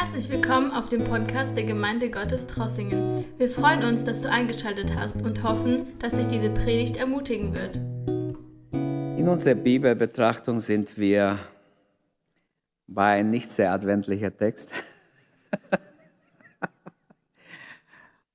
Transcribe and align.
Herzlich 0.00 0.30
willkommen 0.30 0.70
auf 0.70 0.88
dem 0.88 1.02
Podcast 1.02 1.56
der 1.56 1.64
Gemeinde 1.64 2.08
Gottes 2.08 2.46
Trossingen. 2.46 3.24
Wir 3.36 3.50
freuen 3.50 3.82
uns, 3.82 4.04
dass 4.04 4.20
du 4.20 4.30
eingeschaltet 4.30 4.94
hast 4.94 5.22
und 5.22 5.42
hoffen, 5.42 5.98
dass 5.98 6.12
dich 6.12 6.28
diese 6.28 6.50
Predigt 6.50 6.98
ermutigen 6.98 7.52
wird. 7.52 7.74
In 9.18 9.28
unserer 9.28 9.56
Bibelbetrachtung 9.56 10.60
sind 10.60 10.96
wir 10.98 11.36
bei 12.86 13.18
ein 13.18 13.26
nicht 13.26 13.50
sehr 13.50 13.72
adventlicher 13.72 14.34
Text. 14.34 14.70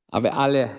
Aber 0.09 0.33
alle, 0.33 0.69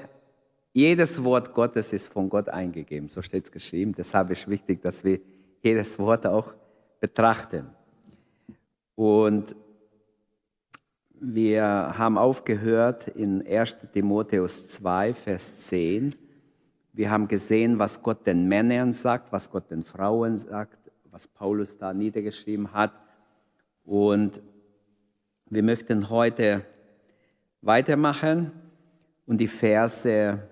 jedes 0.74 1.24
Wort 1.24 1.54
Gottes 1.54 1.94
ist 1.94 2.12
von 2.12 2.28
Gott 2.28 2.50
eingegeben, 2.50 3.08
so 3.08 3.22
steht 3.22 3.44
es 3.44 3.50
geschrieben. 3.50 3.94
Deshalb 3.96 4.28
ist 4.28 4.48
wichtig, 4.48 4.82
dass 4.82 5.02
wir 5.02 5.18
jedes 5.62 5.98
Wort 5.98 6.26
auch 6.26 6.52
betrachten. 7.00 7.70
Und 8.96 9.56
wir 11.20 11.64
haben 11.96 12.18
aufgehört 12.18 13.08
in 13.08 13.46
1 13.46 13.76
Timotheus 13.92 14.68
2, 14.68 15.14
Vers 15.14 15.66
10. 15.68 16.14
Wir 16.92 17.10
haben 17.10 17.28
gesehen, 17.28 17.78
was 17.78 18.02
Gott 18.02 18.26
den 18.26 18.48
Männern 18.48 18.92
sagt, 18.92 19.32
was 19.32 19.50
Gott 19.50 19.70
den 19.70 19.84
Frauen 19.84 20.36
sagt, 20.36 20.78
was 21.10 21.28
Paulus 21.28 21.78
da 21.78 21.92
niedergeschrieben 21.92 22.72
hat. 22.72 22.92
Und 23.84 24.42
wir 25.46 25.62
möchten 25.62 26.10
heute 26.10 26.64
weitermachen 27.62 28.50
und 29.26 29.38
die 29.38 29.48
Verse 29.48 30.42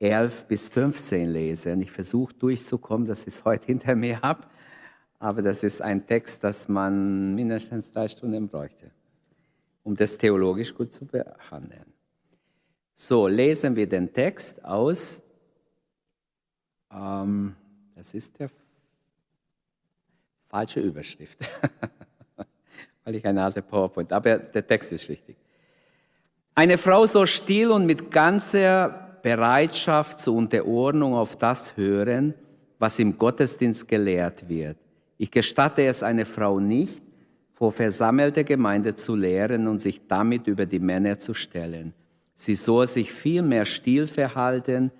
11 0.00 0.44
bis 0.44 0.68
15 0.68 1.28
lesen. 1.28 1.80
Ich 1.80 1.90
versuche 1.90 2.34
durchzukommen, 2.34 3.06
dass 3.06 3.22
ich 3.22 3.34
es 3.34 3.44
heute 3.44 3.66
hinter 3.66 3.94
mir 3.96 4.20
habe, 4.20 4.42
aber 5.18 5.42
das 5.42 5.62
ist 5.62 5.80
ein 5.80 6.06
Text, 6.06 6.44
das 6.44 6.68
man 6.68 7.34
mindestens 7.34 7.90
drei 7.90 8.06
Stunden 8.06 8.48
bräuchte 8.48 8.92
um 9.88 9.96
das 9.96 10.18
theologisch 10.18 10.74
gut 10.74 10.92
zu 10.92 11.06
behandeln. 11.06 11.86
So, 12.92 13.26
lesen 13.26 13.74
wir 13.74 13.88
den 13.88 14.12
Text 14.12 14.62
aus. 14.62 15.22
Ähm, 16.92 17.56
das 17.96 18.12
ist 18.12 18.38
der 18.38 18.50
falsche 20.50 20.80
Überschrift, 20.80 21.38
weil 23.04 23.14
ich 23.14 23.24
eine 23.24 23.42
alte 23.42 23.62
PowerPoint, 23.62 24.12
aber 24.12 24.36
der 24.36 24.66
Text 24.66 24.92
ist 24.92 25.08
richtig. 25.08 25.36
Eine 26.54 26.76
Frau 26.76 27.06
soll 27.06 27.26
still 27.26 27.70
und 27.70 27.86
mit 27.86 28.10
ganzer 28.10 29.18
Bereitschaft 29.22 30.20
zur 30.20 30.34
Unterordnung 30.34 31.14
auf 31.14 31.36
das 31.36 31.78
hören, 31.78 32.34
was 32.78 32.98
im 32.98 33.16
Gottesdienst 33.16 33.88
gelehrt 33.88 34.50
wird. 34.50 34.76
Ich 35.16 35.30
gestatte 35.30 35.86
es 35.86 36.02
einer 36.02 36.26
Frau 36.26 36.60
nicht, 36.60 37.07
vor 37.58 37.72
versammelter 37.72 38.44
Gemeinde 38.44 38.94
zu 38.94 39.16
lehren 39.16 39.66
und 39.66 39.82
sich 39.82 40.06
damit 40.06 40.46
über 40.46 40.64
die 40.64 40.78
Männer 40.78 41.18
zu 41.18 41.34
stellen. 41.34 41.92
Sie 42.36 42.54
soll 42.54 42.86
sich 42.86 43.12
vielmehr 43.12 43.64
still 43.64 44.06
verhalten. 44.06 44.92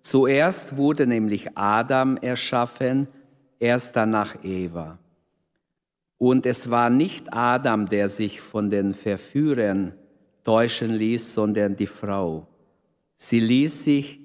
Zuerst 0.00 0.78
wurde 0.78 1.06
nämlich 1.06 1.58
Adam 1.58 2.16
erschaffen, 2.16 3.06
erst 3.60 3.96
danach 3.96 4.34
Eva. 4.42 4.98
Und 6.16 6.46
es 6.46 6.70
war 6.70 6.88
nicht 6.88 7.34
Adam, 7.34 7.84
der 7.84 8.08
sich 8.08 8.40
von 8.40 8.70
den 8.70 8.94
Verführern 8.94 9.92
täuschen 10.42 10.94
ließ, 10.94 11.34
sondern 11.34 11.76
die 11.76 11.86
Frau. 11.86 12.48
Sie 13.18 13.40
ließ 13.40 13.84
sich 13.84 14.20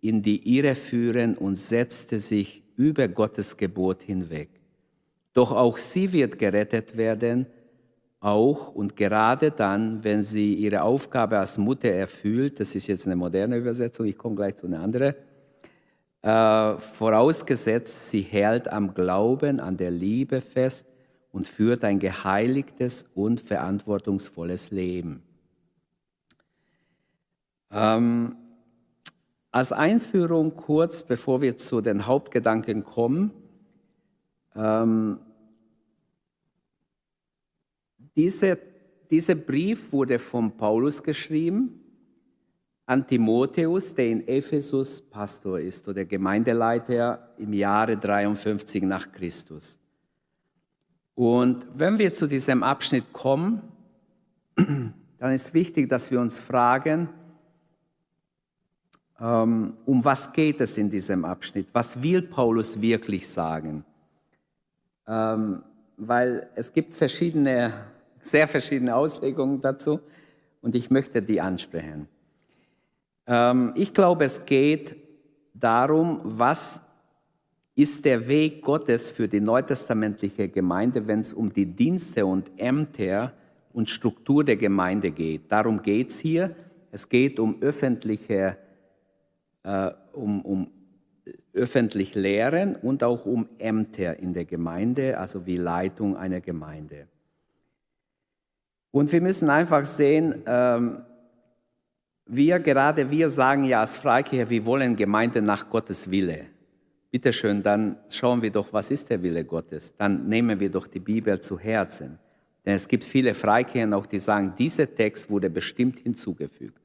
in 0.00 0.22
die 0.22 0.56
Irre 0.56 0.76
führen 0.76 1.36
und 1.36 1.56
setzte 1.56 2.20
sich 2.20 2.62
über 2.76 3.08
Gottes 3.08 3.56
Gebot 3.56 4.04
hinweg. 4.04 4.50
Doch 5.34 5.52
auch 5.52 5.78
sie 5.78 6.12
wird 6.12 6.38
gerettet 6.38 6.96
werden, 6.96 7.46
auch 8.20 8.74
und 8.74 8.96
gerade 8.96 9.50
dann, 9.50 10.02
wenn 10.02 10.22
sie 10.22 10.54
ihre 10.54 10.82
Aufgabe 10.82 11.38
als 11.38 11.58
Mutter 11.58 11.90
erfüllt, 11.90 12.58
das 12.58 12.74
ist 12.74 12.86
jetzt 12.86 13.04
eine 13.04 13.16
moderne 13.16 13.56
Übersetzung, 13.56 14.06
ich 14.06 14.16
komme 14.16 14.36
gleich 14.36 14.56
zu 14.56 14.66
einer 14.66 14.80
anderen, 14.80 15.14
äh, 16.22 16.78
vorausgesetzt, 16.78 18.08
sie 18.08 18.22
hält 18.22 18.72
am 18.72 18.94
Glauben, 18.94 19.60
an 19.60 19.76
der 19.76 19.90
Liebe 19.90 20.40
fest 20.40 20.86
und 21.32 21.46
führt 21.46 21.84
ein 21.84 21.98
geheiligtes 21.98 23.06
und 23.14 23.42
verantwortungsvolles 23.42 24.70
Leben. 24.70 25.22
Ähm, 27.70 28.36
als 29.50 29.72
Einführung 29.72 30.56
kurz, 30.56 31.02
bevor 31.02 31.42
wir 31.42 31.58
zu 31.58 31.80
den 31.80 32.06
Hauptgedanken 32.06 32.84
kommen, 32.84 33.32
ähm, 34.56 35.18
diese, 38.16 38.58
dieser 39.10 39.34
Brief 39.34 39.92
wurde 39.92 40.18
von 40.18 40.56
Paulus 40.56 41.02
geschrieben 41.02 41.80
an 42.86 43.06
Timotheus, 43.06 43.94
der 43.94 44.08
in 44.08 44.26
Ephesus 44.26 45.00
Pastor 45.00 45.58
ist 45.58 45.88
oder 45.88 46.04
Gemeindeleiter 46.04 47.34
im 47.38 47.52
Jahre 47.52 47.96
53 47.96 48.82
nach 48.82 49.10
Christus. 49.10 49.78
Und 51.14 51.66
wenn 51.74 51.98
wir 51.98 52.12
zu 52.12 52.26
diesem 52.26 52.62
Abschnitt 52.62 53.12
kommen, 53.12 53.62
dann 54.56 55.32
ist 55.32 55.54
wichtig, 55.54 55.88
dass 55.88 56.10
wir 56.10 56.20
uns 56.20 56.38
fragen, 56.38 57.08
ähm, 59.20 59.74
um 59.84 60.04
was 60.04 60.32
geht 60.32 60.60
es 60.60 60.76
in 60.76 60.90
diesem 60.90 61.24
Abschnitt? 61.24 61.68
Was 61.72 62.02
will 62.02 62.22
Paulus 62.22 62.80
wirklich 62.80 63.28
sagen? 63.28 63.84
Ähm, 65.06 65.62
weil 65.96 66.48
es 66.56 66.72
gibt 66.72 66.92
verschiedene 66.92 67.72
sehr 68.26 68.48
verschiedene 68.48 68.94
Auslegungen 68.94 69.60
dazu 69.60 70.00
und 70.60 70.74
ich 70.74 70.90
möchte 70.90 71.22
die 71.22 71.40
ansprechen. 71.40 72.08
Ähm, 73.26 73.72
ich 73.76 73.92
glaube, 73.94 74.24
es 74.24 74.46
geht 74.46 74.96
darum, 75.54 76.20
was 76.24 76.82
ist 77.74 78.04
der 78.04 78.26
Weg 78.28 78.62
Gottes 78.62 79.08
für 79.08 79.28
die 79.28 79.40
neutestamentliche 79.40 80.48
Gemeinde, 80.48 81.08
wenn 81.08 81.20
es 81.20 81.34
um 81.34 81.52
die 81.52 81.66
Dienste 81.66 82.24
und 82.24 82.50
Ämter 82.56 83.32
und 83.72 83.90
Struktur 83.90 84.44
der 84.44 84.56
Gemeinde 84.56 85.10
geht. 85.10 85.50
Darum 85.50 85.82
geht 85.82 86.10
es 86.10 86.20
hier. 86.20 86.54
Es 86.92 87.08
geht 87.08 87.40
um 87.40 87.60
öffentliche, 87.60 88.56
äh, 89.64 89.90
um, 90.12 90.42
um 90.42 90.70
öffentlich 91.52 92.14
Lehren 92.14 92.76
und 92.76 93.02
auch 93.02 93.26
um 93.26 93.48
Ämter 93.58 94.18
in 94.18 94.32
der 94.32 94.44
Gemeinde, 94.44 95.18
also 95.18 95.44
wie 95.46 95.56
Leitung 95.56 96.16
einer 96.16 96.40
Gemeinde. 96.40 97.08
Und 98.94 99.10
wir 99.10 99.20
müssen 99.20 99.50
einfach 99.50 99.84
sehen, 99.84 100.44
ähm, 100.46 101.02
wir, 102.26 102.60
gerade 102.60 103.10
wir 103.10 103.28
sagen 103.28 103.64
ja 103.64 103.80
als 103.80 103.96
Freikirche, 103.96 104.48
wir 104.48 104.64
wollen 104.66 104.94
Gemeinde 104.94 105.42
nach 105.42 105.68
Gottes 105.68 106.12
Wille. 106.12 106.46
Bitte 107.10 107.32
schön, 107.32 107.60
dann 107.64 107.96
schauen 108.08 108.40
wir 108.40 108.52
doch, 108.52 108.72
was 108.72 108.92
ist 108.92 109.10
der 109.10 109.20
Wille 109.20 109.44
Gottes? 109.44 109.96
Dann 109.96 110.28
nehmen 110.28 110.60
wir 110.60 110.70
doch 110.70 110.86
die 110.86 111.00
Bibel 111.00 111.40
zu 111.40 111.58
Herzen. 111.58 112.20
Denn 112.64 112.76
es 112.76 112.86
gibt 112.86 113.02
viele 113.02 113.34
Freikirchen 113.34 113.92
auch, 113.94 114.06
die 114.06 114.20
sagen, 114.20 114.54
dieser 114.56 114.86
Text 114.86 115.28
wurde 115.28 115.50
bestimmt 115.50 115.98
hinzugefügt. 115.98 116.80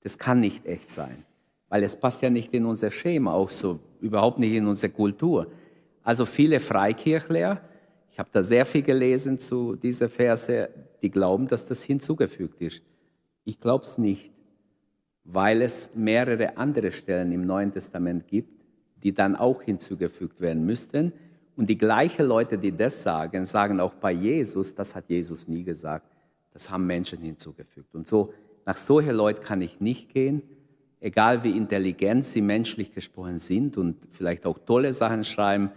Das 0.00 0.16
kann 0.18 0.40
nicht 0.40 0.64
echt 0.64 0.90
sein, 0.90 1.26
weil 1.68 1.82
es 1.82 1.94
passt 1.94 2.22
ja 2.22 2.30
nicht 2.30 2.54
in 2.54 2.64
unser 2.64 2.90
Schema, 2.90 3.34
auch 3.34 3.50
so 3.50 3.78
überhaupt 4.00 4.38
nicht 4.38 4.54
in 4.54 4.66
unsere 4.66 4.90
Kultur. 4.90 5.52
Also 6.02 6.24
viele 6.24 6.60
Freikirchler, 6.60 7.60
ich 8.12 8.18
habe 8.18 8.28
da 8.30 8.42
sehr 8.42 8.66
viel 8.66 8.82
gelesen 8.82 9.40
zu 9.40 9.74
dieser 9.74 10.10
Verse, 10.10 10.68
die 11.00 11.10
glauben, 11.10 11.48
dass 11.48 11.64
das 11.64 11.82
hinzugefügt 11.82 12.60
ist. 12.60 12.82
Ich 13.44 13.58
glaube 13.58 13.84
es 13.84 13.96
nicht, 13.96 14.30
weil 15.24 15.62
es 15.62 15.94
mehrere 15.94 16.58
andere 16.58 16.92
Stellen 16.92 17.32
im 17.32 17.46
Neuen 17.46 17.72
Testament 17.72 18.28
gibt, 18.28 18.52
die 19.02 19.14
dann 19.14 19.34
auch 19.34 19.62
hinzugefügt 19.62 20.42
werden 20.42 20.66
müssten. 20.66 21.14
Und 21.56 21.70
die 21.70 21.78
gleichen 21.78 22.26
Leute, 22.26 22.58
die 22.58 22.76
das 22.76 23.02
sagen, 23.02 23.46
sagen 23.46 23.80
auch 23.80 23.94
bei 23.94 24.12
Jesus, 24.12 24.74
das 24.74 24.94
hat 24.94 25.08
Jesus 25.08 25.48
nie 25.48 25.64
gesagt, 25.64 26.06
das 26.52 26.70
haben 26.70 26.86
Menschen 26.86 27.18
hinzugefügt. 27.18 27.94
Und 27.94 28.06
so, 28.06 28.34
nach 28.66 28.76
solchen 28.76 29.16
Leuten 29.16 29.42
kann 29.42 29.62
ich 29.62 29.80
nicht 29.80 30.10
gehen, 30.10 30.42
egal 31.00 31.44
wie 31.44 31.56
intelligent 31.56 32.26
sie 32.26 32.42
menschlich 32.42 32.92
gesprochen 32.92 33.38
sind 33.38 33.78
und 33.78 33.96
vielleicht 34.10 34.44
auch 34.44 34.58
tolle 34.58 34.92
Sachen 34.92 35.24
schreiben, 35.24 35.70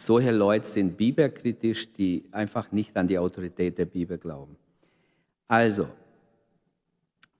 solche 0.00 0.30
Leute 0.30 0.66
sind 0.66 0.96
bibelkritisch, 0.96 1.92
die 1.92 2.24
einfach 2.32 2.72
nicht 2.72 2.96
an 2.96 3.06
die 3.06 3.18
Autorität 3.18 3.76
der 3.76 3.84
Bibel 3.84 4.16
glauben. 4.16 4.56
Also, 5.46 5.88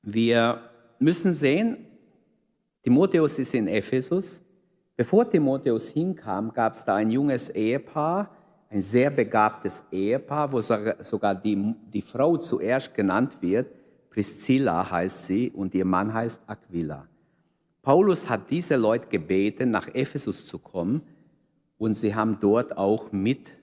wir 0.02 0.60
müssen 0.98 1.32
sehen, 1.32 1.86
Timotheus 2.82 3.38
ist 3.38 3.54
in 3.54 3.66
Ephesus. 3.66 4.42
Bevor 4.96 5.28
Timotheus 5.28 5.88
hinkam, 5.88 6.52
gab 6.52 6.74
es 6.74 6.84
da 6.84 6.96
ein 6.96 7.10
junges 7.10 7.48
Ehepaar, 7.50 8.30
ein 8.68 8.82
sehr 8.82 9.10
begabtes 9.10 9.86
Ehepaar, 9.90 10.52
wo 10.52 10.60
sogar 10.60 11.34
die, 11.34 11.74
die 11.92 12.02
Frau 12.02 12.36
zuerst 12.36 12.94
genannt 12.94 13.36
wird. 13.40 13.68
Priscilla 14.10 14.90
heißt 14.90 15.26
sie 15.26 15.50
und 15.50 15.74
ihr 15.74 15.84
Mann 15.84 16.12
heißt 16.12 16.42
Aquila. 16.46 17.06
Paulus 17.82 18.28
hat 18.28 18.50
diese 18.50 18.76
Leute 18.76 19.08
gebeten, 19.08 19.70
nach 19.70 19.88
Ephesus 19.94 20.46
zu 20.46 20.58
kommen, 20.58 21.02
und 21.80 21.94
sie 21.94 22.14
haben 22.14 22.38
dort 22.40 22.76
auch 22.76 23.10
mit 23.10 23.54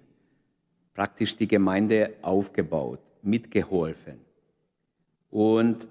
praktisch 0.96 1.38
die 1.38 1.48
Gemeinde 1.48 2.14
aufgebaut, 2.24 3.00
mitgeholfen. 3.22 4.16
Und 5.30 5.88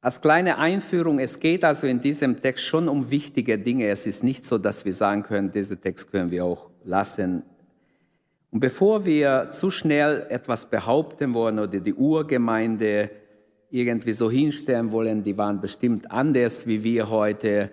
als 0.00 0.20
kleine 0.20 0.56
Einführung, 0.58 1.18
es 1.18 1.40
geht 1.40 1.64
also 1.64 1.88
in 1.88 2.00
diesem 2.00 2.40
Text 2.40 2.64
schon 2.64 2.88
um 2.88 3.10
wichtige 3.10 3.58
Dinge. 3.58 3.88
Es 3.88 4.06
ist 4.06 4.22
nicht 4.22 4.46
so, 4.46 4.56
dass 4.56 4.84
wir 4.84 4.94
sagen 4.94 5.24
können, 5.24 5.50
diesen 5.50 5.80
Text 5.80 6.12
können 6.12 6.30
wir 6.30 6.44
auch 6.44 6.70
lassen. 6.84 7.42
Und 8.52 8.60
bevor 8.60 9.04
wir 9.04 9.48
zu 9.50 9.72
schnell 9.72 10.28
etwas 10.30 10.70
behaupten 10.70 11.34
wollen 11.34 11.58
oder 11.58 11.80
die 11.80 11.94
Urgemeinde 11.94 13.10
irgendwie 13.68 14.12
so 14.12 14.30
hinstellen 14.30 14.92
wollen, 14.92 15.24
die 15.24 15.36
waren 15.36 15.60
bestimmt 15.60 16.08
anders 16.12 16.68
wie 16.68 16.84
wir 16.84 17.10
heute 17.10 17.72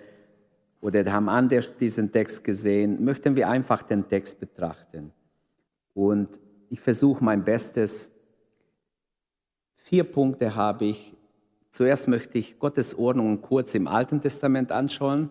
oder 0.82 1.10
haben 1.12 1.30
anders 1.30 1.78
diesen 1.78 2.12
Text 2.12 2.44
gesehen, 2.44 3.04
möchten 3.04 3.36
wir 3.36 3.48
einfach 3.48 3.84
den 3.84 4.08
Text 4.10 4.40
betrachten. 4.40 5.14
Und 5.94 6.40
ich 6.70 6.82
versuche 6.82 7.24
mein 7.24 7.44
Bestes. 7.44 8.12
Vier 9.76 10.04
Punkte 10.04 10.56
habe 10.56 10.86
ich 10.86 11.16
Zuerst 11.72 12.08
möchte 12.10 12.38
ich 12.38 12.60
Gottes 12.60 12.94
Ordnungen 13.00 13.42
kurz 13.42 13.74
im 13.76 13.88
Alten 13.88 14.20
Testament 14.20 14.74
anschauen, 14.74 15.30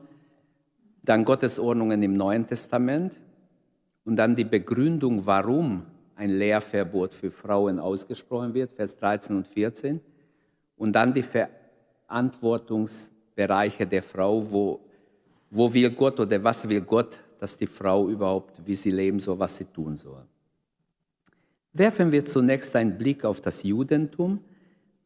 dann 1.04 1.26
Gottes 1.26 1.58
Ordnungen 1.60 2.02
im 2.02 2.14
Neuen 2.14 2.46
Testament 2.46 3.20
und 4.04 4.16
dann 4.16 4.36
die 4.36 4.44
Begründung, 4.44 5.26
warum 5.26 5.84
ein 6.16 6.30
Lehrverbot 6.30 7.12
für 7.12 7.30
Frauen 7.30 7.78
ausgesprochen 7.78 8.54
wird, 8.54 8.72
Vers 8.72 8.96
13 8.96 9.36
und 9.36 9.46
14, 9.48 10.00
und 10.76 10.92
dann 10.92 11.12
die 11.12 11.24
Verantwortungsbereiche 12.08 13.86
der 13.86 14.02
Frau, 14.02 14.50
wo, 14.50 14.80
wo 15.50 15.72
will 15.72 15.90
Gott 15.90 16.18
oder 16.20 16.42
was 16.42 16.68
will 16.68 16.80
Gott, 16.80 17.20
dass 17.38 17.56
die 17.56 17.66
Frau 17.66 18.08
überhaupt, 18.08 18.60
wie 18.64 18.76
sie 18.76 18.90
leben 18.90 19.18
soll, 19.18 19.38
was 19.38 19.56
sie 19.56 19.64
tun 19.64 19.96
soll. 19.96 20.22
Werfen 21.72 22.10
wir 22.10 22.24
zunächst 22.24 22.74
einen 22.76 22.96
Blick 22.96 23.24
auf 23.24 23.40
das 23.40 23.62
Judentum 23.62 24.40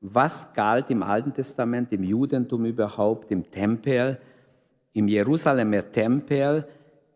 was 0.07 0.53
galt 0.53 0.91
im 0.91 1.03
Alten 1.03 1.33
Testament, 1.33 1.91
im 1.93 2.03
Judentum 2.03 2.67
überhaupt, 2.67 3.31
im 3.31 3.51
Tempel. 3.51 4.19
Im 4.93 5.09
Jerusalemer 5.09 5.91
Tempel 5.91 6.69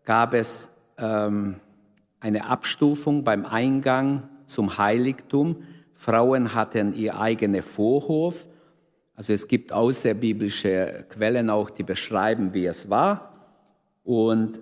gab 0.04 0.32
es 0.32 0.74
ähm, 0.96 1.56
eine 2.18 2.46
Abstufung 2.46 3.24
beim 3.24 3.44
Eingang 3.44 4.22
zum 4.46 4.78
Heiligtum. 4.78 5.56
Frauen 5.94 6.54
hatten 6.54 6.94
ihr 6.94 7.20
eigener 7.20 7.62
Vorhof. 7.62 8.46
Also 9.18 9.32
es 9.32 9.48
gibt 9.48 9.72
außerbiblische 9.72 11.04
Quellen 11.08 11.50
auch, 11.50 11.70
die 11.70 11.82
beschreiben, 11.82 12.54
wie 12.54 12.66
es 12.66 12.88
war. 12.88 13.32
Und 14.04 14.60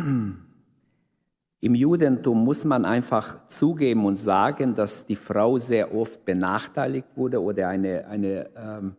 Im 1.60 1.76
Judentum 1.76 2.46
muss 2.46 2.64
man 2.64 2.86
einfach 2.86 3.46
zugeben 3.50 4.06
und 4.06 4.16
sagen, 4.16 4.74
dass 4.74 5.06
die 5.06 5.18
Frau 5.18 5.60
sehr 5.60 5.94
oft 5.94 6.24
benachteiligt 6.24 7.18
wurde 7.18 7.44
oder 7.44 7.68
eine, 7.68 8.08
eine 8.08 8.50
ähm, 8.56 8.96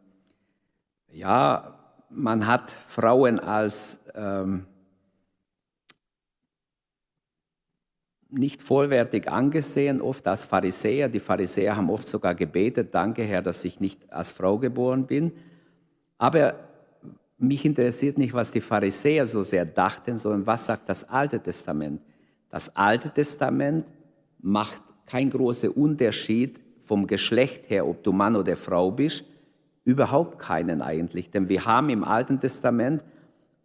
ja, 1.10 1.78
man 2.10 2.46
hat 2.46 2.76
Frauen 2.88 3.40
als 3.40 4.04
ähm, 4.14 4.66
nicht 8.30 8.62
vollwertig 8.62 9.30
angesehen, 9.30 10.00
oft 10.00 10.26
als 10.26 10.44
Pharisäer. 10.44 11.08
Die 11.08 11.20
Pharisäer 11.20 11.76
haben 11.76 11.90
oft 11.90 12.06
sogar 12.06 12.34
gebetet, 12.34 12.94
danke 12.94 13.22
Herr, 13.22 13.42
dass 13.42 13.64
ich 13.64 13.80
nicht 13.80 14.12
als 14.12 14.32
Frau 14.32 14.58
geboren 14.58 15.06
bin. 15.06 15.32
Aber 16.18 16.54
mich 17.38 17.64
interessiert 17.64 18.18
nicht, 18.18 18.34
was 18.34 18.50
die 18.50 18.60
Pharisäer 18.60 19.26
so 19.26 19.42
sehr 19.42 19.64
dachten, 19.64 20.18
sondern 20.18 20.46
was 20.46 20.66
sagt 20.66 20.88
das 20.88 21.08
Alte 21.08 21.40
Testament. 21.40 22.02
Das 22.50 22.74
Alte 22.76 23.10
Testament 23.10 23.86
macht 24.40 24.82
keinen 25.06 25.30
großen 25.30 25.70
Unterschied 25.70 26.60
vom 26.84 27.06
Geschlecht 27.06 27.70
her, 27.70 27.86
ob 27.86 28.02
du 28.02 28.12
Mann 28.12 28.36
oder 28.36 28.56
Frau 28.56 28.90
bist, 28.90 29.24
überhaupt 29.84 30.38
keinen 30.38 30.82
eigentlich. 30.82 31.30
Denn 31.30 31.48
wir 31.48 31.64
haben 31.64 31.90
im 31.90 32.04
Alten 32.04 32.40
Testament 32.40 33.04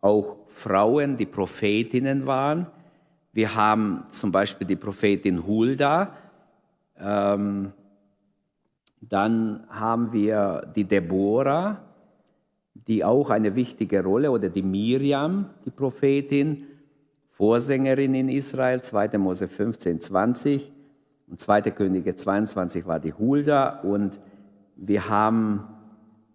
auch 0.02 0.38
Frauen, 0.48 1.18
die 1.18 1.26
Prophetinnen 1.26 2.28
waren. 2.28 2.68
Wir 3.34 3.56
haben 3.56 4.04
zum 4.12 4.32
Beispiel 4.32 4.68
die 4.68 4.76
Prophetin 4.76 5.46
Hulda. 5.46 6.16
Ähm, 7.00 7.74
dann 9.02 9.66
haben 9.70 10.14
wir 10.14 10.72
die 10.76 10.84
Deborah, 10.84 11.82
die 12.74 13.04
auch 13.04 13.32
eine 13.32 13.56
wichtige 13.56 14.04
Rolle, 14.04 14.30
oder 14.30 14.50
die 14.50 14.62
Miriam, 14.62 15.50
die 15.66 15.72
Prophetin. 15.72 16.68
Vorsängerin 17.32 18.14
in 18.14 18.30
Israel, 18.30 18.82
2. 18.82 19.18
Mose 19.18 19.48
15, 19.48 20.00
20 20.00 20.72
und 21.28 21.40
2. 21.40 21.62
Könige 21.72 22.16
22 22.16 22.86
war 22.86 23.00
die 23.00 23.14
Hulda 23.14 23.80
und 23.80 24.20
wir 24.76 25.10
haben 25.10 25.64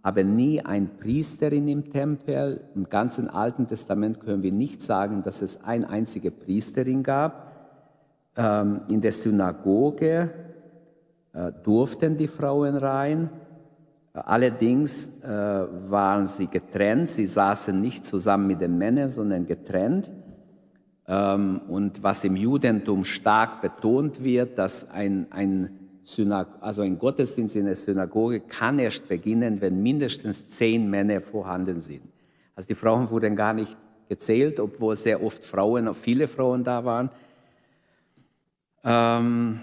aber 0.03 0.25
nie 0.25 0.61
ein 0.61 0.99
Priesterin 0.99 1.69
im 1.69 1.91
Tempel. 1.91 2.61
Im 2.75 2.89
ganzen 2.89 3.29
Alten 3.29 3.67
Testament 3.67 4.21
können 4.21 4.43
wir 4.43 4.53
nicht 4.53 4.81
sagen, 4.83 5.23
dass 5.23 5.43
es 5.43 5.65
eine 5.65 5.89
einzige 5.89 6.31
Priesterin 6.31 7.03
gab. 7.03 7.53
Ähm, 8.37 8.83
in 8.89 9.01
der 9.01 9.13
Synagoge 9.13 10.31
äh, 11.33 11.53
durften 11.63 12.17
die 12.17 12.29
Frauen 12.29 12.77
rein. 12.77 13.31
Allerdings 14.13 15.23
äh, 15.23 15.29
waren 15.29 16.27
sie 16.27 16.47
getrennt. 16.47 17.09
Sie 17.09 17.27
saßen 17.27 17.79
nicht 17.81 18.05
zusammen 18.07 18.47
mit 18.47 18.61
den 18.61 18.79
Männern, 18.79 19.11
sondern 19.11 19.47
getrennt. 19.47 20.11
Ähm, 21.07 21.61
und 21.69 22.03
was 22.03 22.25
im 22.25 22.37
Judentum 22.37 23.05
stark 23.05 23.63
betont 23.63 24.23
wird, 24.23 24.59
dass 24.59 24.91
ein, 24.91 25.27
ein, 25.31 25.78
Synag 26.09 26.47
also 26.63 26.81
ein 26.81 26.99
Gottesdienst 26.99 27.55
in 27.55 27.67
der 27.67 27.77
Synagoge 27.77 28.41
kann 28.41 28.79
erst 28.79 29.07
beginnen, 29.09 29.61
wenn 29.61 29.83
mindestens 29.83 30.49
zehn 30.49 30.89
Männer 30.89 31.21
vorhanden 31.21 31.81
sind. 31.81 32.01
Also 32.57 32.67
die 32.67 32.75
Frauen 32.75 33.11
wurden 33.11 33.37
gar 33.37 33.53
nicht 33.53 33.77
gezählt, 34.09 34.59
obwohl 34.59 34.97
sehr 34.97 35.23
oft 35.23 35.45
Frauen, 35.45 35.93
viele 35.93 36.27
Frauen 36.27 36.65
da 36.65 36.83
waren. 36.83 37.11
Ähm, 38.85 39.61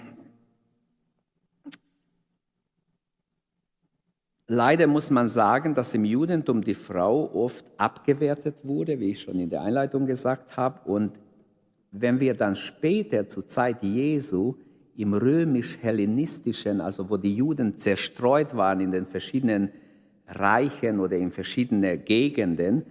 Leider 4.47 4.85
muss 4.85 5.09
man 5.09 5.27
sagen, 5.27 5.73
dass 5.73 5.95
im 5.95 6.05
Judentum 6.05 6.63
die 6.63 6.75
Frau 6.75 7.33
oft 7.33 7.65
abgewertet 7.77 8.57
wurde, 8.61 8.99
wie 8.99 9.09
ich 9.09 9.21
schon 9.21 9.39
in 9.39 9.49
der 9.49 9.63
Einleitung 9.63 10.05
gesagt 10.05 10.55
habe, 10.55 10.87
und 10.87 11.17
wenn 11.89 12.19
wir 12.19 12.35
dann 12.35 12.53
später 12.53 13.27
zur 13.27 13.47
Zeit 13.47 13.81
Jesu 13.81 14.57
im 14.97 15.13
römisch-hellenistischen, 15.13 16.81
also 16.81 17.09
wo 17.09 17.17
die 17.17 17.35
Juden 17.35 17.77
zerstreut 17.77 18.55
waren 18.55 18.79
in 18.79 18.91
den 18.91 19.05
verschiedenen 19.05 19.69
Reichen 20.27 20.99
oder 20.99 21.17
in 21.17 21.31
verschiedenen 21.31 22.03
Gegenden, 22.05 22.83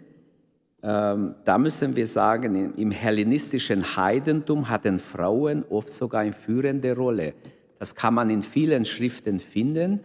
ähm, 0.85 1.37
da 1.47 1.57
müssen 1.57 1.97
wir 1.97 2.07
sagen, 2.07 2.75
im 2.77 2.91
hellenistischen 2.91 3.97
Heidentum 3.97 4.69
hatten 4.69 4.99
Frauen 4.99 5.65
oft 5.71 5.95
sogar 5.95 6.21
eine 6.21 6.35
führende 6.35 6.95
Rolle. 6.95 7.33
Das 7.79 7.95
kann 7.95 8.13
man 8.13 8.29
in 8.29 8.43
vielen 8.43 8.85
Schriften 8.85 9.41
finden, 9.41 10.01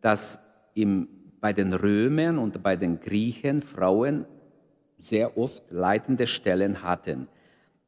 dass 0.00 0.40
im, 0.74 1.06
bei 1.40 1.52
den 1.52 1.72
Römern 1.72 2.38
und 2.38 2.64
bei 2.64 2.74
den 2.74 2.98
Griechen 2.98 3.62
Frauen 3.62 4.24
sehr 4.98 5.38
oft 5.38 5.70
leitende 5.70 6.26
Stellen 6.26 6.82
hatten. 6.82 7.28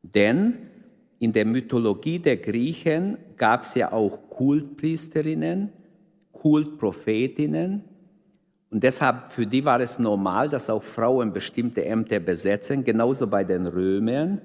Denn 0.02 0.68
in 1.20 1.34
der 1.34 1.44
Mythologie 1.44 2.18
der 2.18 2.38
Griechen 2.38 3.18
gab 3.36 3.60
es 3.60 3.74
ja 3.74 3.92
auch 3.92 4.30
Kultpriesterinnen, 4.30 5.70
Kultprophetinnen. 6.32 7.84
Und 8.70 8.82
deshalb, 8.82 9.30
für 9.30 9.44
die 9.44 9.62
war 9.62 9.80
es 9.80 9.98
normal, 9.98 10.48
dass 10.48 10.70
auch 10.70 10.82
Frauen 10.82 11.32
bestimmte 11.32 11.84
Ämter 11.84 12.20
besetzen, 12.20 12.84
genauso 12.84 13.26
bei 13.26 13.44
den 13.44 13.66
Römern. 13.66 14.40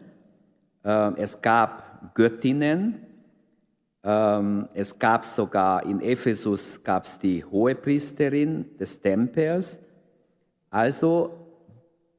Ähm, 0.83 1.15
es 1.17 1.41
gab 1.41 2.13
Göttinnen, 2.13 2.95
ähm, 4.03 4.67
es 4.73 4.99
gab 4.99 5.23
sogar 5.23 5.85
in 5.85 6.01
Ephesus 6.01 6.83
gab 6.83 7.05
es 7.05 7.17
die 7.17 7.45
Hohepriesterin 7.45 8.77
des 8.77 8.99
Tempels. 8.99 9.79
Also 10.69 11.31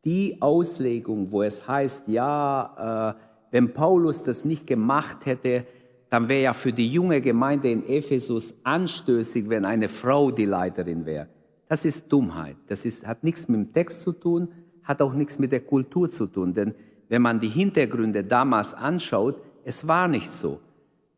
die 0.07 0.41
Auslegung, 0.41 1.31
wo 1.31 1.43
es 1.43 1.69
heißt, 1.69 2.09
ja, 2.09 3.17
äh, 3.19 3.26
wenn 3.57 3.73
Paulus 3.73 4.23
das 4.23 4.45
nicht 4.45 4.67
gemacht 4.67 5.25
hätte, 5.25 5.65
dann 6.11 6.29
wäre 6.29 6.43
ja 6.43 6.53
für 6.53 6.75
die 6.75 6.93
junge 6.93 7.23
Gemeinde 7.23 7.71
in 7.71 7.89
Ephesus 7.89 8.57
anstößig, 8.65 9.49
wenn 9.49 9.65
eine 9.65 9.89
Frau 9.89 10.31
die 10.31 10.45
Leiterin 10.45 11.07
wäre. 11.07 11.29
Das 11.67 11.87
ist 11.87 12.13
Dummheit. 12.13 12.59
Das 12.67 12.85
ist, 12.85 13.07
hat 13.07 13.25
nichts 13.25 13.49
mit 13.49 13.59
dem 13.59 13.73
Text 13.73 14.03
zu 14.03 14.13
tun, 14.13 14.49
hat 14.83 15.01
auch 15.01 15.15
nichts 15.15 15.39
mit 15.39 15.53
der 15.53 15.61
Kultur 15.61 16.11
zu 16.11 16.27
tun. 16.27 16.53
Denn 16.53 16.75
wenn 17.09 17.23
man 17.23 17.41
die 17.41 17.49
Hintergründe 17.49 18.25
damals 18.25 18.75
anschaut, 18.75 19.41
es 19.65 19.89
war 19.89 20.07
nicht 20.07 20.35
so. 20.35 20.61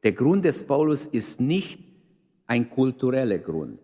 Der 0.04 0.12
Grund 0.12 0.44
des 0.44 0.64
Paulus 0.64 1.06
ist 1.06 1.40
nicht 1.40 1.80
ein 2.46 2.70
kultureller 2.70 3.38
Grund. 3.38 3.80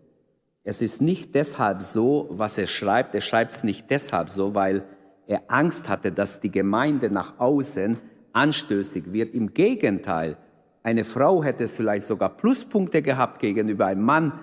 Es 0.63 0.81
ist 0.81 1.01
nicht 1.01 1.35
deshalb 1.35 1.83
so, 1.83 2.29
was 2.31 2.57
er 2.57 2.67
schreibt. 2.67 3.15
Er 3.15 3.21
schreibt 3.21 3.51
es 3.51 3.65
nicht 3.65 3.89
deshalb 3.89 4.29
so, 4.29 4.55
weil 4.55 4.85
er 5.27 5.41
Angst 5.49 5.89
hatte, 5.89 6.13
dass 6.13 6.39
die 6.39 6.51
Gemeinde 6.51 7.09
nach 7.09 7.37
außen 7.37 7.97
anstößig 8.35 9.13
wird. 9.13 9.33
Im 9.33 9.53
Gegenteil, 9.53 10.37
eine 10.83 11.05
Frau 11.05 11.43
hätte 11.43 11.67
vielleicht 11.67 12.05
sogar 12.05 12.29
Pluspunkte 12.29 13.01
gehabt 13.01 13.39
gegenüber 13.39 13.87
einem 13.87 14.03
Mann, 14.03 14.39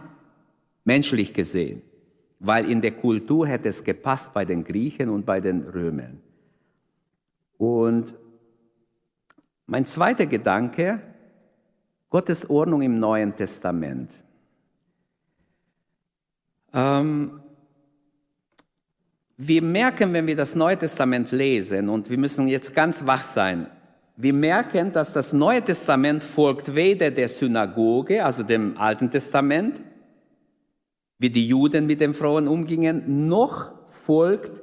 menschlich 0.84 1.32
gesehen, 1.32 1.82
weil 2.40 2.68
in 2.68 2.80
der 2.80 2.92
Kultur 2.92 3.46
hätte 3.46 3.68
es 3.68 3.84
gepasst 3.84 4.32
bei 4.32 4.44
den 4.44 4.64
Griechen 4.64 5.08
und 5.08 5.26
bei 5.26 5.40
den 5.40 5.62
Römern. 5.68 6.20
Und 7.58 8.14
mein 9.66 9.84
zweiter 9.84 10.26
Gedanke, 10.26 11.00
Gottes 12.10 12.48
Ordnung 12.50 12.82
im 12.82 12.98
Neuen 12.98 13.36
Testament. 13.36 14.10
Ähm, 16.74 17.40
wir 19.36 19.62
merken, 19.62 20.12
wenn 20.12 20.26
wir 20.26 20.36
das 20.36 20.54
Neue 20.54 20.78
Testament 20.78 21.30
lesen, 21.30 21.88
und 21.88 22.10
wir 22.10 22.18
müssen 22.18 22.48
jetzt 22.48 22.74
ganz 22.74 23.06
wach 23.06 23.24
sein, 23.24 23.66
wir 24.16 24.32
merken, 24.32 24.92
dass 24.92 25.12
das 25.12 25.32
Neue 25.32 25.62
Testament 25.62 26.22
folgt 26.22 26.74
weder 26.74 27.10
der 27.10 27.28
Synagoge, 27.28 28.24
also 28.24 28.42
dem 28.42 28.76
Alten 28.76 29.10
Testament, 29.10 29.80
wie 31.18 31.30
die 31.30 31.46
Juden 31.46 31.86
mit 31.86 32.00
den 32.00 32.14
Frauen 32.14 32.48
umgingen, 32.48 33.28
noch 33.28 33.72
folgt 33.86 34.60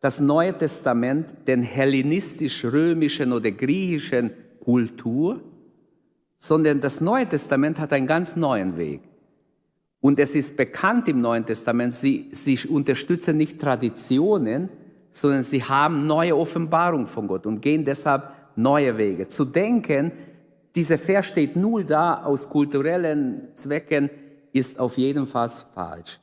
das 0.00 0.20
Neue 0.20 0.56
Testament 0.56 1.26
den 1.46 1.62
hellenistisch-römischen 1.62 3.32
oder 3.32 3.50
griechischen 3.50 4.30
Kultur, 4.60 5.40
sondern 6.38 6.80
das 6.80 7.00
Neue 7.00 7.26
Testament 7.26 7.78
hat 7.78 7.92
einen 7.92 8.06
ganz 8.06 8.36
neuen 8.36 8.76
Weg. 8.76 9.00
Und 10.00 10.18
es 10.18 10.34
ist 10.34 10.56
bekannt 10.56 11.08
im 11.08 11.20
Neuen 11.20 11.46
Testament, 11.46 11.94
sie, 11.94 12.28
sie 12.32 12.58
unterstützen 12.68 13.36
nicht 13.36 13.60
Traditionen, 13.60 14.68
sondern 15.10 15.42
sie 15.42 15.64
haben 15.64 16.06
neue 16.06 16.36
Offenbarung 16.36 17.06
von 17.06 17.26
Gott 17.26 17.46
und 17.46 17.62
gehen 17.62 17.84
deshalb 17.84 18.30
neue 18.56 18.96
Wege. 18.96 19.28
Zu 19.28 19.44
denken, 19.44 20.12
dieser 20.74 20.98
Vers 20.98 21.26
steht 21.26 21.56
null 21.56 21.84
da 21.84 22.22
aus 22.22 22.48
kulturellen 22.48 23.48
Zwecken, 23.54 24.10
ist 24.52 24.78
auf 24.78 24.98
jeden 24.98 25.26
Fall 25.26 25.50
falsch. 25.74 26.20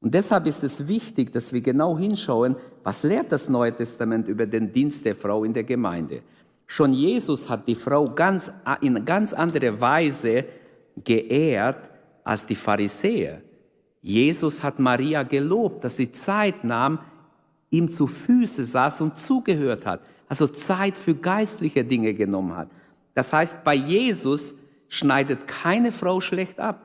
Und 0.00 0.14
deshalb 0.14 0.46
ist 0.46 0.62
es 0.62 0.88
wichtig, 0.88 1.32
dass 1.32 1.52
wir 1.52 1.62
genau 1.62 1.98
hinschauen, 1.98 2.56
was 2.84 3.02
lehrt 3.02 3.32
das 3.32 3.48
Neue 3.48 3.74
Testament 3.74 4.28
über 4.28 4.46
den 4.46 4.72
Dienst 4.72 5.04
der 5.04 5.16
Frau 5.16 5.44
in 5.44 5.54
der 5.54 5.64
Gemeinde. 5.64 6.22
Schon 6.66 6.92
Jesus 6.92 7.48
hat 7.48 7.66
die 7.66 7.74
Frau 7.74 8.10
ganz, 8.10 8.52
in 8.80 9.04
ganz 9.04 9.32
andere 9.32 9.80
Weise 9.80 10.44
geehrt 11.02 11.90
als 12.24 12.46
die 12.46 12.54
Pharisäer. 12.54 13.40
Jesus 14.02 14.62
hat 14.62 14.78
Maria 14.78 15.22
gelobt, 15.22 15.84
dass 15.84 15.96
sie 15.96 16.12
Zeit 16.12 16.64
nahm, 16.64 16.98
ihm 17.70 17.88
zu 17.88 18.06
Füße 18.06 18.66
saß 18.66 19.00
und 19.00 19.18
zugehört 19.18 19.86
hat 19.86 20.00
also 20.28 20.46
Zeit 20.46 20.96
für 20.96 21.14
geistliche 21.14 21.84
Dinge 21.84 22.14
genommen 22.14 22.56
hat. 22.56 22.68
Das 23.14 23.32
heißt, 23.32 23.64
bei 23.64 23.74
Jesus 23.74 24.54
schneidet 24.88 25.46
keine 25.46 25.92
Frau 25.92 26.20
schlecht 26.20 26.60
ab. 26.60 26.82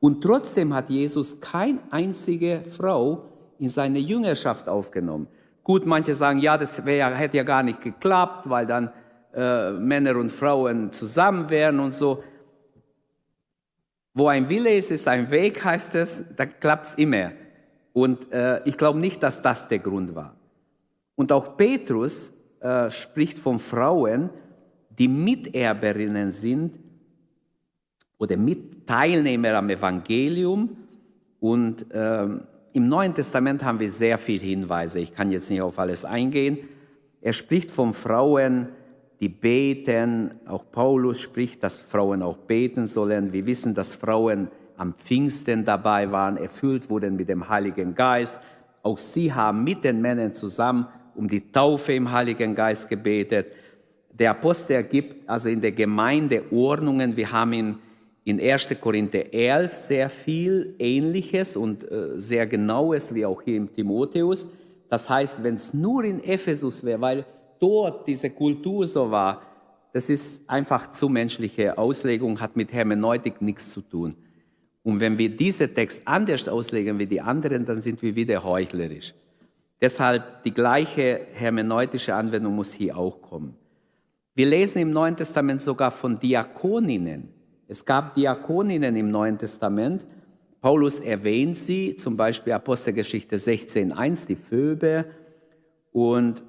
Und 0.00 0.22
trotzdem 0.22 0.74
hat 0.74 0.90
Jesus 0.90 1.40
keine 1.40 1.80
einzige 1.90 2.62
Frau 2.68 3.24
in 3.58 3.68
seine 3.68 3.98
Jüngerschaft 3.98 4.68
aufgenommen. 4.68 5.28
Gut, 5.62 5.86
manche 5.86 6.14
sagen, 6.14 6.40
ja, 6.40 6.58
das 6.58 6.84
wär, 6.84 7.14
hätte 7.14 7.38
ja 7.38 7.42
gar 7.42 7.62
nicht 7.62 7.80
geklappt, 7.80 8.50
weil 8.50 8.66
dann 8.66 8.90
äh, 9.34 9.72
Männer 9.72 10.16
und 10.16 10.30
Frauen 10.30 10.92
zusammen 10.92 11.48
wären 11.48 11.80
und 11.80 11.94
so. 11.94 12.22
Wo 14.12 14.28
ein 14.28 14.48
Wille 14.48 14.76
ist, 14.76 14.90
ist 14.90 15.08
ein 15.08 15.30
Weg, 15.30 15.64
heißt 15.64 15.94
es, 15.94 16.36
da 16.36 16.46
klappt 16.46 16.86
es 16.86 16.94
immer. 16.94 17.32
Und 17.92 18.30
äh, 18.32 18.60
ich 18.64 18.76
glaube 18.76 18.98
nicht, 18.98 19.22
dass 19.22 19.40
das 19.40 19.68
der 19.68 19.78
Grund 19.78 20.14
war. 20.14 20.36
Und 21.16 21.32
auch 21.32 21.56
Petrus 21.56 22.32
äh, 22.64 22.90
spricht 22.90 23.36
von 23.36 23.58
Frauen, 23.58 24.30
die 24.98 25.06
Miterberinnen 25.06 26.30
sind 26.30 26.78
oder 28.16 28.38
Mitteilnehmer 28.38 29.52
am 29.52 29.68
Evangelium. 29.68 30.74
Und 31.40 31.90
äh, 31.92 32.26
im 32.72 32.88
Neuen 32.88 33.12
Testament 33.12 33.62
haben 33.62 33.80
wir 33.80 33.90
sehr 33.90 34.16
viele 34.16 34.44
Hinweise. 34.46 34.98
Ich 35.00 35.12
kann 35.12 35.30
jetzt 35.30 35.50
nicht 35.50 35.60
auf 35.60 35.78
alles 35.78 36.06
eingehen. 36.06 36.56
Er 37.20 37.34
spricht 37.34 37.70
von 37.70 37.92
Frauen, 37.92 38.68
die 39.20 39.28
beten. 39.28 40.30
Auch 40.46 40.64
Paulus 40.72 41.20
spricht, 41.20 41.62
dass 41.62 41.76
Frauen 41.76 42.22
auch 42.22 42.38
beten 42.38 42.86
sollen. 42.86 43.30
Wir 43.34 43.44
wissen, 43.44 43.74
dass 43.74 43.94
Frauen 43.94 44.48
am 44.78 44.94
Pfingsten 44.94 45.66
dabei 45.66 46.10
waren, 46.10 46.38
erfüllt 46.38 46.88
wurden 46.88 47.16
mit 47.16 47.28
dem 47.28 47.46
Heiligen 47.46 47.94
Geist. 47.94 48.40
Auch 48.82 48.96
sie 48.96 49.34
haben 49.34 49.64
mit 49.64 49.84
den 49.84 50.00
Männern 50.00 50.32
zusammen 50.32 50.86
um 51.16 51.28
die 51.28 51.50
Taufe 51.52 51.92
im 51.92 52.10
Heiligen 52.10 52.54
Geist 52.54 52.88
gebetet. 52.88 53.46
Der 54.12 54.30
Apostel 54.30 54.82
gibt 54.84 55.28
also 55.28 55.48
in 55.48 55.60
der 55.60 55.72
Gemeinde 55.72 56.44
Ordnungen. 56.50 57.16
Wir 57.16 57.32
haben 57.32 57.52
in, 57.52 57.78
in 58.24 58.40
1. 58.40 58.68
Korinther 58.80 59.32
11 59.32 59.74
sehr 59.74 60.08
viel 60.08 60.74
Ähnliches 60.78 61.56
und 61.56 61.90
äh, 61.90 62.18
sehr 62.20 62.46
Genaues, 62.46 63.14
wie 63.14 63.26
auch 63.26 63.42
hier 63.42 63.56
im 63.56 63.72
Timotheus. 63.72 64.48
Das 64.88 65.10
heißt, 65.10 65.42
wenn 65.42 65.56
es 65.56 65.74
nur 65.74 66.04
in 66.04 66.22
Ephesus 66.22 66.84
wäre, 66.84 67.00
weil 67.00 67.26
dort 67.58 68.06
diese 68.06 68.30
Kultur 68.30 68.86
so 68.86 69.10
war, 69.10 69.42
das 69.92 70.10
ist 70.10 70.48
einfach 70.50 70.90
zu 70.90 71.08
menschliche 71.08 71.78
Auslegung, 71.78 72.40
hat 72.40 72.56
mit 72.56 72.72
Hermeneutik 72.72 73.40
nichts 73.40 73.70
zu 73.70 73.80
tun. 73.80 74.16
Und 74.82 75.00
wenn 75.00 75.16
wir 75.18 75.30
diesen 75.30 75.74
Text 75.74 76.02
anders 76.04 76.46
auslegen 76.46 76.98
wie 76.98 77.06
die 77.06 77.20
anderen, 77.20 77.64
dann 77.64 77.80
sind 77.80 78.02
wir 78.02 78.14
wieder 78.14 78.44
heuchlerisch. 78.44 79.14
Deshalb 79.84 80.42
die 80.44 80.54
gleiche 80.54 81.26
hermeneutische 81.34 82.14
Anwendung 82.14 82.54
muss 82.54 82.72
hier 82.72 82.96
auch 82.96 83.20
kommen. 83.20 83.54
Wir 84.34 84.46
lesen 84.46 84.80
im 84.80 84.92
Neuen 84.92 85.14
Testament 85.14 85.60
sogar 85.60 85.90
von 85.90 86.18
Diakoninnen. 86.18 87.28
Es 87.68 87.84
gab 87.84 88.14
Diakoninnen 88.14 88.96
im 88.96 89.10
Neuen 89.10 89.36
Testament. 89.36 90.06
Paulus 90.62 91.00
erwähnt 91.00 91.58
sie, 91.58 91.96
zum 91.96 92.16
Beispiel 92.16 92.54
Apostelgeschichte 92.54 93.36
16.1, 93.36 94.26
die 94.26 94.36
Phoebe. 94.36 95.04
Und 95.92 96.42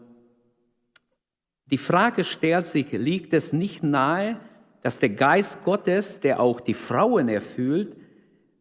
die 1.65 1.77
Frage 1.77 2.23
stellt 2.23 2.67
sich, 2.67 2.89
liegt 2.93 3.33
es 3.33 3.51
nicht 3.51 3.83
nahe, 3.83 4.39
dass 4.81 4.97
der 4.99 5.09
Geist 5.09 5.65
Gottes, 5.65 6.21
der 6.21 6.39
auch 6.39 6.61
die 6.61 6.73
Frauen 6.73 7.27
erfüllt, 7.27 7.97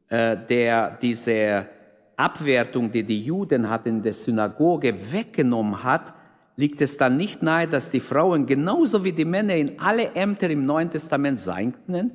äh, 0.09 0.37
der 0.37 0.99
diese 1.01 1.69
Abwertung, 2.17 2.91
die 2.91 3.03
die 3.03 3.21
Juden 3.21 3.69
hatten 3.69 3.89
in 3.89 4.03
der 4.03 4.13
Synagoge, 4.13 4.95
weggenommen 5.13 5.83
hat, 5.83 6.15
liegt 6.57 6.81
es 6.81 6.97
dann 6.97 7.17
nicht 7.17 7.43
nahe, 7.43 7.67
dass 7.67 7.91
die 7.91 8.01
Frauen 8.01 8.47
genauso 8.47 9.05
wie 9.05 9.13
die 9.13 9.25
Männer 9.25 9.57
in 9.57 9.79
alle 9.79 10.15
Ämter 10.15 10.49
im 10.51 10.67
Neuen 10.67 10.91
Testament 10.91 11.39
sein 11.39 11.75
können? 11.87 12.13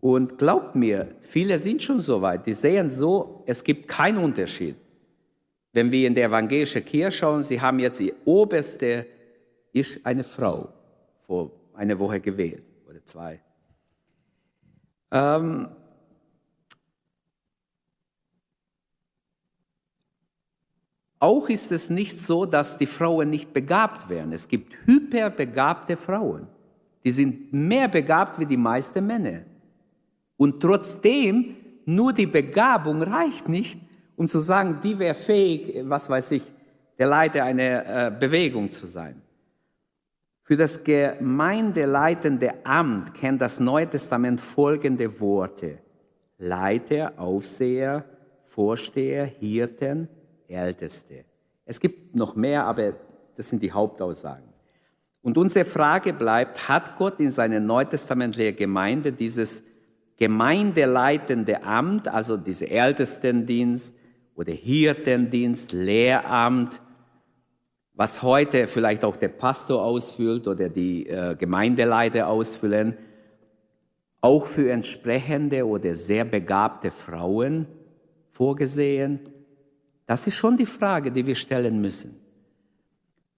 Und 0.00 0.38
glaubt 0.38 0.74
mir, 0.74 1.16
viele 1.22 1.58
sind 1.58 1.82
schon 1.82 2.00
so 2.00 2.20
weit, 2.20 2.46
die 2.46 2.52
sehen 2.52 2.90
so, 2.90 3.42
es 3.46 3.64
gibt 3.64 3.88
keinen 3.88 4.18
Unterschied. 4.18 4.76
Wenn 5.72 5.90
wir 5.90 6.06
in 6.06 6.14
die 6.14 6.20
evangelische 6.20 6.82
Kirche 6.82 7.18
schauen, 7.18 7.42
sie 7.42 7.60
haben 7.60 7.78
jetzt 7.78 7.98
die 7.98 8.12
oberste, 8.24 9.06
ist 9.72 10.04
eine 10.06 10.22
Frau, 10.22 10.68
vor 11.26 11.50
einer 11.74 11.98
Woche 11.98 12.20
gewählt 12.20 12.62
oder 12.88 13.04
zwei. 13.04 13.40
Ähm, 15.10 15.68
Auch 21.24 21.48
ist 21.48 21.72
es 21.72 21.88
nicht 21.88 22.20
so, 22.20 22.44
dass 22.44 22.76
die 22.76 22.86
Frauen 22.86 23.30
nicht 23.30 23.54
begabt 23.54 24.10
wären. 24.10 24.30
Es 24.34 24.46
gibt 24.46 24.76
hyperbegabte 24.84 25.96
Frauen. 25.96 26.46
Die 27.02 27.12
sind 27.12 27.50
mehr 27.50 27.88
begabt 27.88 28.38
wie 28.38 28.44
die 28.44 28.58
meisten 28.58 29.06
Männer. 29.06 29.40
Und 30.36 30.60
trotzdem, 30.60 31.56
nur 31.86 32.12
die 32.12 32.26
Begabung 32.26 33.00
reicht 33.00 33.48
nicht, 33.48 33.80
um 34.16 34.28
zu 34.28 34.38
sagen, 34.38 34.80
die 34.82 34.98
wäre 34.98 35.14
fähig, 35.14 35.82
was 35.84 36.10
weiß 36.10 36.32
ich, 36.32 36.42
der 36.98 37.06
Leiter 37.06 37.42
einer 37.42 37.86
äh, 37.86 38.10
Bewegung 38.10 38.70
zu 38.70 38.86
sein. 38.86 39.22
Für 40.42 40.58
das 40.58 40.84
gemeindeleitende 40.84 42.52
Amt 42.66 43.14
kennt 43.14 43.40
das 43.40 43.58
Neue 43.60 43.88
Testament 43.88 44.42
folgende 44.42 45.18
Worte. 45.20 45.78
Leiter, 46.36 47.14
Aufseher, 47.16 48.04
Vorsteher, 48.44 49.24
Hirten, 49.24 50.10
Älteste. 50.54 51.24
Es 51.64 51.80
gibt 51.80 52.16
noch 52.16 52.34
mehr, 52.36 52.64
aber 52.64 52.94
das 53.36 53.50
sind 53.50 53.62
die 53.62 53.72
Hauptaussagen. 53.72 54.48
Und 55.22 55.38
unsere 55.38 55.64
Frage 55.64 56.12
bleibt, 56.12 56.68
hat 56.68 56.98
Gott 56.98 57.18
in 57.20 57.30
seiner 57.30 57.60
neutestamentlichen 57.60 58.56
Gemeinde 58.56 59.12
dieses 59.12 59.62
gemeindeleitende 60.16 61.62
Amt, 61.62 62.08
also 62.08 62.36
diese 62.36 62.70
Ältestendienst 62.70 63.94
oder 64.34 64.52
Hirtendienst, 64.52 65.72
Lehramt, 65.72 66.80
was 67.94 68.22
heute 68.22 68.66
vielleicht 68.66 69.04
auch 69.04 69.16
der 69.16 69.28
Pastor 69.28 69.82
ausfüllt 69.82 70.48
oder 70.48 70.68
die 70.68 71.06
äh, 71.08 71.36
Gemeindeleiter 71.36 72.28
ausfüllen, 72.28 72.96
auch 74.20 74.46
für 74.46 74.70
entsprechende 74.70 75.66
oder 75.66 75.94
sehr 75.94 76.24
begabte 76.24 76.90
Frauen 76.90 77.66
vorgesehen? 78.30 79.20
Das 80.06 80.26
ist 80.26 80.34
schon 80.34 80.56
die 80.56 80.66
Frage, 80.66 81.10
die 81.10 81.26
wir 81.26 81.34
stellen 81.34 81.80
müssen. 81.80 82.20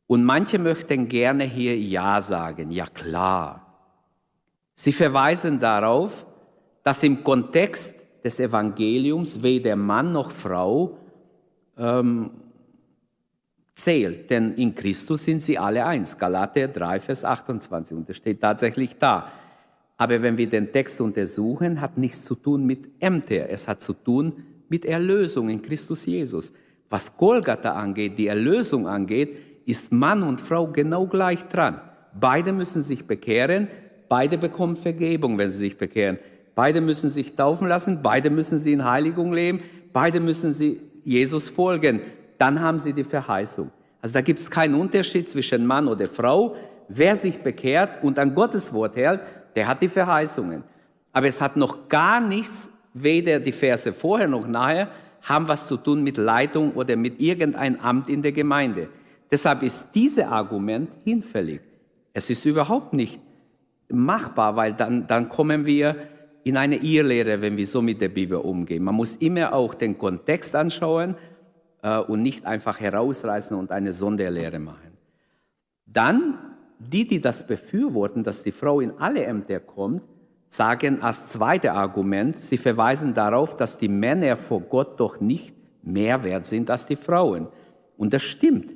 Und 0.07 0.25
manche 0.25 0.59
möchten 0.59 1.09
gerne 1.09 1.45
hier 1.45 1.77
Ja 1.79 2.21
sagen. 2.21 2.71
Ja 2.71 2.87
klar. 2.87 3.63
Sie 4.75 4.93
verweisen 4.93 5.59
darauf, 5.59 6.27
dass 6.83 7.03
im 7.03 7.25
Kontext 7.25 7.95
des 8.23 8.39
Evangeliums 8.41 9.43
weder 9.43 9.77
Mann 9.77 10.13
noch 10.13 10.31
Frau 10.31 10.99
ähm, 11.77 12.31
zählt, 13.75 14.31
denn 14.31 14.55
in 14.55 14.75
Christus 14.75 15.25
sind 15.25 15.43
sie 15.43 15.59
alle 15.59 15.85
eins. 15.87 16.19
Galater 16.19 16.69
3, 16.69 17.01
Vers 17.01 17.25
28 17.25 17.97
und 17.97 18.09
das 18.09 18.17
steht 18.17 18.41
tatsächlich 18.41 18.97
da. 18.99 19.31
Aber 19.97 20.21
wenn 20.23 20.37
wir 20.37 20.49
den 20.49 20.73
Text 20.73 21.01
untersuchen, 21.01 21.81
hat 21.81 21.97
nichts 21.97 22.25
zu 22.25 22.35
tun 22.35 22.67
mit 22.67 22.91
Ämter, 23.01 23.49
es 23.49 23.67
hat 23.69 23.81
zu 23.81 23.93
tun 23.93 24.45
mit 24.69 24.85
Erlösung 24.85 25.49
in 25.49 25.63
Christus 25.63 26.07
Jesus. 26.07 26.53
Was 26.89 27.17
Golgatha 27.17 27.73
angeht, 27.73 28.19
die 28.19 28.29
Erlösung 28.29 28.87
angeht, 28.87 29.37
ist 29.67 29.93
Mann 29.93 30.23
und 30.23 30.41
Frau 30.41 30.69
genau 30.69 31.07
gleich 31.07 31.43
dran. 31.49 31.81
Beide 32.19 32.53
müssen 32.53 32.83
sich 32.83 33.07
bekehren, 33.07 33.69
beide 34.09 34.39
bekommen 34.39 34.77
Vergebung, 34.77 35.37
wenn 35.39 35.51
sie 35.51 35.59
sich 35.59 35.77
bekehren. 35.77 36.19
Beide 36.55 36.81
müssen 36.81 37.11
sich 37.11 37.35
taufen 37.35 37.69
lassen, 37.69 38.01
beide 38.03 38.31
müssen 38.31 38.59
sie 38.59 38.73
in 38.73 38.85
Heiligung 38.85 39.33
leben, 39.33 39.61
beide 39.93 40.21
müssen 40.21 40.53
sie 40.53 40.81
Jesus 41.03 41.49
folgen. 41.49 42.01
Dann 42.39 42.61
haben 42.61 42.79
sie 42.79 42.93
die 42.93 43.05
Verheißung. 43.05 43.71
Also 44.01 44.15
da 44.15 44.21
gibt 44.21 44.41
es 44.41 44.51
keinen 44.51 44.75
Unterschied 44.75 45.29
zwischen 45.29 45.67
Mann 45.67 45.89
oder 45.89 46.07
Frau. 46.07 46.55
Wer 46.89 47.17
sich 47.17 47.39
bekehrt 47.43 48.03
und 48.05 48.19
an 48.19 48.35
Gottes 48.35 48.73
Wort 48.73 48.97
hält, 48.97 49.21
der 49.57 49.67
hat 49.67 49.83
die 49.83 49.89
Verheißungen. 49.89 50.63
Aber 51.13 51.27
es 51.27 51.41
hat 51.41 51.57
noch 51.57 51.89
gar 51.89 52.21
nichts, 52.21 52.71
weder 53.03 53.41
die 53.41 53.53
Verse 53.53 53.93
vorher 53.93 54.29
noch 54.29 54.47
nachher, 54.47 54.89
haben 55.23 55.49
was 55.49 55.67
zu 55.67 55.77
tun 55.77 56.03
mit 56.03 56.19
Leitung 56.19 56.73
oder 56.73 56.97
mit 56.97 57.21
irgendein 57.21 57.81
Amt 57.81 58.09
in 58.09 58.23
der 58.23 58.33
Gemeinde. 58.33 58.89
Deshalb 59.31 59.63
ist 59.63 59.89
dieses 59.95 60.25
Argument 60.25 60.89
hinfällig. 61.05 61.61
Es 62.13 62.31
ist 62.31 62.45
überhaupt 62.45 62.93
nicht 62.93 63.21
machbar, 63.91 64.57
weil 64.57 64.73
dann, 64.73 65.07
dann 65.07 65.29
kommen 65.29 65.67
wir 65.67 65.97
in 66.45 66.57
eine 66.57 66.77
Irrlehre, 66.77 67.41
wenn 67.41 67.57
wir 67.57 67.67
so 67.67 67.83
mit 67.83 68.01
der 68.01 68.09
Bibel 68.09 68.39
umgehen. 68.39 68.85
Man 68.85 68.95
muss 68.95 69.17
immer 69.17 69.53
auch 69.53 69.75
den 69.75 69.99
Kontext 69.99 70.55
anschauen 70.55 71.17
äh, 71.83 71.99
und 71.99 72.23
nicht 72.23 72.47
einfach 72.47 72.79
herausreißen 72.79 73.57
und 73.57 73.73
eine 73.73 73.93
Sonderlehre 73.93 74.61
machen. 74.61 74.93
Dann 75.87 76.39
die, 76.79 77.07
die 77.07 77.21
das 77.21 77.47
befürworten, 77.47 78.23
dass 78.23 78.43
die 78.43 78.53
Frau 78.53 78.81
in 78.81 78.93
alle 78.99 79.25
Ämter 79.25 79.61
kommt, 79.61 80.03
sagen 80.57 81.03
als 81.03 81.29
zweites 81.29 81.71
Argument, 81.71 82.37
sie 82.41 82.59
verweisen 82.59 83.15
darauf, 83.15 83.57
dass 83.57 83.79
die 83.79 83.89
Männer 83.89 84.37
vor 84.37 84.61
Gott 84.61 84.99
doch 84.99 85.21
nicht 85.21 85.55
mehr 85.83 86.25
wert 86.25 86.47
sind 86.47 86.71
als 86.71 86.87
die 86.87 86.97
Frauen. 86.97 87.49
Und 87.97 88.13
das 88.13 88.23
stimmt. 88.23 88.73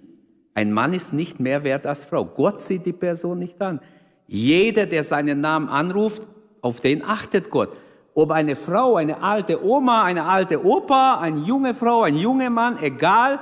Ein 0.55 0.73
Mann 0.73 0.93
ist 0.93 1.13
nicht 1.13 1.41
mehr 1.41 1.65
wert 1.65 1.87
als 1.87 2.05
Frau. 2.05 2.25
Gott 2.25 2.61
sieht 2.61 2.85
die 2.85 2.93
Person 2.93 3.39
nicht 3.39 3.61
an. 3.63 3.81
Jeder, 4.27 4.87
der 4.87 5.03
seinen 5.03 5.41
Namen 5.41 5.69
anruft, 5.69 6.23
auf 6.61 6.81
den 6.81 7.05
achtet 7.05 7.51
Gott. 7.51 7.71
Ob 8.15 8.31
eine 8.31 8.57
Frau, 8.57 8.97
eine 8.97 9.23
alte 9.23 9.65
Oma, 9.65 10.05
eine 10.05 10.25
alte 10.25 10.65
Opa, 10.65 11.19
eine 11.19 11.41
junge 11.41 11.75
Frau, 11.75 12.03
ein 12.03 12.17
junger 12.17 12.51
Mann, 12.51 12.79
egal, 12.83 13.39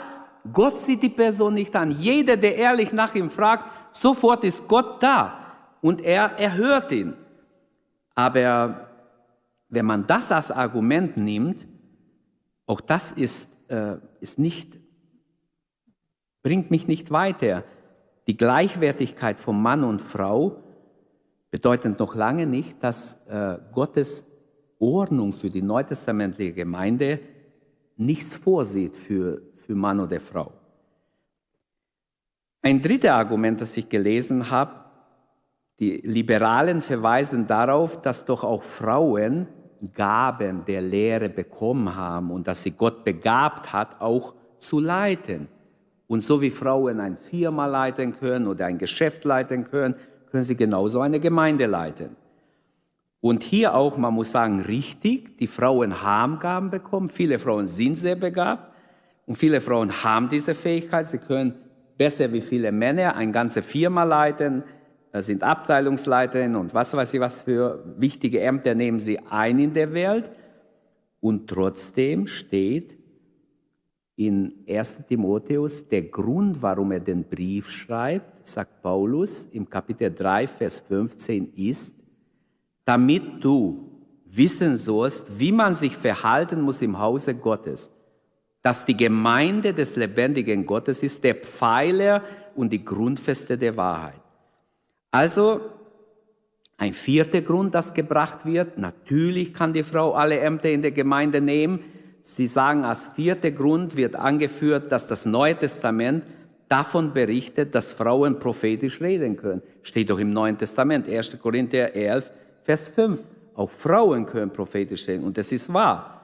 Gott 0.53 0.79
sieht 0.79 1.03
die 1.03 1.09
Person 1.09 1.55
nicht 1.55 1.75
an. 1.75 1.91
Jeder, 1.91 2.37
der 2.37 2.57
ehrlich 2.57 2.93
nach 2.93 3.15
ihm 3.15 3.31
fragt, 3.31 3.65
sofort 3.93 4.45
ist 4.45 4.69
Gott 4.69 5.03
da 5.03 5.35
und 5.81 6.01
er 6.01 6.39
erhört 6.39 6.93
ihn. 6.93 7.15
Aber 8.19 8.89
wenn 9.69 9.87
man 9.87 10.09
das 10.09 10.33
als 10.33 10.51
Argument 10.51 11.17
nimmt, 11.17 11.69
auch 12.67 12.81
das 12.81 13.13
ist, 13.13 13.49
äh, 13.71 13.99
ist 14.19 14.41
nicht 14.41 14.77
bringt 16.43 16.73
mich 16.73 16.89
nicht 16.89 17.13
weiter. 17.13 17.63
Die 18.27 18.37
Gleichwertigkeit 18.37 19.39
von 19.39 19.63
Mann 19.63 19.85
und 19.85 20.03
Frau 20.03 20.65
bedeutet 21.53 22.01
noch 22.01 22.17
lange 22.17 22.47
nicht, 22.47 22.83
dass 22.83 23.29
äh, 23.29 23.59
Gottes 23.73 24.27
Ordnung 24.81 25.33
für 25.33 25.51
die 25.51 25.63
neutestamentliche 25.63 26.55
Gemeinde 26.55 27.21
nichts 27.97 28.35
vorsieht 28.35 28.97
für, 28.97 29.43
für 29.55 29.77
Mann 29.77 30.01
oder 30.01 30.19
Frau. 30.19 30.53
Ein 32.63 32.83
drittes 32.83 33.11
Argument, 33.11 33.61
das 33.61 33.77
ich 33.77 33.89
gelesen 33.89 34.51
habe, 34.51 34.88
die 35.81 36.01
Liberalen 36.05 36.81
verweisen 36.81 37.47
darauf, 37.47 38.03
dass 38.03 38.25
doch 38.25 38.45
auch 38.45 38.63
Frauen 38.63 39.47
Gaben 39.95 40.65
der 40.65 40.81
Lehre 40.81 41.29
bekommen 41.29 41.95
haben 41.95 42.33
und 42.33 42.49
dass 42.49 42.63
sie 42.65 42.73
Gott 42.73 43.05
begabt 43.05 43.73
hat, 43.73 44.01
auch 44.01 44.35
zu 44.59 44.81
leiten. 44.81 45.49
Und 46.09 46.25
so 46.25 46.41
wie 46.41 46.51
Frauen 46.51 47.01
ein 47.01 47.17
Firma 47.17 47.67
leiten 47.67 48.19
können 48.19 48.49
oder 48.49 48.67
ein 48.67 48.79
Geschäft 48.79 49.25
leiten 49.25 49.65
können, 49.65 49.95
können 50.31 50.45
sie 50.45 50.57
genauso 50.57 51.01
eine 51.01 51.21
Gemeinde 51.21 51.67
leiten. 51.67 52.17
Und 53.21 53.43
hier 53.43 53.75
auch, 53.75 53.97
man 53.97 54.15
muss 54.15 54.31
sagen, 54.33 54.61
richtig, 54.61 55.39
die 55.39 55.47
Frauen 55.47 56.03
haben 56.03 56.39
Gaben 56.39 56.71
bekommen. 56.71 57.09
Viele 57.09 57.39
Frauen 57.39 57.67
sind 57.67 57.97
sehr 57.97 58.17
begabt 58.17 58.73
und 59.27 59.37
viele 59.37 59.61
Frauen 59.61 59.93
haben 60.05 60.29
diese 60.29 60.55
Fähigkeit. 60.55 61.07
Sie 61.07 61.19
können 61.19 61.55
besser 61.97 62.33
wie 62.33 62.41
viele 62.41 62.73
Männer 62.73 63.17
eine 63.17 63.33
ganze 63.33 63.61
Firma 63.61 64.05
leiten, 64.05 64.63
sind 65.15 65.43
Abteilungsleiterinnen 65.43 66.57
und 66.57 66.75
was 66.75 66.95
weiß 66.95 67.15
ich, 67.15 67.21
was 67.21 67.43
für 67.43 67.83
wichtige 67.97 68.41
Ämter 68.41 68.75
nehmen 68.75 69.01
sie 69.01 69.19
ein 69.19 69.59
in 69.59 69.73
der 69.73 69.93
Welt. 69.93 70.31
Und 71.21 71.49
trotzdem 71.49 72.27
steht, 72.27 72.97
in 74.17 74.65
1 74.69 75.07
Timotheus, 75.07 75.89
der 75.89 76.03
Grund, 76.03 76.61
warum 76.61 76.91
er 76.91 77.01
den 77.01 77.25
Brief 77.25 77.71
schreibt, 77.71 78.47
sagt 78.47 78.83
Paulus 78.83 79.45
im 79.53 79.71
Kapitel 79.71 80.13
3, 80.13 80.49
Vers 80.49 80.81
15, 80.81 81.53
ist, 81.55 82.03
damit 82.85 83.45
du 83.45 84.03
wissen 84.25 84.77
sollst, 84.77 85.39
wie 85.39 85.53
man 85.53 85.73
sich 85.73 85.97
verhalten 85.97 86.61
muss 86.61 86.83
im 86.83 86.99
Hause 86.99 87.37
Gottes, 87.37 87.91
dass 88.61 88.85
die 88.85 88.97
Gemeinde 88.97 89.73
des 89.73 89.95
lebendigen 89.95 90.67
Gottes 90.67 91.03
ist, 91.05 91.23
der 91.23 91.37
Pfeiler 91.37 92.23
und 92.57 92.73
die 92.73 92.85
Grundfeste 92.85 93.57
der 93.57 93.77
Wahrheit. 93.77 94.21
Also 95.11 95.61
ein 96.77 96.93
vierter 96.93 97.43
Grund, 97.43 97.75
das 97.75 97.95
gebracht 97.95 98.47
wird, 98.47 98.79
natürlich 98.79 99.53
kann 99.55 99.73
die 99.73 99.83
Frau 99.83 100.13
alle 100.13 100.39
Ämter 100.39 100.71
in 100.71 100.83
der 100.83 100.93
Gemeinde 100.93 101.41
nehmen, 101.41 101.81
Sie 102.21 102.47
sagen, 102.47 102.85
als 102.85 103.09
vierter 103.09 103.51
Grund 103.51 103.97
wird 103.97 104.15
angeführt, 104.15 104.93
dass 104.93 105.07
das 105.07 105.25
Neue 105.25 105.57
Testament 105.57 106.25
davon 106.69 107.15
berichtet, 107.15 107.75
dass 107.75 107.93
Frauen 107.93 108.39
prophetisch 108.39 109.01
reden 109.01 109.37
können. 109.37 109.63
Steht 109.83 110.11
doch 110.11 110.19
im 110.19 110.35
Neuen 110.35 110.59
Testament, 110.59 111.09
1. 111.09 111.41
Korinther 111.41 111.95
11, 111.95 112.31
Vers 112.65 112.89
5. 112.89 113.27
Auch 113.55 113.71
Frauen 113.71 114.27
können 114.27 114.53
prophetisch 114.53 115.09
reden 115.09 115.25
und 115.25 115.39
das 115.39 115.53
ist 115.53 115.73
wahr. 115.73 116.21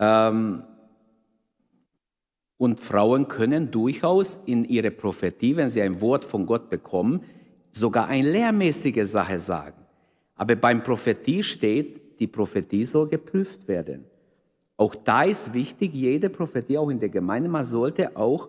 Ähm, 0.00 0.64
und 2.58 2.80
Frauen 2.80 3.28
können 3.28 3.70
durchaus 3.70 4.42
in 4.46 4.64
ihrer 4.64 4.90
Prophetie, 4.90 5.54
wenn 5.54 5.68
sie 5.68 5.82
ein 5.82 6.00
Wort 6.00 6.24
von 6.24 6.46
Gott 6.46 6.68
bekommen, 6.68 7.22
sogar 7.76 8.08
eine 8.08 8.30
lehrmäßige 8.30 9.06
Sache 9.06 9.38
sagen. 9.38 9.76
Aber 10.34 10.56
beim 10.56 10.82
Prophetie 10.82 11.42
steht, 11.42 12.20
die 12.20 12.26
Prophetie 12.26 12.84
soll 12.84 13.08
geprüft 13.08 13.68
werden. 13.68 14.04
Auch 14.76 14.94
da 14.94 15.22
ist 15.22 15.52
wichtig, 15.52 15.92
jede 15.94 16.28
Prophetie, 16.28 16.78
auch 16.78 16.90
in 16.90 16.98
der 16.98 17.08
Gemeinde, 17.08 17.48
man 17.48 17.64
sollte 17.64 18.16
auch 18.16 18.48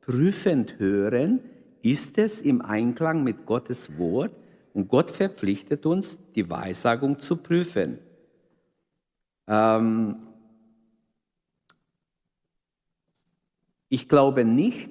prüfend 0.00 0.78
hören, 0.78 1.40
ist 1.82 2.18
es 2.18 2.40
im 2.42 2.62
Einklang 2.62 3.24
mit 3.24 3.46
Gottes 3.46 3.98
Wort? 3.98 4.32
Und 4.72 4.88
Gott 4.88 5.10
verpflichtet 5.10 5.86
uns, 5.86 6.18
die 6.34 6.48
Weissagung 6.48 7.20
zu 7.20 7.36
prüfen. 7.36 7.98
Ähm 9.46 10.16
ich 13.88 14.08
glaube 14.08 14.44
nicht, 14.44 14.90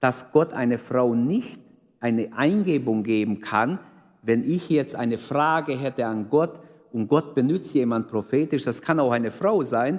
dass 0.00 0.32
Gott 0.32 0.52
eine 0.52 0.76
Frau 0.76 1.14
nicht 1.14 1.63
eine 2.04 2.36
Eingebung 2.36 3.02
geben 3.02 3.40
kann, 3.40 3.78
wenn 4.20 4.42
ich 4.42 4.68
jetzt 4.68 4.94
eine 4.94 5.16
Frage 5.16 5.74
hätte 5.74 6.04
an 6.04 6.28
Gott, 6.28 6.60
und 6.92 7.08
Gott 7.08 7.34
benutzt 7.34 7.74
jemand 7.74 8.08
prophetisch, 8.08 8.64
das 8.64 8.82
kann 8.82 9.00
auch 9.00 9.10
eine 9.10 9.30
Frau 9.30 9.64
sein, 9.64 9.98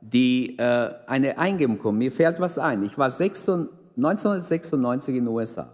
die 0.00 0.58
äh, 0.58 0.90
eine 1.06 1.38
Eingebung 1.38 1.78
kommt. 1.78 1.98
Mir 1.98 2.12
fällt 2.12 2.38
was 2.40 2.58
ein. 2.58 2.84
Ich 2.84 2.98
war 2.98 3.06
1996 3.06 5.16
in 5.16 5.24
den 5.24 5.34
USA. 5.34 5.72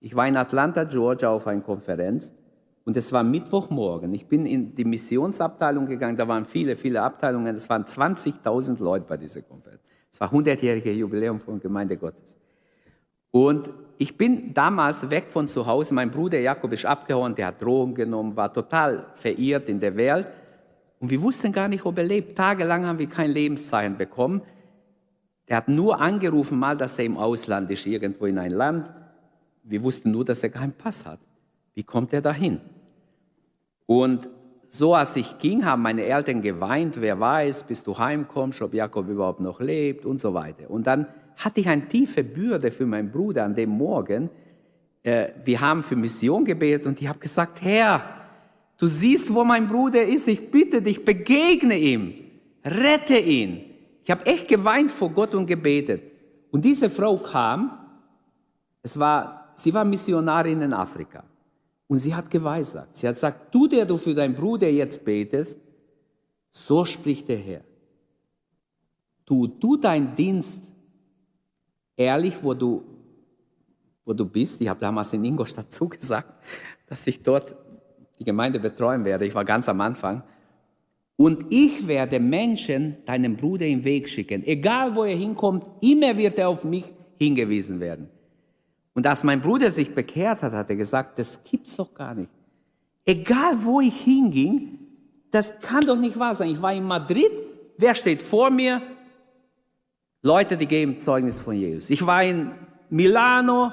Ich 0.00 0.16
war 0.16 0.26
in 0.26 0.36
Atlanta, 0.36 0.84
Georgia 0.84 1.28
auf 1.28 1.46
einer 1.46 1.60
Konferenz 1.60 2.34
und 2.84 2.96
es 2.96 3.12
war 3.12 3.22
Mittwochmorgen. 3.22 4.12
Ich 4.14 4.26
bin 4.26 4.46
in 4.46 4.74
die 4.74 4.86
Missionsabteilung 4.86 5.84
gegangen, 5.84 6.16
da 6.16 6.26
waren 6.26 6.46
viele, 6.46 6.76
viele 6.76 7.02
Abteilungen. 7.02 7.54
Es 7.54 7.68
waren 7.68 7.84
20.000 7.84 8.82
Leute 8.82 9.04
bei 9.06 9.18
dieser 9.18 9.42
Konferenz. 9.42 9.82
Es 10.12 10.18
war 10.18 10.32
100-jährige 10.32 10.92
Jubiläum 10.92 11.38
von 11.38 11.60
Gemeinde 11.60 11.96
Gottes. 11.96 12.38
Und 13.30 13.70
ich 13.98 14.16
bin 14.16 14.54
damals 14.54 15.10
weg 15.10 15.28
von 15.28 15.48
zu 15.48 15.66
Hause. 15.66 15.94
Mein 15.94 16.10
Bruder 16.10 16.38
Jakob 16.38 16.72
ist 16.72 16.86
abgehauen, 16.86 17.34
der 17.34 17.48
hat 17.48 17.60
Drogen 17.62 17.94
genommen, 17.94 18.36
war 18.36 18.52
total 18.52 19.06
verirrt 19.14 19.68
in 19.68 19.80
der 19.80 19.96
Welt. 19.96 20.28
Und 21.00 21.10
wir 21.10 21.20
wussten 21.20 21.52
gar 21.52 21.68
nicht, 21.68 21.84
ob 21.84 21.98
er 21.98 22.04
lebt. 22.04 22.36
Tagelang 22.36 22.86
haben 22.86 22.98
wir 22.98 23.08
kein 23.08 23.30
Lebenszeichen 23.30 23.96
bekommen. 23.96 24.42
Er 25.46 25.58
hat 25.58 25.68
nur 25.68 26.00
angerufen, 26.00 26.58
mal, 26.58 26.76
dass 26.76 26.98
er 26.98 27.06
im 27.06 27.16
Ausland 27.16 27.70
ist, 27.70 27.86
irgendwo 27.86 28.26
in 28.26 28.38
ein 28.38 28.52
Land. 28.52 28.90
Wir 29.64 29.82
wussten 29.82 30.10
nur, 30.10 30.24
dass 30.24 30.42
er 30.42 30.50
keinen 30.50 30.72
Pass 30.72 31.06
hat. 31.06 31.20
Wie 31.74 31.82
kommt 31.82 32.12
er 32.12 32.20
dahin? 32.20 32.60
Und 33.86 34.28
so 34.68 34.94
als 34.94 35.16
ich 35.16 35.38
ging, 35.38 35.64
haben 35.64 35.82
meine 35.82 36.04
Eltern 36.04 36.42
geweint, 36.42 37.00
wer 37.00 37.18
weiß, 37.18 37.62
bis 37.62 37.82
du 37.82 37.98
heimkommst, 37.98 38.60
ob 38.60 38.74
Jakob 38.74 39.08
überhaupt 39.08 39.40
noch 39.40 39.60
lebt 39.60 40.04
und 40.04 40.20
so 40.20 40.34
weiter. 40.34 40.68
Und 40.68 40.86
dann 40.86 41.06
hatte 41.38 41.60
ich 41.60 41.68
eine 41.68 41.88
tiefe 41.88 42.24
Bürde 42.24 42.70
für 42.70 42.84
meinen 42.84 43.10
Bruder 43.10 43.44
an 43.44 43.54
dem 43.54 43.70
Morgen. 43.70 44.28
Äh, 45.02 45.28
wir 45.44 45.60
haben 45.60 45.82
für 45.82 45.96
Mission 45.96 46.44
gebetet 46.44 46.86
und 46.86 47.00
ich 47.00 47.08
habe 47.08 47.20
gesagt, 47.20 47.62
Herr, 47.62 48.02
du 48.76 48.86
siehst, 48.88 49.32
wo 49.32 49.44
mein 49.44 49.68
Bruder 49.68 50.02
ist, 50.02 50.26
ich 50.26 50.50
bitte 50.50 50.82
dich, 50.82 51.04
begegne 51.04 51.78
ihm, 51.78 52.14
rette 52.64 53.18
ihn. 53.18 53.64
Ich 54.02 54.10
habe 54.10 54.26
echt 54.26 54.48
geweint 54.48 54.90
vor 54.90 55.10
Gott 55.10 55.34
und 55.34 55.46
gebetet. 55.46 56.02
Und 56.50 56.64
diese 56.64 56.90
Frau 56.90 57.16
kam, 57.16 57.86
es 58.82 58.98
war, 58.98 59.52
sie 59.54 59.72
war 59.72 59.84
Missionarin 59.84 60.60
in 60.62 60.72
Afrika. 60.72 61.22
Und 61.86 61.98
sie 61.98 62.14
hat 62.14 62.30
geweissagt. 62.30 62.96
Sie 62.96 63.06
hat 63.06 63.14
gesagt, 63.14 63.54
du, 63.54 63.68
der 63.68 63.86
du 63.86 63.96
für 63.96 64.14
deinen 64.14 64.34
Bruder 64.34 64.68
jetzt 64.68 65.04
betest, 65.04 65.58
so 66.50 66.84
spricht 66.84 67.28
der 67.28 67.38
Herr. 67.38 67.60
Tu 69.24 69.46
du 69.46 69.76
deinen 69.76 70.14
Dienst 70.14 70.64
ehrlich, 71.98 72.34
wo 72.42 72.54
du, 72.54 72.82
wo 74.06 74.14
du 74.14 74.24
bist. 74.24 74.60
Ich 74.60 74.68
habe 74.68 74.80
damals 74.80 75.12
in 75.12 75.24
Ingolstadt 75.24 75.70
zugesagt, 75.72 76.32
dass 76.86 77.06
ich 77.06 77.22
dort 77.22 77.54
die 78.18 78.24
Gemeinde 78.24 78.58
betreuen 78.58 79.04
werde. 79.04 79.26
Ich 79.26 79.34
war 79.34 79.44
ganz 79.44 79.68
am 79.68 79.80
Anfang. 79.80 80.22
Und 81.16 81.46
ich 81.50 81.86
werde 81.86 82.20
Menschen 82.20 82.96
deinem 83.04 83.36
Bruder 83.36 83.66
im 83.66 83.82
Weg 83.84 84.08
schicken. 84.08 84.46
Egal 84.46 84.94
wo 84.94 85.04
er 85.04 85.16
hinkommt, 85.16 85.66
immer 85.80 86.16
wird 86.16 86.38
er 86.38 86.48
auf 86.48 86.64
mich 86.64 86.84
hingewiesen 87.18 87.80
werden. 87.80 88.08
Und 88.94 89.06
als 89.06 89.24
mein 89.24 89.40
Bruder 89.40 89.70
sich 89.70 89.94
bekehrt 89.94 90.42
hat, 90.42 90.52
hat 90.52 90.70
er 90.70 90.76
gesagt, 90.76 91.18
das 91.18 91.42
gibt's 91.42 91.76
doch 91.76 91.92
gar 91.92 92.14
nicht. 92.14 92.30
Egal 93.04 93.64
wo 93.64 93.80
ich 93.80 93.94
hinging, 93.94 94.78
das 95.30 95.60
kann 95.60 95.86
doch 95.86 95.98
nicht 95.98 96.18
wahr 96.18 96.34
sein. 96.34 96.50
Ich 96.50 96.62
war 96.62 96.72
in 96.72 96.84
Madrid, 96.84 97.32
wer 97.78 97.94
steht 97.94 98.22
vor 98.22 98.50
mir? 98.50 98.80
Leute, 100.22 100.56
die 100.56 100.66
geben 100.66 100.98
Zeugnis 100.98 101.40
von 101.40 101.54
Jesus. 101.54 101.90
Ich 101.90 102.04
war 102.06 102.24
in 102.24 102.50
Milano, 102.90 103.72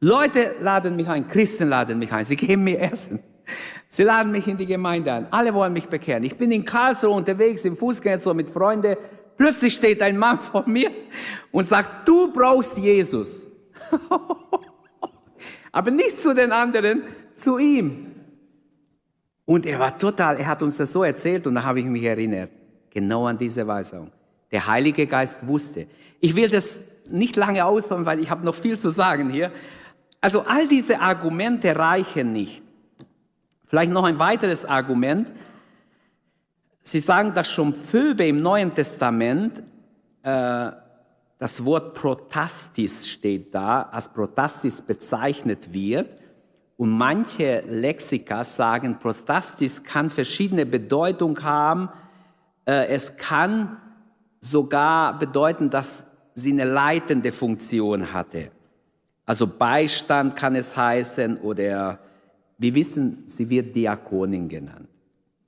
Leute 0.00 0.56
laden 0.60 0.96
mich 0.96 1.08
ein, 1.08 1.28
Christen 1.28 1.68
laden 1.68 1.98
mich 1.98 2.12
ein, 2.12 2.24
sie 2.24 2.36
geben 2.36 2.64
mir 2.64 2.80
Essen. 2.80 3.20
Sie 3.88 4.04
laden 4.04 4.32
mich 4.32 4.48
in 4.48 4.56
die 4.56 4.64
Gemeinde 4.64 5.12
ein. 5.12 5.26
Alle 5.30 5.52
wollen 5.52 5.74
mich 5.74 5.86
bekehren. 5.86 6.24
Ich 6.24 6.36
bin 6.36 6.50
in 6.50 6.64
Karlsruhe 6.64 7.10
unterwegs 7.10 7.64
im 7.66 7.76
Fußgängerzug 7.76 8.34
mit 8.34 8.48
Freunden. 8.48 8.96
Plötzlich 9.36 9.74
steht 9.74 10.00
ein 10.00 10.16
Mann 10.16 10.38
vor 10.52 10.66
mir 10.66 10.90
und 11.50 11.66
sagt, 11.66 12.08
du 12.08 12.32
brauchst 12.32 12.78
Jesus. 12.78 13.48
Aber 15.72 15.90
nicht 15.90 16.18
zu 16.18 16.34
den 16.34 16.52
anderen, 16.52 17.02
zu 17.34 17.58
ihm. 17.58 18.14
Und 19.44 19.66
er 19.66 19.78
war 19.78 19.98
total, 19.98 20.38
er 20.38 20.46
hat 20.46 20.62
uns 20.62 20.78
das 20.78 20.90
so 20.90 21.04
erzählt 21.04 21.46
und 21.46 21.54
da 21.54 21.62
habe 21.62 21.80
ich 21.80 21.86
mich 21.86 22.04
erinnert, 22.04 22.50
genau 22.88 23.26
an 23.26 23.36
diese 23.36 23.66
Weisung. 23.66 24.10
Der 24.52 24.66
Heilige 24.66 25.06
Geist 25.06 25.46
wusste. 25.46 25.86
Ich 26.20 26.36
will 26.36 26.48
das 26.48 26.82
nicht 27.08 27.36
lange 27.36 27.64
ausholen, 27.64 28.06
weil 28.06 28.20
ich 28.20 28.30
habe 28.30 28.44
noch 28.44 28.54
viel 28.54 28.78
zu 28.78 28.90
sagen 28.90 29.30
hier. 29.30 29.50
Also 30.20 30.42
all 30.42 30.68
diese 30.68 31.00
Argumente 31.00 31.74
reichen 31.76 32.32
nicht. 32.32 32.62
Vielleicht 33.66 33.90
noch 33.90 34.04
ein 34.04 34.18
weiteres 34.18 34.64
Argument. 34.64 35.32
Sie 36.82 37.00
sagen, 37.00 37.32
dass 37.34 37.50
schon 37.50 37.74
Phoebe 37.74 38.26
im 38.26 38.42
Neuen 38.42 38.74
Testament 38.74 39.62
äh, 40.22 40.70
das 41.38 41.64
Wort 41.64 41.94
Protastis 41.94 43.08
steht 43.08 43.54
da, 43.54 43.82
als 43.90 44.08
Protastis 44.08 44.80
bezeichnet 44.80 45.72
wird. 45.72 46.08
Und 46.76 46.90
manche 46.90 47.64
Lexika 47.66 48.44
sagen, 48.44 48.98
Protastis 48.98 49.82
kann 49.82 50.10
verschiedene 50.10 50.66
Bedeutung 50.66 51.42
haben. 51.42 51.88
Äh, 52.64 52.86
es 52.86 53.16
kann 53.16 53.76
sogar 54.42 55.18
bedeuten, 55.18 55.70
dass 55.70 56.10
sie 56.34 56.52
eine 56.52 56.64
leitende 56.64 57.32
Funktion 57.32 58.12
hatte. 58.12 58.50
Also 59.24 59.46
Beistand 59.46 60.36
kann 60.36 60.56
es 60.56 60.76
heißen 60.76 61.38
oder 61.38 61.98
wir 62.58 62.74
wissen, 62.74 63.24
sie 63.26 63.48
wird 63.48 63.74
Diakonin 63.74 64.48
genannt. 64.48 64.88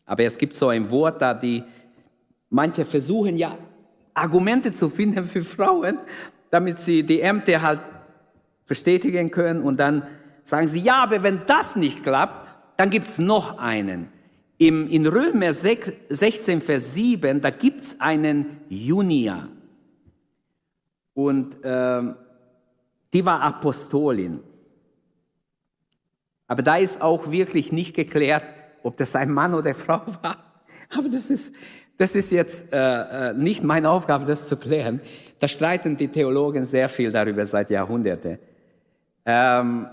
Aber 0.07 0.23
es 0.23 0.39
gibt 0.39 0.55
so 0.55 0.69
ein 0.69 0.91
Wort 0.91 1.21
da, 1.21 1.35
die 1.35 1.63
manche 2.51 2.85
versuchen 2.85 3.37
ja 3.37 3.59
Argumente 4.15 4.73
zu 4.73 4.89
finden 4.89 5.25
für 5.25 5.43
Frauen, 5.43 5.99
damit 6.51 6.79
sie 6.79 7.03
die 7.03 7.21
Ämter 7.21 7.61
halt 7.61 7.81
bestätigen 8.67 9.31
können 9.31 9.63
und 9.63 9.79
dann 9.79 10.05
sagen 10.45 10.69
sie, 10.69 10.81
ja, 10.81 11.03
aber 11.03 11.23
wenn 11.23 11.41
das 11.47 11.75
nicht 11.75 12.03
klappt, 12.03 12.49
dann 12.77 12.91
gibt's 12.91 13.19
noch 13.19 13.59
einen. 13.59 14.09
Im, 14.59 14.87
in 14.89 15.07
Römer 15.07 15.53
6, 15.53 15.93
16, 16.09 16.61
Vers 16.61 16.95
7, 16.95 17.41
da 17.41 17.51
gibt's 17.51 17.97
einen 18.01 18.61
Junia. 18.69 19.49
Und 21.13 21.63
äh, 21.65 22.03
die 23.13 23.27
war 23.27 23.41
Apostolin. 23.43 24.41
Aber 26.47 26.63
da 26.63 26.77
ist 26.77 27.01
auch 27.01 27.31
wirklich 27.31 27.73
nicht 27.73 27.95
geklärt, 27.95 28.45
ob 28.83 28.97
das 28.97 29.17
ein 29.17 29.31
Mann 29.33 29.55
oder 29.55 29.75
Frau 29.75 30.03
war. 30.23 30.37
Aber 30.97 31.09
das 31.09 31.31
ist, 31.31 31.53
das 31.97 32.15
ist 32.15 32.31
jetzt 32.31 32.73
äh, 32.73 33.31
äh, 33.31 33.35
nicht 33.35 33.63
meine 33.63 33.91
Aufgabe, 33.91 34.25
das 34.25 34.49
zu 34.49 34.57
klären. 34.57 35.01
Da 35.39 35.49
streiten 35.49 35.97
die 35.97 36.09
Theologen 36.09 36.65
sehr 36.65 36.89
viel 36.89 37.11
darüber 37.11 37.47
seit 37.47 37.71
Jahrhunderten. 37.71 38.39
Ähm, 39.25 39.87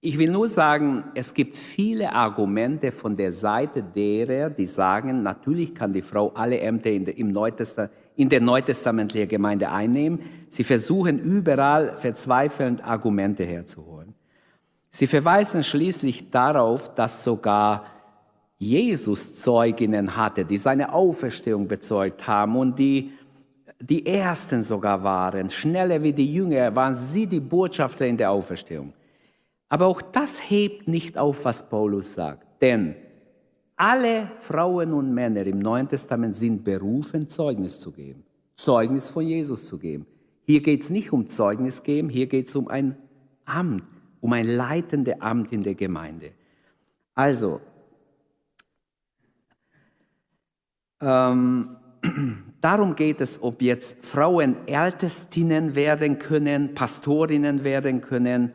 ich 0.00 0.18
will 0.18 0.30
nur 0.30 0.48
sagen, 0.48 1.04
es 1.14 1.32
gibt 1.32 1.56
viele 1.56 2.12
Argumente 2.12 2.92
von 2.92 3.16
der 3.16 3.32
Seite 3.32 3.82
derer, 3.82 4.50
die 4.50 4.66
sagen, 4.66 5.22
natürlich 5.22 5.74
kann 5.74 5.92
die 5.92 6.02
Frau 6.02 6.32
alle 6.34 6.60
Ämter 6.60 6.90
in 6.90 7.04
der, 7.06 7.16
im 7.16 7.32
Neutestament, 7.32 7.92
in 8.14 8.28
der 8.28 8.40
neutestamentlichen 8.40 9.28
Gemeinde 9.28 9.70
einnehmen. 9.70 10.20
Sie 10.48 10.64
versuchen 10.64 11.18
überall 11.18 11.96
verzweifelnd 11.96 12.84
Argumente 12.84 13.44
herzuholen. 13.44 14.14
Sie 14.90 15.06
verweisen 15.06 15.64
schließlich 15.64 16.30
darauf, 16.30 16.94
dass 16.94 17.24
sogar 17.24 17.86
Jesus 18.58 19.34
Zeuginnen 19.34 20.16
hatte, 20.16 20.44
die 20.44 20.56
seine 20.56 20.92
Auferstehung 20.92 21.68
bezeugt 21.68 22.26
haben 22.26 22.56
und 22.56 22.78
die 22.78 23.12
die 23.78 24.06
Ersten 24.06 24.62
sogar 24.62 25.02
waren. 25.04 25.50
Schneller 25.50 26.02
wie 26.02 26.12
die 26.12 26.32
Jünger 26.32 26.74
waren 26.74 26.94
sie 26.94 27.26
die 27.26 27.40
Botschafter 27.40 28.06
in 28.06 28.16
der 28.16 28.30
Auferstehung. 28.30 28.92
Aber 29.68 29.86
auch 29.86 30.00
das 30.00 30.50
hebt 30.50 30.88
nicht 30.88 31.18
auf, 31.18 31.44
was 31.44 31.68
Paulus 31.68 32.14
sagt. 32.14 32.62
Denn 32.62 32.94
alle 33.76 34.30
Frauen 34.38 34.92
und 34.92 35.12
Männer 35.12 35.44
im 35.46 35.58
Neuen 35.58 35.88
Testament 35.88 36.34
sind 36.34 36.64
berufen, 36.64 37.28
Zeugnis 37.28 37.80
zu 37.80 37.92
geben. 37.92 38.24
Zeugnis 38.54 39.08
von 39.08 39.26
Jesus 39.26 39.66
zu 39.66 39.78
geben. 39.78 40.06
Hier 40.44 40.62
geht 40.62 40.82
es 40.82 40.90
nicht 40.90 41.12
um 41.12 41.26
Zeugnis 41.26 41.82
geben, 41.82 42.08
hier 42.08 42.26
geht 42.26 42.48
es 42.48 42.54
um 42.54 42.68
ein 42.68 42.96
Amt, 43.44 43.84
um 44.20 44.32
ein 44.32 44.46
leitendes 44.46 45.20
Amt 45.20 45.52
in 45.52 45.62
der 45.62 45.74
Gemeinde. 45.74 46.30
Also, 47.14 47.60
Ähm, 51.00 51.76
darum 52.60 52.94
geht 52.94 53.20
es, 53.20 53.42
ob 53.42 53.62
jetzt 53.62 54.04
Frauen 54.04 54.56
Ältestinnen 54.66 55.74
werden 55.74 56.18
können, 56.18 56.74
Pastorinnen 56.74 57.64
werden 57.64 58.00
können. 58.00 58.52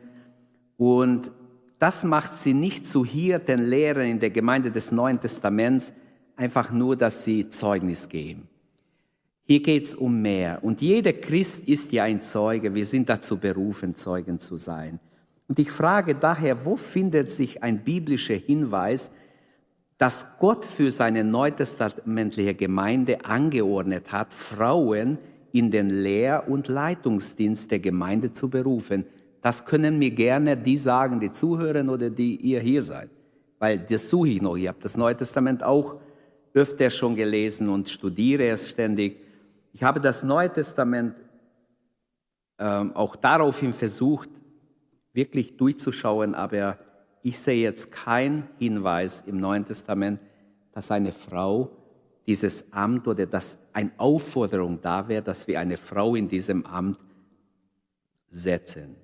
Und 0.76 1.30
das 1.78 2.04
macht 2.04 2.32
sie 2.34 2.54
nicht 2.54 2.86
zu 2.86 3.04
Hirten, 3.04 3.62
Lehrern 3.62 4.06
in 4.06 4.20
der 4.20 4.30
Gemeinde 4.30 4.70
des 4.70 4.92
Neuen 4.92 5.20
Testaments, 5.20 5.92
einfach 6.36 6.70
nur, 6.70 6.96
dass 6.96 7.24
sie 7.24 7.48
Zeugnis 7.50 8.08
geben. 8.08 8.48
Hier 9.44 9.60
geht 9.60 9.84
es 9.84 9.94
um 9.94 10.22
mehr. 10.22 10.60
Und 10.62 10.80
jeder 10.80 11.12
Christ 11.12 11.68
ist 11.68 11.92
ja 11.92 12.04
ein 12.04 12.22
Zeuge. 12.22 12.74
Wir 12.74 12.86
sind 12.86 13.08
dazu 13.08 13.38
berufen, 13.38 13.94
Zeugen 13.94 14.38
zu 14.38 14.56
sein. 14.56 15.00
Und 15.48 15.58
ich 15.58 15.70
frage 15.70 16.14
daher, 16.14 16.64
wo 16.64 16.76
findet 16.76 17.30
sich 17.30 17.62
ein 17.62 17.84
biblischer 17.84 18.34
Hinweis, 18.34 19.10
dass 19.98 20.38
Gott 20.38 20.64
für 20.64 20.90
seine 20.90 21.24
neutestamentliche 21.24 22.54
Gemeinde 22.54 23.24
angeordnet 23.24 24.12
hat, 24.12 24.32
Frauen 24.32 25.18
in 25.52 25.70
den 25.70 25.90
Lehr- 25.90 26.48
und 26.48 26.68
Leitungsdienst 26.68 27.70
der 27.70 27.80
Gemeinde 27.80 28.32
zu 28.32 28.48
berufen. 28.48 29.04
Das 29.42 29.66
können 29.66 29.98
mir 29.98 30.12
gerne 30.12 30.56
die 30.56 30.76
sagen, 30.76 31.20
die 31.20 31.32
zuhören 31.32 31.88
oder 31.88 32.08
die 32.08 32.36
ihr 32.36 32.60
hier 32.60 32.82
seid. 32.82 33.10
Weil 33.58 33.78
das 33.78 34.08
suche 34.08 34.28
ich 34.28 34.40
noch. 34.40 34.56
Ich 34.56 34.68
habe 34.68 34.78
das 34.80 34.96
Neue 34.96 35.16
Testament 35.16 35.62
auch 35.62 36.00
öfter 36.54 36.90
schon 36.90 37.16
gelesen 37.16 37.68
und 37.68 37.88
studiere 37.88 38.48
es 38.48 38.70
ständig. 38.70 39.20
Ich 39.72 39.82
habe 39.82 40.00
das 40.00 40.22
Neue 40.22 40.52
Testament 40.52 41.16
ähm, 42.58 42.94
auch 42.94 43.16
daraufhin 43.16 43.72
versucht, 43.72 44.28
wirklich 45.12 45.56
durchzuschauen, 45.56 46.34
aber 46.34 46.78
ich 47.22 47.38
sehe 47.38 47.62
jetzt 47.62 47.90
keinen 47.92 48.48
Hinweis 48.58 49.22
im 49.22 49.38
Neuen 49.40 49.64
Testament, 49.64 50.20
dass 50.72 50.90
eine 50.90 51.12
Frau 51.12 51.70
dieses 52.26 52.72
Amt 52.72 53.08
oder 53.08 53.26
dass 53.26 53.68
eine 53.72 53.90
Aufforderung 53.96 54.80
da 54.80 55.08
wäre, 55.08 55.22
dass 55.22 55.48
wir 55.48 55.58
eine 55.58 55.76
Frau 55.76 56.14
in 56.14 56.28
diesem 56.28 56.64
Amt 56.66 56.98
setzen. 58.30 59.01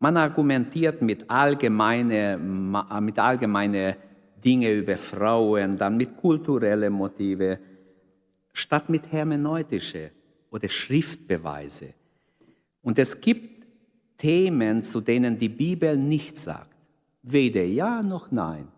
Man 0.00 0.16
argumentiert 0.16 1.02
mit 1.02 1.28
allgemeine, 1.28 2.38
mit 2.38 3.18
allgemeine 3.18 3.96
Dinge 4.44 4.72
über 4.72 4.96
Frauen, 4.96 5.76
dann 5.76 5.96
mit 5.96 6.16
kulturellen 6.16 6.92
Motive, 6.92 7.58
statt 8.52 8.88
mit 8.88 9.10
hermeneutische 9.10 10.10
oder 10.50 10.68
Schriftbeweise. 10.68 11.94
Und 12.82 12.98
es 12.98 13.20
gibt 13.20 13.66
Themen, 14.18 14.84
zu 14.84 15.00
denen 15.00 15.38
die 15.38 15.48
Bibel 15.48 15.96
nichts 15.96 16.44
sagt. 16.44 16.76
Weder 17.22 17.64
ja 17.64 18.02
noch 18.02 18.30
nein. 18.30 18.68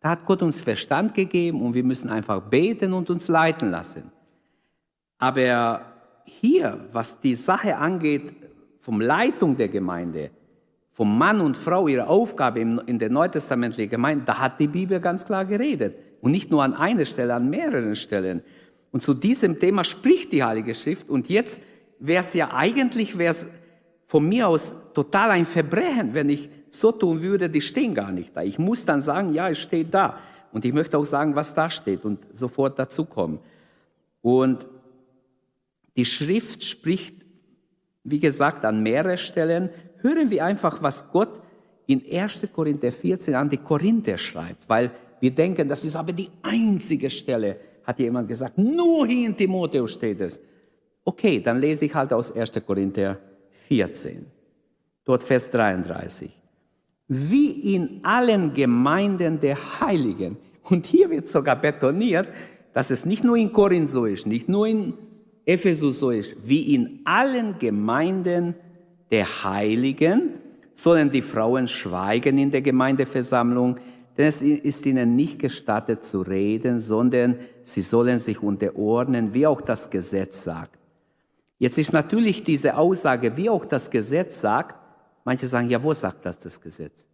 Da 0.00 0.10
hat 0.10 0.26
Gott 0.26 0.42
uns 0.42 0.60
Verstand 0.60 1.14
gegeben 1.14 1.62
und 1.62 1.74
wir 1.74 1.84
müssen 1.84 2.10
einfach 2.10 2.40
beten 2.40 2.92
und 2.92 3.08
uns 3.08 3.28
leiten 3.28 3.70
lassen. 3.70 4.10
Aber 5.18 5.92
hier, 6.24 6.86
was 6.92 7.20
die 7.20 7.34
Sache 7.34 7.76
angeht, 7.76 8.32
vom 8.80 9.00
Leitung 9.00 9.56
der 9.56 9.68
Gemeinde, 9.68 10.30
vom 10.96 11.18
Mann 11.18 11.42
und 11.42 11.58
Frau, 11.58 11.88
ihre 11.88 12.06
Aufgabe 12.06 12.58
in 12.58 12.98
der 12.98 13.10
neutestamentlichen 13.10 13.90
Gemeinde, 13.90 14.24
da 14.24 14.38
hat 14.38 14.58
die 14.58 14.66
Bibel 14.66 14.98
ganz 14.98 15.26
klar 15.26 15.44
geredet. 15.44 15.94
Und 16.22 16.30
nicht 16.30 16.50
nur 16.50 16.64
an 16.64 16.72
einer 16.72 17.04
Stelle, 17.04 17.34
an 17.34 17.50
mehreren 17.50 17.94
Stellen. 17.94 18.42
Und 18.92 19.02
zu 19.02 19.12
diesem 19.12 19.60
Thema 19.60 19.84
spricht 19.84 20.32
die 20.32 20.42
Heilige 20.42 20.74
Schrift. 20.74 21.10
Und 21.10 21.28
jetzt 21.28 21.62
wäre 21.98 22.22
es 22.22 22.32
ja 22.32 22.54
eigentlich, 22.54 23.18
wäre 23.18 23.32
es 23.32 23.46
von 24.06 24.26
mir 24.26 24.48
aus 24.48 24.94
total 24.94 25.32
ein 25.32 25.44
Verbrechen, 25.44 26.14
wenn 26.14 26.30
ich 26.30 26.48
so 26.70 26.92
tun 26.92 27.20
würde, 27.20 27.50
die 27.50 27.60
stehen 27.60 27.94
gar 27.94 28.10
nicht 28.10 28.34
da. 28.34 28.40
Ich 28.40 28.58
muss 28.58 28.86
dann 28.86 29.02
sagen, 29.02 29.34
ja, 29.34 29.50
es 29.50 29.58
steht 29.58 29.92
da. 29.92 30.18
Und 30.50 30.64
ich 30.64 30.72
möchte 30.72 30.96
auch 30.96 31.04
sagen, 31.04 31.36
was 31.36 31.52
da 31.52 31.68
steht 31.68 32.06
und 32.06 32.20
sofort 32.32 32.78
dazukommen. 32.78 33.40
Und 34.22 34.66
die 35.94 36.06
Schrift 36.06 36.64
spricht, 36.64 37.16
wie 38.02 38.20
gesagt, 38.20 38.64
an 38.64 38.82
mehreren 38.82 39.18
Stellen 39.18 39.68
hören 40.06 40.30
wir 40.30 40.44
einfach, 40.44 40.82
was 40.82 41.10
Gott 41.10 41.40
in 41.86 42.02
1. 42.10 42.48
Korinther 42.52 42.92
14 42.92 43.34
an 43.34 43.50
die 43.50 43.58
Korinther 43.58 44.18
schreibt, 44.18 44.68
weil 44.68 44.90
wir 45.20 45.30
denken, 45.30 45.68
das 45.68 45.84
ist 45.84 45.96
aber 45.96 46.12
die 46.12 46.28
einzige 46.42 47.10
Stelle, 47.10 47.56
hat 47.84 47.98
jemand 47.98 48.28
gesagt, 48.28 48.58
nur 48.58 49.06
hier 49.06 49.26
in 49.26 49.36
Timotheus 49.36 49.92
steht 49.92 50.20
es. 50.20 50.40
Okay, 51.04 51.40
dann 51.40 51.60
lese 51.60 51.84
ich 51.84 51.94
halt 51.94 52.12
aus 52.12 52.34
1. 52.34 52.52
Korinther 52.66 53.18
14, 53.52 54.26
dort 55.04 55.22
Vers 55.22 55.50
33. 55.50 56.30
Wie 57.08 57.74
in 57.74 58.00
allen 58.02 58.52
Gemeinden 58.52 59.38
der 59.38 59.56
Heiligen, 59.80 60.36
und 60.64 60.86
hier 60.86 61.08
wird 61.10 61.28
sogar 61.28 61.54
betoniert, 61.54 62.28
dass 62.72 62.90
es 62.90 63.06
nicht 63.06 63.22
nur 63.22 63.36
in 63.36 63.52
Korinth 63.52 63.88
so 63.88 64.04
ist, 64.04 64.26
nicht 64.26 64.48
nur 64.48 64.66
in 64.66 64.94
Ephesus 65.44 66.00
so 66.00 66.10
ist, 66.10 66.36
wie 66.44 66.74
in 66.74 67.00
allen 67.04 67.56
Gemeinden 67.60 68.56
der 69.10 69.44
Heiligen 69.44 70.34
sollen 70.74 71.10
die 71.10 71.22
Frauen 71.22 71.68
schweigen 71.68 72.38
in 72.38 72.50
der 72.50 72.62
Gemeindeversammlung, 72.62 73.78
denn 74.16 74.26
es 74.26 74.42
ist 74.42 74.86
ihnen 74.86 75.14
nicht 75.14 75.38
gestattet 75.38 76.04
zu 76.04 76.22
reden, 76.22 76.80
sondern 76.80 77.38
sie 77.62 77.82
sollen 77.82 78.18
sich 78.18 78.42
unterordnen, 78.42 79.34
wie 79.34 79.46
auch 79.46 79.60
das 79.60 79.90
Gesetz 79.90 80.44
sagt. 80.44 80.78
Jetzt 81.58 81.78
ist 81.78 81.92
natürlich 81.92 82.44
diese 82.44 82.76
Aussage, 82.76 83.36
wie 83.36 83.48
auch 83.48 83.64
das 83.64 83.90
Gesetz 83.90 84.40
sagt, 84.40 84.76
manche 85.24 85.48
sagen, 85.48 85.68
ja, 85.68 85.82
wo 85.82 85.92
sagt 85.92 86.24
das 86.26 86.38
das 86.38 86.60
Gesetz? 86.60 87.06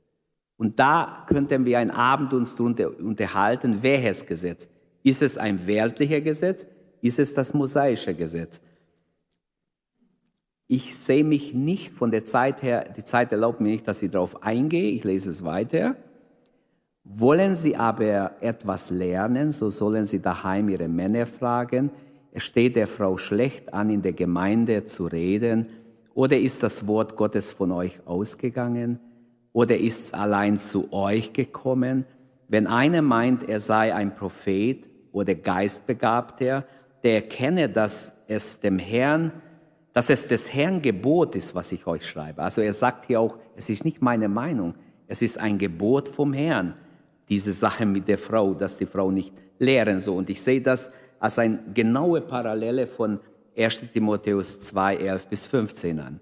Und 0.57 0.79
da 0.79 1.25
könnten 1.27 1.65
wir 1.65 1.79
einen 1.79 1.91
Abend 1.91 2.33
uns 2.33 2.53
unterhalten, 2.53 3.83
welches 3.83 4.27
Gesetz? 4.27 4.69
Ist 5.03 5.23
es 5.23 5.39
ein 5.39 5.67
weltlicher 5.67 6.21
Gesetz? 6.21 6.67
Ist 7.01 7.19
es 7.19 7.35
das 7.35 7.53
mosaische 7.55 8.15
Gesetz? 8.15 8.61
Ich 10.75 10.97
sehe 10.97 11.23
mich 11.23 11.53
nicht 11.53 11.91
von 11.91 12.11
der 12.11 12.25
Zeit 12.25 12.63
her, 12.63 12.87
die 12.97 13.05
Zeit 13.05 13.31
erlaubt 13.31 13.61
mir 13.61 13.69
nicht, 13.69 13.87
dass 13.87 14.01
ich 14.01 14.11
darauf 14.11 14.43
eingehe, 14.43 14.93
ich 14.93 15.05
lese 15.05 15.29
es 15.29 15.45
weiter. 15.45 15.97
Wollen 17.05 17.55
Sie 17.55 17.77
aber 17.77 18.37
etwas 18.41 18.89
lernen, 18.89 19.53
so 19.53 19.69
sollen 19.69 20.07
Sie 20.07 20.23
daheim 20.23 20.71
Ihre 20.71 20.89
Männer 20.89 21.27
fragen, 21.27 21.91
es 22.31 22.45
steht 22.45 22.75
der 22.75 22.87
Frau 22.87 23.19
schlecht 23.19 23.75
an, 23.75 23.91
in 23.91 24.01
der 24.01 24.15
Gemeinde 24.15 24.87
zu 24.87 25.09
reden, 25.09 25.67
oder 26.15 26.39
ist 26.39 26.63
das 26.63 26.87
Wort 26.87 27.17
Gottes 27.17 27.51
von 27.51 27.71
euch 27.71 28.01
ausgegangen, 28.07 28.99
oder 29.53 29.77
ist 29.77 30.07
es 30.07 30.15
allein 30.15 30.59
zu 30.59 30.91
euch 30.91 31.35
gekommen? 31.35 32.07
Wenn 32.49 32.67
einer 32.67 33.03
meint, 33.03 33.47
er 33.47 33.61
sei 33.61 33.95
ein 33.95 34.15
Prophet 34.15 34.87
oder 35.13 35.35
Geistbegabter, 35.35 36.65
der 37.03 37.13
erkenne, 37.17 37.69
dass 37.69 38.25
es 38.27 38.61
dem 38.61 38.79
Herrn 38.79 39.33
dass 39.93 40.09
es 40.09 40.27
des 40.27 40.53
Herrn 40.53 40.81
Gebot 40.81 41.35
ist, 41.35 41.55
was 41.55 41.73
ich 41.73 41.87
euch 41.87 42.07
schreibe. 42.07 42.43
Also 42.43 42.61
er 42.61 42.73
sagt 42.73 43.07
hier 43.07 43.21
auch, 43.21 43.37
es 43.57 43.69
ist 43.69 43.85
nicht 43.85 44.01
meine 44.01 44.29
Meinung, 44.29 44.75
es 45.07 45.21
ist 45.21 45.39
ein 45.39 45.59
Gebot 45.59 46.09
vom 46.09 46.33
Herrn, 46.33 46.75
diese 47.29 47.53
Sache 47.53 47.85
mit 47.85 48.09
der 48.09 48.19
Frau, 48.19 48.55
dass 48.55 48.79
die 48.79 48.87
Frau 48.87 49.11
nicht 49.11 49.33
lehren 49.59 50.01
soll. 50.01 50.17
Und 50.17 50.31
ich 50.31 50.41
sehe 50.41 50.63
das 50.63 50.93
als 51.21 51.39
eine 51.39 51.63
genaue 51.75 52.21
Parallele 52.21 52.87
von 52.87 53.21
1 53.57 53.93
Timotheus 53.93 54.61
2, 54.61 54.97
11 54.97 55.27
bis 55.29 55.47
15 55.47 56.01
an. 56.01 56.21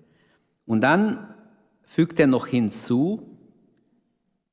Und 0.66 0.80
dann 0.80 1.34
fügt 1.82 2.18
er 2.20 2.26
noch 2.26 2.46
hinzu, 2.46 3.38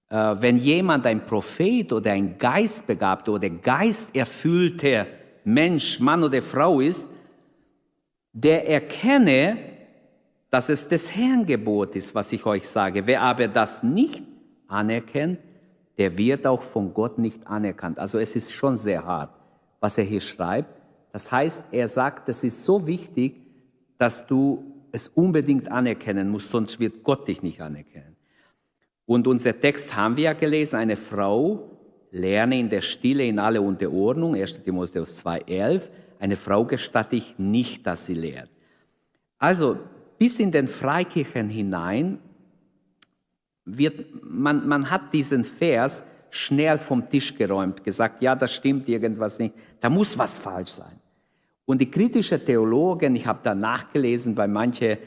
äh, 0.09 0.35
wenn 0.39 0.57
jemand 0.57 1.05
ein 1.05 1.25
Prophet 1.25 1.91
oder 1.91 2.11
ein 2.11 2.37
Geistbegabter 2.37 3.33
oder 3.33 3.49
geisterfüllter 3.49 5.07
Mensch, 5.43 5.99
Mann 5.99 6.23
oder 6.23 6.41
Frau 6.41 6.79
ist, 6.79 7.09
der 8.43 8.69
erkenne, 8.69 9.57
dass 10.51 10.69
es 10.69 10.87
des 10.87 11.15
Herrn 11.15 11.45
Gebot 11.45 11.95
ist, 11.95 12.13
was 12.13 12.31
ich 12.31 12.45
euch 12.45 12.69
sage. 12.69 13.07
Wer 13.07 13.23
aber 13.23 13.47
das 13.47 13.81
nicht 13.81 14.23
anerkennt, 14.67 15.39
der 15.97 16.15
wird 16.17 16.45
auch 16.45 16.61
von 16.61 16.93
Gott 16.93 17.17
nicht 17.17 17.47
anerkannt. 17.47 17.97
Also 17.97 18.19
es 18.19 18.35
ist 18.35 18.53
schon 18.53 18.77
sehr 18.77 19.03
hart, 19.03 19.31
was 19.79 19.97
er 19.97 20.03
hier 20.03 20.21
schreibt. 20.21 20.69
Das 21.11 21.31
heißt, 21.31 21.63
er 21.71 21.87
sagt, 21.87 22.29
es 22.29 22.43
ist 22.43 22.63
so 22.63 22.85
wichtig, 22.85 23.41
dass 23.97 24.27
du 24.27 24.63
es 24.91 25.07
unbedingt 25.07 25.71
anerkennen 25.71 26.29
musst, 26.29 26.51
sonst 26.51 26.79
wird 26.79 27.03
Gott 27.03 27.27
dich 27.27 27.41
nicht 27.41 27.59
anerkennen. 27.59 28.15
Und 29.07 29.25
unser 29.25 29.59
Text 29.59 29.95
haben 29.95 30.15
wir 30.15 30.25
ja 30.25 30.33
gelesen, 30.33 30.75
eine 30.75 30.95
Frau 30.95 31.71
lerne 32.11 32.59
in 32.59 32.69
der 32.69 32.81
Stille 32.81 33.25
in 33.25 33.39
alle 33.39 33.61
Unterordnung, 33.61 34.35
1. 34.35 34.63
Timotheus 34.63 35.25
2,11 35.25 35.89
eine 36.19 36.35
Frau 36.35 36.65
gestatte 36.65 37.15
ich 37.15 37.37
nicht, 37.37 37.85
dass 37.85 38.05
sie 38.05 38.15
lehrt. 38.15 38.49
Also 39.37 39.77
bis 40.17 40.39
in 40.39 40.51
den 40.51 40.67
Freikirchen 40.67 41.49
hinein 41.49 42.19
wird, 43.65 44.23
man, 44.23 44.67
man 44.67 44.89
hat 44.89 45.13
diesen 45.13 45.43
Vers 45.43 46.03
schnell 46.29 46.77
vom 46.77 47.09
Tisch 47.09 47.35
geräumt, 47.35 47.83
gesagt, 47.83 48.21
ja, 48.21 48.35
das 48.35 48.53
stimmt 48.53 48.89
irgendwas 48.89 49.39
nicht, 49.39 49.53
da 49.79 49.89
muss 49.89 50.17
was 50.17 50.37
falsch 50.37 50.71
sein. 50.71 50.99
Und 51.65 51.81
die 51.81 51.91
kritische 51.91 52.43
Theologen, 52.43 53.15
ich 53.15 53.27
habe 53.27 53.39
da 53.43 53.53
nachgelesen 53.53 54.35
bei 54.35 54.47
manche, 54.47 54.97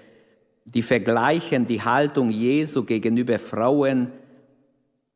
die 0.65 0.83
vergleichen 0.83 1.67
die 1.67 1.83
Haltung 1.83 2.31
Jesu 2.31 2.85
gegenüber 2.85 3.39
Frauen 3.39 4.13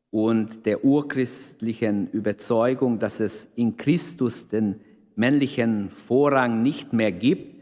und 0.09 0.65
der 0.65 0.83
urchristlichen 0.83 2.09
Überzeugung, 2.11 2.99
dass 2.99 3.19
es 3.19 3.45
in 3.55 3.77
Christus 3.77 4.47
den 4.47 4.81
männlichen 5.15 5.89
Vorrang 5.89 6.61
nicht 6.61 6.93
mehr 6.93 7.11
gibt 7.11 7.61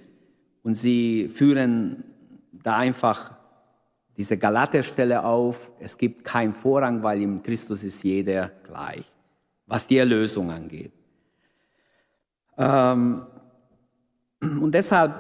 und 0.64 0.76
sie 0.76 1.30
führen 1.30 2.04
da 2.52 2.78
einfach 2.78 3.32
diese 4.18 4.38
Galaterstelle 4.38 5.24
auf, 5.24 5.72
es 5.80 5.98
gibt 5.98 6.24
keinen 6.24 6.54
Vorrang, 6.54 7.02
weil 7.04 7.22
im 7.22 7.42
Christus 7.42 7.84
ist 7.84 8.04
jeder 8.04 8.52
gleich, 8.64 9.06
was 9.66 9.88
die 9.88 9.98
Erlösung 9.98 10.52
angeht. 10.52 10.92
Ähm, 12.58 13.24
und 14.42 14.74
deshalb, 14.74 15.20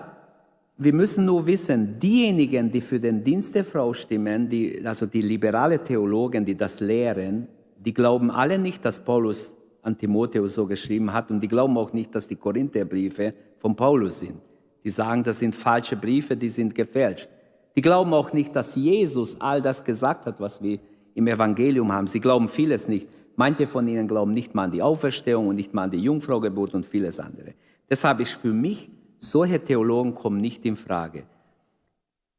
wir 0.77 0.93
müssen 0.93 1.25
nur 1.25 1.45
wissen, 1.47 1.99
diejenigen, 1.99 2.69
die 2.69 2.81
für 2.81 2.99
den 2.99 3.23
Dienst 3.23 3.55
der 3.55 3.63
Frau 3.63 3.93
stimmen, 3.93 4.49
die, 4.49 4.85
also 4.85 5.05
die 5.05 5.21
liberale 5.21 5.83
Theologen, 5.83 6.45
die 6.45 6.55
das 6.55 6.79
lehren, 6.79 7.47
die 7.77 7.93
glauben 7.93 8.29
alle 8.29 8.59
nicht, 8.59 8.85
dass 8.85 9.03
Paulus 9.03 9.55
an 9.83 9.97
Timotheus 9.97 10.55
so 10.55 10.65
geschrieben 10.65 11.13
hat. 11.13 11.29
Und 11.29 11.41
die 11.41 11.47
glauben 11.47 11.77
auch 11.77 11.93
nicht, 11.93 12.15
dass 12.15 12.27
die 12.27 12.35
Korintherbriefe 12.35 13.33
von 13.59 13.75
Paulus 13.75 14.21
sind. 14.21 14.39
Die 14.83 14.89
sagen, 14.89 15.23
das 15.23 15.39
sind 15.39 15.53
falsche 15.53 15.95
Briefe, 15.95 16.35
die 16.35 16.49
sind 16.49 16.73
gefälscht. 16.73 17.29
Die 17.75 17.81
glauben 17.81 18.13
auch 18.13 18.33
nicht, 18.33 18.55
dass 18.55 18.75
Jesus 18.75 19.39
all 19.39 19.61
das 19.61 19.83
gesagt 19.83 20.25
hat, 20.25 20.39
was 20.39 20.61
wir 20.61 20.79
im 21.15 21.27
Evangelium 21.27 21.91
haben. 21.91 22.07
Sie 22.07 22.19
glauben 22.19 22.49
vieles 22.49 22.87
nicht. 22.87 23.07
Manche 23.35 23.65
von 23.67 23.87
ihnen 23.87 24.07
glauben 24.07 24.33
nicht 24.33 24.53
mal 24.53 24.65
an 24.65 24.71
die 24.71 24.81
Auferstehung 24.81 25.47
und 25.47 25.55
nicht 25.55 25.73
mal 25.73 25.83
an 25.83 25.91
die 25.91 25.97
Jungfraugeburt 25.97 26.73
und 26.73 26.85
vieles 26.85 27.19
andere. 27.19 27.53
Deshalb 27.89 28.19
ist 28.19 28.33
für 28.33 28.53
mich, 28.53 28.89
solche 29.17 29.59
Theologen 29.59 30.13
kommen 30.13 30.39
nicht 30.39 30.65
in 30.65 30.75
Frage. 30.75 31.23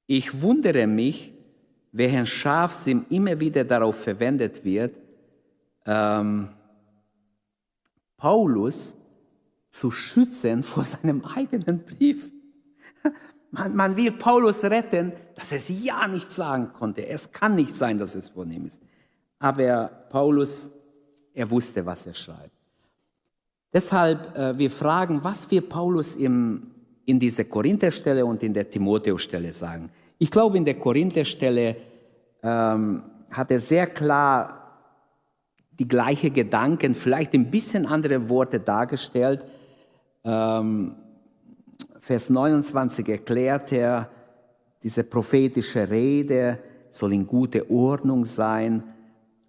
Ich 0.06 0.42
wundere 0.42 0.86
mich, 0.86 1.32
welchen 1.92 2.26
Scharfsinn 2.26 3.06
immer 3.10 3.40
wieder 3.40 3.64
darauf 3.64 3.96
verwendet 3.96 4.64
wird, 4.64 4.94
ähm, 5.86 6.48
Paulus 8.24 8.96
zu 9.68 9.90
schützen 9.90 10.62
vor 10.62 10.82
seinem 10.82 11.22
eigenen 11.26 11.84
Brief. 11.84 12.30
Man, 13.50 13.76
man 13.76 13.96
will 13.98 14.12
Paulus 14.12 14.64
retten, 14.64 15.12
dass 15.34 15.52
er 15.52 15.58
es 15.58 15.68
ja 15.68 16.08
nicht 16.08 16.32
sagen 16.32 16.72
konnte. 16.72 17.06
Es 17.06 17.32
kann 17.32 17.54
nicht 17.54 17.76
sein, 17.76 17.98
dass 17.98 18.14
es 18.14 18.30
von 18.30 18.50
ihm 18.50 18.64
ist. 18.64 18.80
Aber 19.38 19.88
Paulus, 20.08 20.72
er 21.34 21.50
wusste, 21.50 21.84
was 21.84 22.06
er 22.06 22.14
schreibt. 22.14 22.56
Deshalb, 23.74 24.34
äh, 24.34 24.56
wir 24.56 24.70
fragen, 24.70 25.22
was 25.22 25.50
wir 25.50 25.60
Paulus 25.68 26.16
im, 26.16 26.70
in 27.04 27.20
dieser 27.20 27.44
Korintherstelle 27.44 28.24
und 28.24 28.42
in 28.42 28.54
der 28.54 28.70
Timotheusstelle 28.70 29.52
sagen. 29.52 29.90
Ich 30.16 30.30
glaube, 30.30 30.56
in 30.56 30.64
der 30.64 30.78
Korintherstelle 30.78 31.76
ähm, 32.42 33.02
hat 33.30 33.50
er 33.50 33.58
sehr 33.58 33.86
klar 33.86 34.63
die 35.78 35.88
gleichen 35.88 36.32
Gedanken, 36.32 36.94
vielleicht 36.94 37.34
ein 37.34 37.50
bisschen 37.50 37.86
andere 37.86 38.28
Worte 38.28 38.60
dargestellt. 38.60 39.44
Ähm, 40.24 40.94
Vers 41.98 42.30
29 42.30 43.08
erklärt 43.08 43.72
er, 43.72 44.10
diese 44.82 45.04
prophetische 45.04 45.88
Rede 45.88 46.58
soll 46.90 47.14
in 47.14 47.26
gute 47.26 47.70
Ordnung 47.70 48.26
sein. 48.26 48.82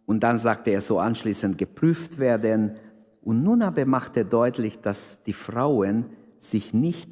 Und 0.06 0.22
dann 0.22 0.38
sagte 0.38 0.72
er 0.72 0.82
so 0.82 1.00
anschließend 1.00 1.58
geprüft 1.58 2.18
werden. 2.18 2.78
Und 3.22 3.44
nun 3.44 3.62
aber 3.62 3.86
macht 3.86 4.18
er 4.18 4.24
deutlich, 4.24 4.80
dass 4.80 5.24
die 5.24 5.34
Frauen 5.34 6.06
sich 6.40 6.74
nicht 6.74 7.10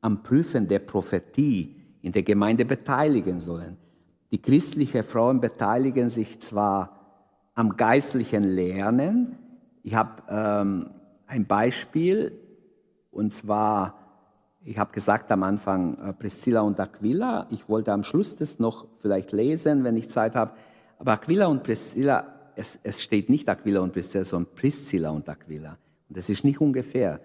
am 0.00 0.22
Prüfen 0.22 0.68
der 0.68 0.78
Prophetie 0.78 1.76
in 2.00 2.12
der 2.12 2.22
Gemeinde 2.22 2.64
beteiligen 2.64 3.40
sollen. 3.40 3.76
Die 4.30 4.40
christlichen 4.40 5.02
Frauen 5.02 5.40
beteiligen 5.40 6.08
sich 6.08 6.38
zwar 6.38 6.97
am 7.58 7.76
geistlichen 7.76 8.44
Lernen. 8.44 9.36
Ich 9.82 9.96
habe 9.96 10.22
ähm, 10.28 10.90
ein 11.26 11.44
Beispiel, 11.44 12.38
und 13.10 13.32
zwar, 13.32 13.98
ich 14.62 14.78
habe 14.78 14.92
gesagt 14.92 15.32
am 15.32 15.42
Anfang 15.42 15.98
äh, 15.98 16.12
Priscilla 16.12 16.60
und 16.60 16.78
Aquila. 16.78 17.48
Ich 17.50 17.68
wollte 17.68 17.92
am 17.92 18.04
Schluss 18.04 18.36
das 18.36 18.60
noch 18.60 18.86
vielleicht 19.00 19.32
lesen, 19.32 19.82
wenn 19.82 19.96
ich 19.96 20.08
Zeit 20.08 20.36
habe. 20.36 20.52
Aber 21.00 21.10
Aquila 21.10 21.46
und 21.46 21.64
Priscilla, 21.64 22.32
es, 22.54 22.78
es 22.84 23.02
steht 23.02 23.28
nicht 23.28 23.48
Aquila 23.48 23.80
und 23.80 23.92
Priscilla, 23.92 24.24
sondern 24.24 24.54
Priscilla 24.54 25.10
und 25.10 25.28
Aquila. 25.28 25.78
Und 26.08 26.16
das 26.16 26.30
ist 26.30 26.44
nicht 26.44 26.60
ungefähr. 26.60 27.18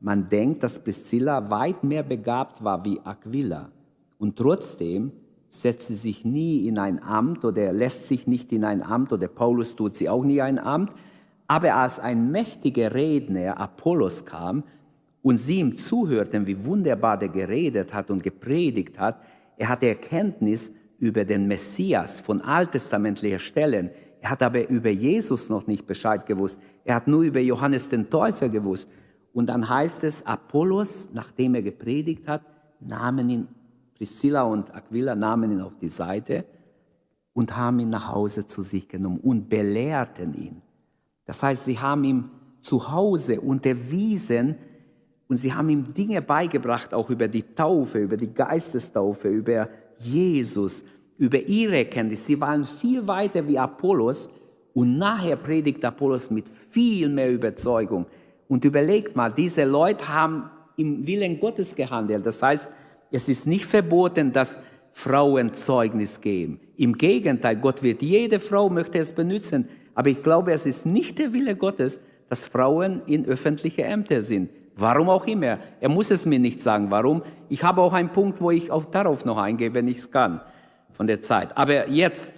Man 0.00 0.28
denkt, 0.28 0.64
dass 0.64 0.82
Priscilla 0.82 1.52
weit 1.52 1.84
mehr 1.84 2.02
begabt 2.02 2.64
war 2.64 2.84
wie 2.84 2.98
Aquila. 3.04 3.70
Und 4.18 4.34
trotzdem 4.34 5.12
setzt 5.48 5.88
sie 5.88 5.94
sich 5.94 6.24
nie 6.24 6.66
in 6.66 6.78
ein 6.78 7.02
Amt 7.02 7.44
oder 7.44 7.72
lässt 7.72 8.06
sich 8.06 8.26
nicht 8.26 8.52
in 8.52 8.64
ein 8.64 8.82
Amt 8.82 9.12
oder 9.12 9.28
Paulus 9.28 9.76
tut 9.76 9.94
sie 9.94 10.08
auch 10.08 10.24
nie 10.24 10.42
ein 10.42 10.58
Amt. 10.58 10.92
Aber 11.46 11.74
als 11.76 11.98
ein 11.98 12.30
mächtiger 12.30 12.92
Redner 12.92 13.58
Apollos 13.58 14.26
kam 14.26 14.64
und 15.22 15.38
sie 15.38 15.60
ihm 15.60 15.78
zuhörten, 15.78 16.46
wie 16.46 16.64
wunderbar 16.64 17.18
der 17.18 17.30
geredet 17.30 17.94
hat 17.94 18.10
und 18.10 18.22
gepredigt 18.22 18.98
hat, 18.98 19.22
er 19.56 19.70
hatte 19.70 19.88
Erkenntnis 19.88 20.74
über 20.98 21.24
den 21.24 21.48
Messias 21.48 22.20
von 22.20 22.42
alttestamentlicher 22.42 23.38
Stellen. 23.38 23.90
Er 24.20 24.30
hat 24.30 24.42
aber 24.42 24.68
über 24.68 24.90
Jesus 24.90 25.48
noch 25.48 25.66
nicht 25.66 25.86
Bescheid 25.86 26.26
gewusst. 26.26 26.60
Er 26.84 26.96
hat 26.96 27.08
nur 27.08 27.22
über 27.22 27.40
Johannes 27.40 27.88
den 27.88 28.10
Täufer 28.10 28.48
gewusst. 28.48 28.88
Und 29.32 29.48
dann 29.48 29.68
heißt 29.68 30.04
es, 30.04 30.26
Apollos, 30.26 31.10
nachdem 31.14 31.54
er 31.54 31.62
gepredigt 31.62 32.26
hat, 32.26 32.42
nahmen 32.80 33.30
ihn 33.30 33.48
Priscilla 33.98 34.44
und 34.44 34.74
Aquila 34.74 35.14
nahmen 35.16 35.50
ihn 35.50 35.60
auf 35.60 35.76
die 35.76 35.88
Seite 35.88 36.44
und 37.34 37.56
haben 37.56 37.80
ihn 37.80 37.90
nach 37.90 38.12
Hause 38.12 38.46
zu 38.46 38.62
sich 38.62 38.88
genommen 38.88 39.18
und 39.20 39.48
belehrten 39.48 40.34
ihn. 40.34 40.62
Das 41.24 41.42
heißt, 41.42 41.64
sie 41.64 41.78
haben 41.78 42.04
ihm 42.04 42.30
zu 42.62 42.90
Hause 42.90 43.40
unterwiesen 43.40 44.56
und 45.28 45.36
sie 45.36 45.52
haben 45.52 45.68
ihm 45.68 45.92
Dinge 45.92 46.22
beigebracht, 46.22 46.94
auch 46.94 47.10
über 47.10 47.28
die 47.28 47.42
Taufe, 47.42 47.98
über 47.98 48.16
die 48.16 48.32
Geistestaufe, 48.32 49.28
über 49.28 49.68
Jesus, 49.98 50.84
über 51.18 51.46
ihre 51.48 51.84
Kenntnis. 51.84 52.24
Sie 52.24 52.40
waren 52.40 52.64
viel 52.64 53.06
weiter 53.06 53.46
wie 53.46 53.58
Apollos 53.58 54.30
und 54.74 54.96
nachher 54.96 55.36
predigt 55.36 55.84
Apollos 55.84 56.30
mit 56.30 56.48
viel 56.48 57.08
mehr 57.08 57.32
Überzeugung. 57.32 58.06
Und 58.46 58.64
überlegt 58.64 59.16
mal, 59.16 59.30
diese 59.30 59.64
Leute 59.64 60.08
haben 60.08 60.50
im 60.76 61.06
Willen 61.06 61.38
Gottes 61.40 61.74
gehandelt. 61.74 62.24
Das 62.24 62.42
heißt, 62.42 62.68
es 63.10 63.28
ist 63.28 63.46
nicht 63.46 63.66
verboten, 63.66 64.32
dass 64.32 64.62
Frauen 64.92 65.54
Zeugnis 65.54 66.20
geben. 66.20 66.60
Im 66.76 66.94
Gegenteil, 66.94 67.56
Gott 67.56 67.82
wird 67.82 68.02
jede 68.02 68.40
Frau 68.40 68.68
möchte 68.68 68.98
es 68.98 69.12
benutzen. 69.12 69.68
Aber 69.94 70.10
ich 70.10 70.22
glaube, 70.22 70.52
es 70.52 70.66
ist 70.66 70.86
nicht 70.86 71.18
der 71.18 71.32
Wille 71.32 71.56
Gottes, 71.56 72.00
dass 72.28 72.46
Frauen 72.46 73.02
in 73.06 73.24
öffentliche 73.26 73.84
Ämter 73.84 74.22
sind. 74.22 74.50
Warum 74.76 75.08
auch 75.08 75.26
immer. 75.26 75.58
Er 75.80 75.88
muss 75.88 76.10
es 76.10 76.24
mir 76.26 76.38
nicht 76.38 76.62
sagen, 76.62 76.90
warum. 76.90 77.22
Ich 77.48 77.62
habe 77.62 77.80
auch 77.80 77.92
einen 77.92 78.12
Punkt, 78.12 78.40
wo 78.40 78.50
ich 78.50 78.70
auch 78.70 78.84
darauf 78.84 79.24
noch 79.24 79.38
eingehe, 79.38 79.74
wenn 79.74 79.88
ich 79.88 79.98
es 79.98 80.10
kann, 80.10 80.40
von 80.92 81.06
der 81.06 81.20
Zeit. 81.20 81.56
Aber 81.56 81.88
jetzt, 81.88 82.32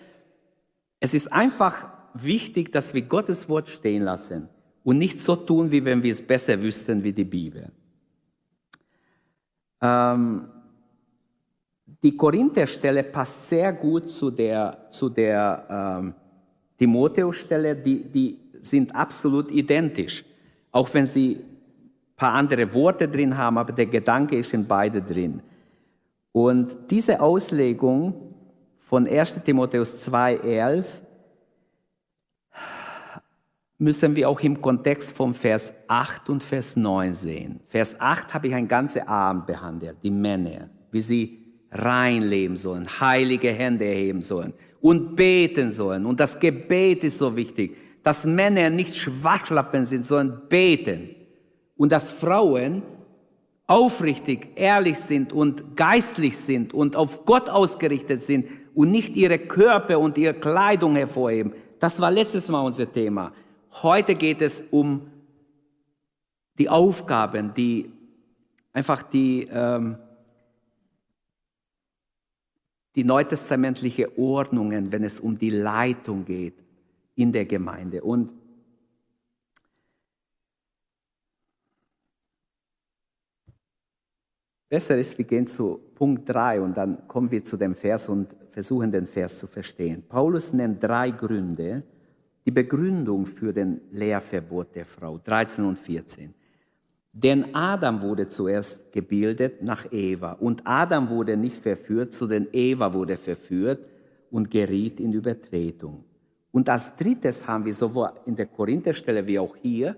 es 1.01 1.13
ist 1.13 1.33
einfach 1.33 1.89
wichtig, 2.15 2.73
dass 2.73 2.95
wir 2.95 3.03
Gottes 3.03 3.49
Wort 3.49 3.69
stehen 3.69 4.03
lassen 4.03 4.49
und 4.85 4.99
nicht 4.99 5.21
so 5.21 5.37
tun, 5.37 5.71
wie 5.71 5.85
wenn 5.85 6.03
wir 6.03 6.13
es 6.13 6.27
besser 6.27 6.63
wüssten 6.63 7.05
wie 7.05 7.13
die 7.13 7.25
Bibel. 7.25 7.71
Ähm, 9.83 10.49
die 12.03 12.17
Korintherstelle 12.17 13.05
passt 13.05 13.49
sehr 13.49 13.73
gut 13.73 14.09
zu 14.09 14.31
der, 14.31 14.87
zu 14.91 15.09
der 15.09 15.99
ähm, 16.01 16.15
Timotheusstelle, 16.79 17.77
die, 17.77 18.05
die 18.05 18.39
sind 18.55 18.95
absolut 18.95 19.51
identisch. 19.51 20.25
Auch 20.73 20.89
wenn 20.95 21.05
sie 21.05 21.37
ein 21.37 22.17
paar 22.17 22.33
andere 22.33 22.73
Worte 22.73 23.07
drin 23.07 23.37
haben, 23.37 23.59
aber 23.59 23.73
der 23.73 23.87
Gedanke 23.87 24.37
ist 24.37 24.55
in 24.55 24.67
beide 24.67 25.03
drin. 25.03 25.43
Und 26.33 26.77
diese 26.91 27.21
Auslegung 27.21 28.35
von 28.79 29.07
1 29.07 29.43
Timotheus 29.45 30.09
2,11 30.09 30.85
müssen 33.79 34.15
wir 34.15 34.29
auch 34.29 34.41
im 34.41 34.61
Kontext 34.61 35.13
von 35.13 35.35
Vers 35.35 35.75
8 35.89 36.29
und 36.29 36.43
Vers 36.43 36.77
9 36.77 37.15
sehen. 37.15 37.61
Vers 37.69 38.01
8 38.01 38.33
habe 38.33 38.49
ich 38.49 38.55
ein 38.55 38.69
ganzes 38.69 39.07
Abend 39.07 39.47
behandelt, 39.47 39.97
die 40.03 40.11
Männer, 40.11 40.71
wie 40.91 41.01
sie 41.01 41.40
rein 41.71 42.23
leben 42.23 42.57
sollen, 42.57 42.89
heilige 43.01 43.53
Hände 43.53 43.85
erheben 43.85 44.21
sollen 44.21 44.55
und 44.81 45.15
beten 45.17 45.71
sollen. 45.71 46.07
Und 46.07 46.21
das 46.21 46.39
Gebet 46.39 47.05
ist 47.05 47.19
so 47.19 47.37
wichtig, 47.37 47.77
dass 48.03 48.25
Männer 48.25 48.71
nicht 48.71 48.97
Schwachschlappen 48.97 49.85
sind, 49.85 50.07
sondern 50.07 50.49
beten. 50.49 51.15
Und 51.77 51.93
dass 51.93 52.13
Frauen 52.13 52.83
aufrichtig, 53.67 54.49
ehrlich 54.57 54.99
sind 54.99 55.33
und 55.33 55.77
geistlich 55.77 56.37
sind 56.37 56.75
und 56.75 56.97
auf 56.97 57.25
Gott 57.25 57.49
ausgerichtet 57.49 58.23
sind 58.23 58.47
und 58.75 58.91
nicht 58.91 59.15
ihre 59.17 59.39
Körper 59.39 59.99
und 60.01 60.19
ihre 60.19 60.35
Kleidung 60.35 60.97
hervorheben. 60.97 61.53
Das 61.79 62.01
war 62.01 62.11
letztes 62.11 62.49
Mal 62.49 62.63
unser 62.63 62.91
Thema. 62.91 63.33
Heute 63.83 64.15
geht 64.15 64.43
es 64.43 64.65
um 64.71 65.11
die 66.59 66.69
Aufgaben, 66.69 67.55
die 67.55 67.91
einfach 68.73 69.03
die 69.03 69.49
ähm, 69.51 69.97
die 72.95 73.05
neutestamentliche 73.05 74.19
Ordnungen, 74.19 74.91
wenn 74.93 75.05
es 75.05 75.21
um 75.21 75.39
die 75.39 75.51
Leitung 75.51 76.25
geht 76.25 76.55
in 77.15 77.33
der 77.33 77.45
Gemeinde. 77.45 78.03
Und 78.03 78.35
besser 84.69 84.99
ist, 84.99 85.19
wir 85.19 85.25
gehen 85.25 85.47
zu 85.47 85.81
Punkt 85.95 86.29
3 86.29 86.61
und 86.61 86.77
dann 86.77 87.07
kommen 87.07 87.31
wir 87.31 87.45
zu 87.45 87.57
dem 87.57 87.75
Vers 87.75 88.09
und 88.09 88.35
versuchen 88.51 88.91
den 88.91 89.07
Vers 89.07 89.39
zu 89.39 89.47
verstehen. 89.47 90.03
Paulus 90.09 90.53
nennt 90.53 90.83
drei 90.83 91.11
Gründe, 91.11 91.85
die 92.45 92.51
Begründung 92.51 93.27
für 93.27 93.53
den 93.53 93.81
Lehrverbot 93.91 94.75
der 94.75 94.87
Frau, 94.87 95.19
13 95.19 95.65
und 95.65 95.79
14. 95.79 96.35
Denn 97.13 97.55
Adam 97.55 98.03
wurde 98.03 98.29
zuerst 98.29 98.93
gebildet 98.93 99.63
nach 99.63 99.91
Eva 99.91 100.33
und 100.33 100.63
Adam 100.65 101.09
wurde 101.09 101.37
nicht 101.37 101.57
verführt, 101.57 102.15
sondern 102.15 102.47
Eva 102.53 102.93
wurde 102.95 103.17
verführt 103.17 103.81
und 104.31 104.51
geriet 104.51 105.01
in 105.01 105.13
Übertretung. 105.13 106.05
Und 106.53 106.69
als 106.69 106.97
drittes 106.97 107.47
haben 107.49 107.65
wir 107.65 107.75
sowohl 107.75 108.11
in 108.27 108.37
der 108.37 108.47
Korintherstelle 108.47 109.27
wie 109.27 109.39
auch 109.39 109.57
hier 109.61 109.97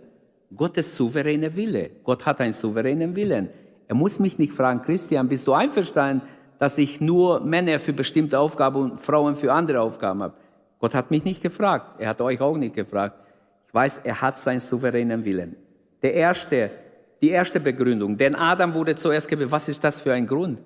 Gottes 0.54 0.96
souveräne 0.96 1.54
Wille. 1.54 1.90
Gott 2.02 2.24
hat 2.24 2.40
einen 2.40 2.52
souveränen 2.52 3.14
Willen. 3.14 3.48
Er 3.88 3.94
muss 3.94 4.18
mich 4.18 4.38
nicht 4.38 4.52
fragen, 4.52 4.80
Christian, 4.82 5.28
bist 5.28 5.46
du 5.46 5.52
einverstanden, 5.52 6.26
dass 6.58 6.78
ich 6.78 7.00
nur 7.00 7.40
Männer 7.40 7.78
für 7.78 7.92
bestimmte 7.92 8.38
Aufgaben 8.38 8.76
und 8.76 9.00
Frauen 9.00 9.36
für 9.36 9.52
andere 9.52 9.80
Aufgaben 9.80 10.22
habe? 10.22 10.34
Gott 10.78 10.94
hat 10.94 11.10
mich 11.10 11.24
nicht 11.24 11.42
gefragt. 11.42 12.00
Er 12.00 12.08
hat 12.10 12.20
euch 12.20 12.40
auch 12.40 12.56
nicht 12.56 12.74
gefragt. 12.74 13.16
Ich 13.68 13.74
weiß, 13.74 13.98
er 13.98 14.20
hat 14.20 14.38
seinen 14.38 14.60
souveränen 14.60 15.24
Willen. 15.24 15.56
Der 16.02 16.14
erste 16.14 16.70
die 17.22 17.30
erste 17.30 17.60
Begründung. 17.60 18.16
Denn 18.16 18.34
Adam 18.34 18.74
wurde 18.74 18.96
zuerst 18.96 19.28
gebildet. 19.28 19.52
Was 19.52 19.68
ist 19.68 19.82
das 19.82 20.00
für 20.00 20.12
ein 20.12 20.26
Grund? 20.26 20.58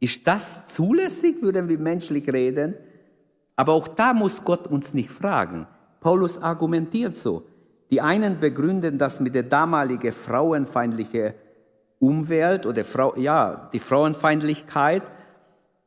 Ist 0.00 0.26
das 0.26 0.66
zulässig, 0.66 1.42
würden 1.42 1.68
wir 1.68 1.78
menschlich 1.78 2.32
reden? 2.32 2.74
Aber 3.56 3.74
auch 3.74 3.88
da 3.88 4.14
muss 4.14 4.42
Gott 4.42 4.66
uns 4.66 4.94
nicht 4.94 5.10
fragen. 5.10 5.66
Paulus 6.00 6.40
argumentiert 6.40 7.16
so. 7.16 7.44
Die 7.90 8.00
einen 8.00 8.38
begründen 8.38 8.98
das 8.98 9.20
mit 9.20 9.34
der 9.34 9.42
damaligen 9.42 10.12
frauenfeindlichen 10.12 11.34
Umwelt 11.98 12.64
oder 12.66 12.84
Frau, 12.84 13.16
ja, 13.16 13.68
die 13.72 13.78
Frauenfeindlichkeit. 13.78 15.02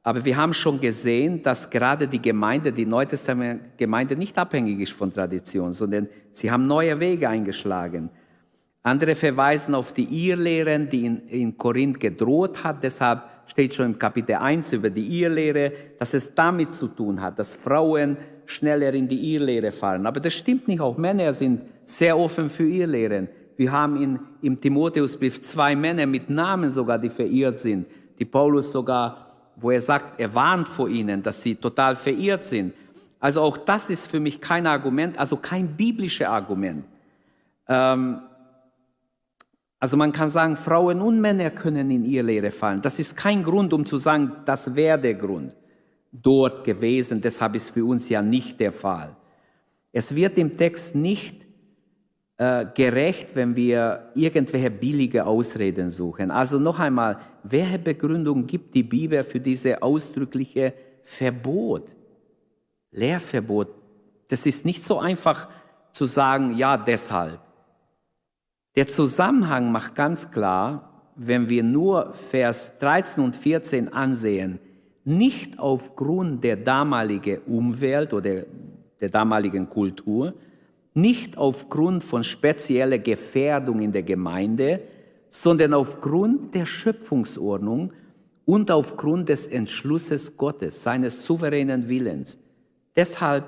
Aber 0.03 0.25
wir 0.25 0.35
haben 0.35 0.53
schon 0.53 0.81
gesehen, 0.81 1.43
dass 1.43 1.69
gerade 1.69 2.07
die 2.07 2.21
Gemeinde, 2.21 2.73
die 2.73 2.85
Neutestament-Gemeinde 2.85 4.15
nicht 4.15 4.37
abhängig 4.37 4.79
ist 4.79 4.93
von 4.93 5.13
Tradition, 5.13 5.73
sondern 5.73 6.09
sie 6.31 6.51
haben 6.51 6.67
neue 6.67 6.99
Wege 6.99 7.29
eingeschlagen. 7.29 8.09
Andere 8.83 9.13
verweisen 9.13 9.75
auf 9.75 9.93
die 9.93 10.29
Irrlehren, 10.29 10.89
die 10.89 11.05
in, 11.05 11.27
in 11.27 11.57
Korinth 11.57 11.99
gedroht 11.99 12.63
hat. 12.63 12.83
Deshalb 12.83 13.23
steht 13.45 13.75
schon 13.75 13.85
im 13.85 13.99
Kapitel 13.99 14.35
1 14.35 14.73
über 14.73 14.89
die 14.89 15.21
Irrlehre, 15.21 15.71
dass 15.99 16.13
es 16.13 16.33
damit 16.33 16.73
zu 16.73 16.87
tun 16.87 17.21
hat, 17.21 17.37
dass 17.37 17.53
Frauen 17.53 18.17
schneller 18.45 18.93
in 18.93 19.07
die 19.07 19.33
Irrlehre 19.33 19.71
fallen. 19.71 20.05
Aber 20.07 20.19
das 20.19 20.33
stimmt 20.33 20.67
nicht. 20.67 20.81
Auch 20.81 20.97
Männer 20.97 21.31
sind 21.33 21.61
sehr 21.85 22.17
offen 22.17 22.49
für 22.49 22.67
Irrlehren. 22.67 23.29
Wir 23.55 23.71
haben 23.71 24.01
in, 24.01 24.19
im 24.41 24.59
Timotheusbrief 24.59 25.41
zwei 25.41 25.75
Männer 25.75 26.07
mit 26.07 26.29
Namen 26.29 26.69
sogar, 26.71 26.97
die 26.97 27.09
verirrt 27.09 27.59
sind, 27.59 27.85
die 28.17 28.25
Paulus 28.25 28.71
sogar, 28.71 29.27
wo 29.57 29.69
er 29.69 29.81
sagt, 29.81 30.19
er 30.19 30.33
warnt 30.33 30.67
vor 30.67 30.89
ihnen, 30.89 31.21
dass 31.21 31.43
sie 31.43 31.55
total 31.55 31.95
verirrt 31.95 32.45
sind. 32.45 32.73
Also 33.19 33.41
auch 33.41 33.57
das 33.57 33.91
ist 33.91 34.07
für 34.07 34.19
mich 34.19 34.41
kein 34.41 34.65
Argument, 34.65 35.19
also 35.19 35.35
kein 35.35 35.67
biblisches 35.77 36.25
Argument. 36.25 36.85
Ähm, 37.67 38.21
also 39.81 39.97
man 39.97 40.11
kann 40.11 40.29
sagen, 40.29 40.55
Frauen 40.55 41.01
und 41.01 41.19
Männer 41.19 41.49
können 41.49 41.89
in 41.89 42.05
ihr 42.05 42.21
Lehre 42.21 42.51
fallen. 42.51 42.83
Das 42.83 42.99
ist 42.99 43.17
kein 43.17 43.41
Grund, 43.41 43.73
um 43.73 43.83
zu 43.83 43.97
sagen, 43.97 44.31
das 44.45 44.75
wäre 44.75 44.99
der 44.99 45.15
Grund 45.15 45.55
dort 46.11 46.63
gewesen. 46.63 47.19
Deshalb 47.19 47.55
ist 47.55 47.71
für 47.71 47.83
uns 47.83 48.07
ja 48.07 48.21
nicht 48.21 48.59
der 48.59 48.71
Fall. 48.71 49.15
Es 49.91 50.13
wird 50.13 50.37
im 50.37 50.55
Text 50.55 50.93
nicht 50.93 51.35
äh, 52.37 52.67
gerecht, 52.75 53.35
wenn 53.35 53.55
wir 53.55 54.11
irgendwelche 54.13 54.69
billige 54.69 55.25
Ausreden 55.25 55.89
suchen. 55.89 56.29
Also 56.29 56.59
noch 56.59 56.77
einmal, 56.77 57.17
welche 57.41 57.79
Begründung 57.79 58.45
gibt 58.45 58.75
die 58.75 58.83
Bibel 58.83 59.23
für 59.23 59.39
diese 59.39 59.81
ausdrückliche 59.81 60.75
Verbot? 61.01 61.95
Lehrverbot. 62.91 63.69
Das 64.27 64.45
ist 64.45 64.63
nicht 64.63 64.85
so 64.85 64.99
einfach 64.99 65.47
zu 65.91 66.05
sagen, 66.05 66.55
ja, 66.55 66.77
deshalb. 66.77 67.39
Der 68.75 68.87
Zusammenhang 68.87 69.71
macht 69.71 69.95
ganz 69.95 70.31
klar, 70.31 71.11
wenn 71.15 71.49
wir 71.49 71.61
nur 71.61 72.13
Vers 72.13 72.79
13 72.79 73.23
und 73.23 73.35
14 73.35 73.91
ansehen, 73.91 74.59
nicht 75.03 75.59
aufgrund 75.59 76.43
der 76.43 76.55
damaligen 76.55 77.39
Umwelt 77.47 78.13
oder 78.13 78.45
der 79.01 79.09
damaligen 79.09 79.69
Kultur, 79.69 80.33
nicht 80.93 81.37
aufgrund 81.37 82.03
von 82.03 82.23
spezieller 82.23 82.97
Gefährdung 82.97 83.81
in 83.81 83.91
der 83.91 84.03
Gemeinde, 84.03 84.81
sondern 85.29 85.73
aufgrund 85.73 86.55
der 86.55 86.65
Schöpfungsordnung 86.65 87.91
und 88.45 88.71
aufgrund 88.71 89.27
des 89.27 89.47
Entschlusses 89.47 90.37
Gottes, 90.37 90.81
seines 90.81 91.25
souveränen 91.25 91.89
Willens. 91.89 92.37
Deshalb 92.95 93.45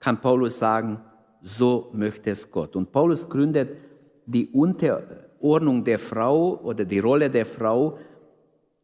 kann 0.00 0.20
Paulus 0.20 0.58
sagen, 0.58 1.00
so 1.40 1.90
möchte 1.94 2.30
es 2.30 2.50
Gott. 2.50 2.76
Und 2.76 2.92
Paulus 2.92 3.28
gründet 3.28 3.70
die 4.28 4.48
Unterordnung 4.48 5.84
der 5.84 5.98
Frau 5.98 6.60
oder 6.60 6.84
die 6.84 6.98
Rolle 6.98 7.30
der 7.30 7.46
Frau 7.46 7.98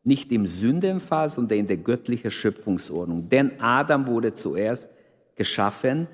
nicht 0.03 0.33
im 0.33 0.47
Sündenfall, 0.47 1.29
sondern 1.29 1.59
in 1.59 1.67
der 1.67 1.77
göttlichen 1.77 2.31
Schöpfungsordnung. 2.31 3.29
Denn 3.29 3.61
Adam 3.61 4.07
wurde 4.07 4.35
zuerst 4.35 4.91
geschaffen, 5.37 6.09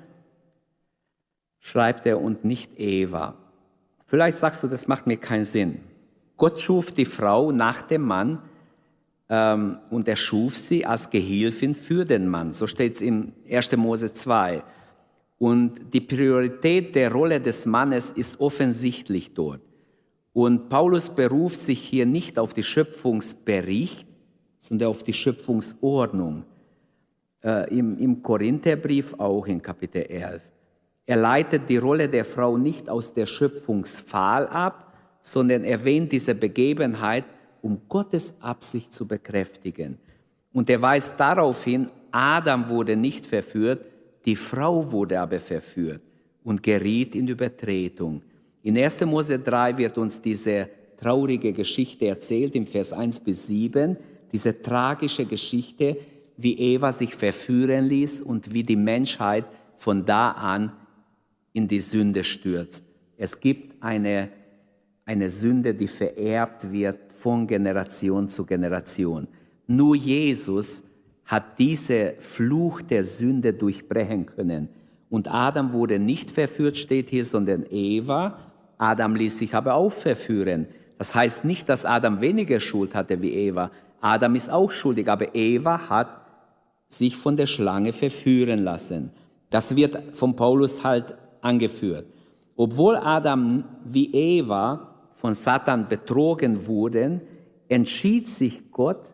schreibt 1.59 2.05
er, 2.05 2.21
und 2.21 2.43
nicht 2.45 2.79
Eva. 2.79 3.35
Vielleicht 4.07 4.37
sagst 4.37 4.63
du, 4.63 4.67
das 4.67 4.87
macht 4.87 5.07
mir 5.07 5.17
keinen 5.17 5.43
Sinn. 5.43 5.79
Gott 6.37 6.59
schuf 6.59 6.91
die 6.91 7.05
Frau 7.05 7.51
nach 7.51 7.81
dem 7.81 8.01
Mann 8.01 8.39
ähm, 9.29 9.77
und 9.89 10.07
er 10.07 10.15
schuf 10.15 10.57
sie 10.57 10.85
als 10.85 11.09
Gehilfin 11.09 11.73
für 11.73 12.03
den 12.03 12.27
Mann. 12.27 12.51
So 12.51 12.67
steht 12.67 12.95
es 12.95 13.01
im 13.01 13.33
1. 13.49 13.77
Mose 13.77 14.11
2. 14.13 14.63
Und 15.41 15.91
die 15.91 16.01
Priorität 16.01 16.93
der 16.93 17.11
Rolle 17.11 17.41
des 17.41 17.65
Mannes 17.65 18.11
ist 18.11 18.39
offensichtlich 18.39 19.33
dort. 19.33 19.61
Und 20.33 20.69
Paulus 20.69 21.09
beruft 21.15 21.59
sich 21.61 21.79
hier 21.79 22.05
nicht 22.05 22.37
auf 22.37 22.53
die 22.53 22.61
Schöpfungsbericht, 22.61 24.07
sondern 24.59 24.89
auf 24.89 25.01
die 25.01 25.13
Schöpfungsordnung. 25.13 26.43
Äh, 27.43 27.75
im, 27.75 27.97
Im 27.97 28.21
Korintherbrief 28.21 29.15
auch 29.17 29.47
in 29.47 29.59
Kapitel 29.63 30.03
11. 30.03 30.43
Er 31.07 31.17
leitet 31.17 31.67
die 31.67 31.77
Rolle 31.77 32.07
der 32.07 32.23
Frau 32.23 32.55
nicht 32.55 32.87
aus 32.87 33.15
der 33.15 33.25
Schöpfungsfall 33.25 34.45
ab, 34.45 34.93
sondern 35.23 35.63
erwähnt 35.63 36.11
diese 36.11 36.35
Begebenheit, 36.35 37.25
um 37.63 37.81
Gottes 37.89 38.39
Absicht 38.41 38.93
zu 38.93 39.07
bekräftigen. 39.07 39.97
Und 40.53 40.69
er 40.69 40.83
weist 40.83 41.19
darauf 41.19 41.63
hin, 41.63 41.89
Adam 42.11 42.69
wurde 42.69 42.95
nicht 42.95 43.25
verführt, 43.25 43.90
die 44.25 44.35
Frau 44.35 44.91
wurde 44.91 45.19
aber 45.19 45.39
verführt 45.39 46.01
und 46.43 46.61
geriet 46.61 47.15
in 47.15 47.27
Übertretung. 47.27 48.21
In 48.63 48.77
1. 48.77 49.01
Mose 49.05 49.39
3 49.39 49.77
wird 49.77 49.97
uns 49.97 50.21
diese 50.21 50.69
traurige 50.97 51.51
Geschichte 51.51 52.05
erzählt, 52.05 52.55
im 52.55 52.67
Vers 52.67 52.93
1 52.93 53.21
bis 53.21 53.47
7, 53.47 53.97
diese 54.31 54.61
tragische 54.61 55.25
Geschichte, 55.25 55.97
wie 56.37 56.57
Eva 56.57 56.91
sich 56.91 57.15
verführen 57.15 57.85
ließ 57.85 58.21
und 58.21 58.53
wie 58.53 58.63
die 58.63 58.75
Menschheit 58.75 59.45
von 59.77 60.05
da 60.05 60.31
an 60.31 60.71
in 61.53 61.67
die 61.67 61.79
Sünde 61.79 62.23
stürzt. 62.23 62.83
Es 63.17 63.39
gibt 63.39 63.81
eine, 63.81 64.29
eine 65.05 65.29
Sünde, 65.29 65.73
die 65.73 65.87
vererbt 65.87 66.71
wird 66.71 67.11
von 67.13 67.45
Generation 67.45 68.29
zu 68.29 68.45
Generation. 68.45 69.27
Nur 69.67 69.95
Jesus 69.95 70.83
hat 71.31 71.59
diese 71.59 72.15
Fluch 72.19 72.81
der 72.81 73.05
Sünde 73.05 73.53
durchbrechen 73.53 74.25
können. 74.25 74.67
Und 75.09 75.33
Adam 75.33 75.71
wurde 75.71 75.97
nicht 75.97 76.29
verführt, 76.29 76.75
steht 76.75 77.09
hier, 77.09 77.23
sondern 77.23 77.65
Eva. 77.69 78.37
Adam 78.77 79.15
ließ 79.15 79.37
sich 79.37 79.55
aber 79.55 79.75
auch 79.75 79.93
verführen. 79.93 80.67
Das 80.97 81.15
heißt 81.15 81.45
nicht, 81.45 81.69
dass 81.69 81.85
Adam 81.85 82.19
weniger 82.19 82.59
Schuld 82.59 82.95
hatte 82.95 83.21
wie 83.21 83.31
Eva. 83.33 83.71
Adam 84.01 84.35
ist 84.35 84.49
auch 84.49 84.71
schuldig, 84.71 85.07
aber 85.07 85.33
Eva 85.33 85.89
hat 85.89 86.19
sich 86.89 87.15
von 87.15 87.37
der 87.37 87.47
Schlange 87.47 87.93
verführen 87.93 88.59
lassen. 88.59 89.11
Das 89.49 89.73
wird 89.77 89.97
von 90.11 90.35
Paulus 90.35 90.83
halt 90.83 91.15
angeführt. 91.39 92.07
Obwohl 92.57 92.97
Adam 92.97 93.63
wie 93.85 94.13
Eva 94.13 94.95
von 95.15 95.33
Satan 95.33 95.87
betrogen 95.87 96.67
wurden, 96.67 97.21
entschied 97.69 98.27
sich 98.27 98.69
Gott, 98.69 99.05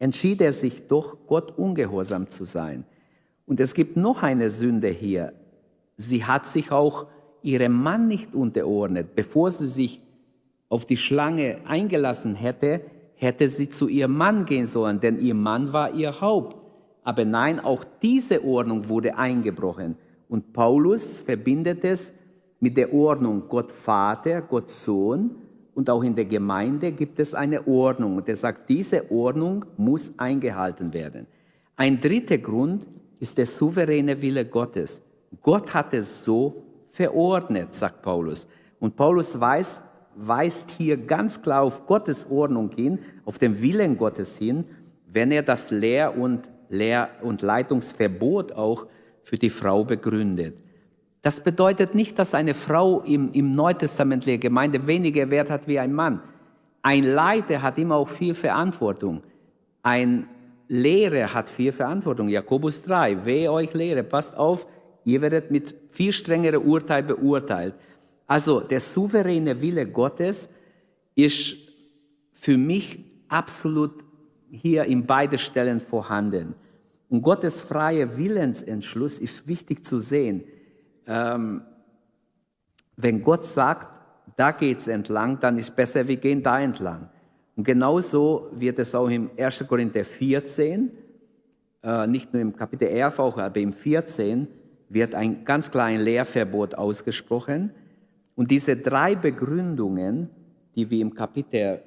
entschied 0.00 0.40
er 0.40 0.52
sich 0.52 0.88
doch, 0.88 1.18
Gott 1.28 1.56
ungehorsam 1.56 2.28
zu 2.28 2.44
sein. 2.44 2.84
Und 3.46 3.60
es 3.60 3.74
gibt 3.74 3.96
noch 3.96 4.24
eine 4.24 4.50
Sünde 4.50 4.88
hier. 4.88 5.32
Sie 5.96 6.24
hat 6.24 6.46
sich 6.46 6.72
auch 6.72 7.06
ihrem 7.42 7.80
Mann 7.80 8.08
nicht 8.08 8.34
unterordnet. 8.34 9.14
Bevor 9.14 9.50
sie 9.52 9.66
sich 9.66 10.00
auf 10.68 10.86
die 10.86 10.96
Schlange 10.96 11.58
eingelassen 11.66 12.34
hätte, 12.34 12.80
hätte 13.14 13.48
sie 13.48 13.70
zu 13.70 13.88
ihrem 13.88 14.16
Mann 14.16 14.46
gehen 14.46 14.66
sollen, 14.66 15.00
denn 15.00 15.18
ihr 15.18 15.34
Mann 15.34 15.72
war 15.72 15.94
ihr 15.94 16.20
Haupt. 16.20 16.56
Aber 17.02 17.24
nein, 17.24 17.60
auch 17.60 17.84
diese 18.02 18.44
Ordnung 18.44 18.88
wurde 18.88 19.16
eingebrochen. 19.16 19.96
Und 20.28 20.52
Paulus 20.52 21.18
verbindet 21.18 21.84
es 21.84 22.14
mit 22.60 22.76
der 22.76 22.94
Ordnung 22.94 23.44
Gott 23.48 23.70
Vater, 23.70 24.42
Gott 24.42 24.70
Sohn 24.70 25.32
und 25.80 25.88
auch 25.88 26.04
in 26.04 26.14
der 26.14 26.26
Gemeinde 26.26 26.92
gibt 26.92 27.18
es 27.20 27.34
eine 27.34 27.66
Ordnung. 27.66 28.18
Und 28.18 28.28
er 28.28 28.36
sagt, 28.36 28.68
diese 28.68 29.10
Ordnung 29.10 29.64
muss 29.78 30.18
eingehalten 30.18 30.92
werden. 30.92 31.26
Ein 31.74 31.98
dritter 31.98 32.36
Grund 32.36 32.86
ist 33.18 33.38
der 33.38 33.46
souveräne 33.46 34.20
Wille 34.20 34.44
Gottes. 34.44 35.00
Gott 35.40 35.72
hat 35.72 35.94
es 35.94 36.22
so 36.22 36.62
verordnet, 36.92 37.74
sagt 37.74 38.02
Paulus. 38.02 38.46
Und 38.78 38.94
Paulus 38.94 39.40
weist, 39.40 39.84
weist 40.16 40.68
hier 40.76 40.98
ganz 40.98 41.40
klar 41.40 41.62
auf 41.62 41.86
Gottes 41.86 42.30
Ordnung 42.30 42.70
hin, 42.72 42.98
auf 43.24 43.38
den 43.38 43.62
Willen 43.62 43.96
Gottes 43.96 44.36
hin, 44.36 44.66
wenn 45.10 45.32
er 45.32 45.42
das 45.42 45.70
Lehr- 45.70 46.14
und, 46.14 46.42
Lehr- 46.68 47.08
und 47.22 47.40
Leitungsverbot 47.40 48.52
auch 48.52 48.86
für 49.22 49.38
die 49.38 49.48
Frau 49.48 49.82
begründet. 49.82 50.58
Das 51.22 51.44
bedeutet 51.44 51.94
nicht, 51.94 52.18
dass 52.18 52.34
eine 52.34 52.54
Frau 52.54 53.00
im, 53.00 53.30
im 53.32 53.54
neutestamentlichen 53.54 54.40
Gemeinde 54.40 54.86
weniger 54.86 55.30
Wert 55.30 55.50
hat 55.50 55.68
wie 55.68 55.78
ein 55.78 55.92
Mann. 55.92 56.22
Ein 56.82 57.02
Leiter 57.02 57.60
hat 57.60 57.78
immer 57.78 57.96
auch 57.96 58.08
viel 58.08 58.34
Verantwortung. 58.34 59.22
Ein 59.82 60.28
Lehrer 60.68 61.34
hat 61.34 61.48
viel 61.48 61.72
Verantwortung. 61.72 62.28
Jakobus 62.28 62.82
3, 62.82 63.24
wehe 63.24 63.52
euch 63.52 63.74
Lehre, 63.74 64.02
passt 64.02 64.36
auf, 64.36 64.66
ihr 65.04 65.20
werdet 65.20 65.50
mit 65.50 65.74
viel 65.90 66.12
strengeren 66.12 66.64
Urteil 66.64 67.02
beurteilt. 67.02 67.74
Also 68.26 68.60
der 68.60 68.80
souveräne 68.80 69.60
Wille 69.60 69.86
Gottes 69.86 70.48
ist 71.16 71.56
für 72.32 72.56
mich 72.56 73.00
absolut 73.28 74.04
hier 74.50 74.84
in 74.84 75.06
beide 75.06 75.36
Stellen 75.36 75.80
vorhanden. 75.80 76.54
Und 77.08 77.22
Gottes 77.22 77.60
freier 77.60 78.16
Willensentschluss 78.16 79.18
ist 79.18 79.48
wichtig 79.48 79.84
zu 79.84 79.98
sehen. 79.98 80.44
Ähm, 81.10 81.62
wenn 82.96 83.22
Gott 83.22 83.44
sagt, 83.44 83.88
da 84.36 84.52
geht's 84.52 84.86
entlang, 84.86 85.40
dann 85.40 85.58
ist 85.58 85.74
besser, 85.74 86.06
wir 86.06 86.16
gehen 86.16 86.42
da 86.42 86.60
entlang. 86.60 87.10
Und 87.56 87.64
genauso 87.64 88.48
wird 88.52 88.78
es 88.78 88.94
auch 88.94 89.08
im 89.08 89.30
1. 89.36 89.66
Korinther 89.66 90.04
14, 90.04 90.92
äh, 91.82 92.06
nicht 92.06 92.32
nur 92.32 92.40
im 92.40 92.54
Kapitel 92.54 92.86
11, 92.88 93.18
auch, 93.18 93.38
aber 93.38 93.58
im 93.58 93.72
14 93.72 94.46
wird 94.88 95.14
ein 95.16 95.44
ganz 95.44 95.70
kleines 95.70 96.04
Lehrverbot 96.04 96.76
ausgesprochen. 96.76 97.72
Und 98.36 98.50
diese 98.50 98.76
drei 98.76 99.16
Begründungen, 99.16 100.30
die 100.76 100.88
wir 100.88 101.02
im 101.02 101.12
Kapitel 101.12 101.82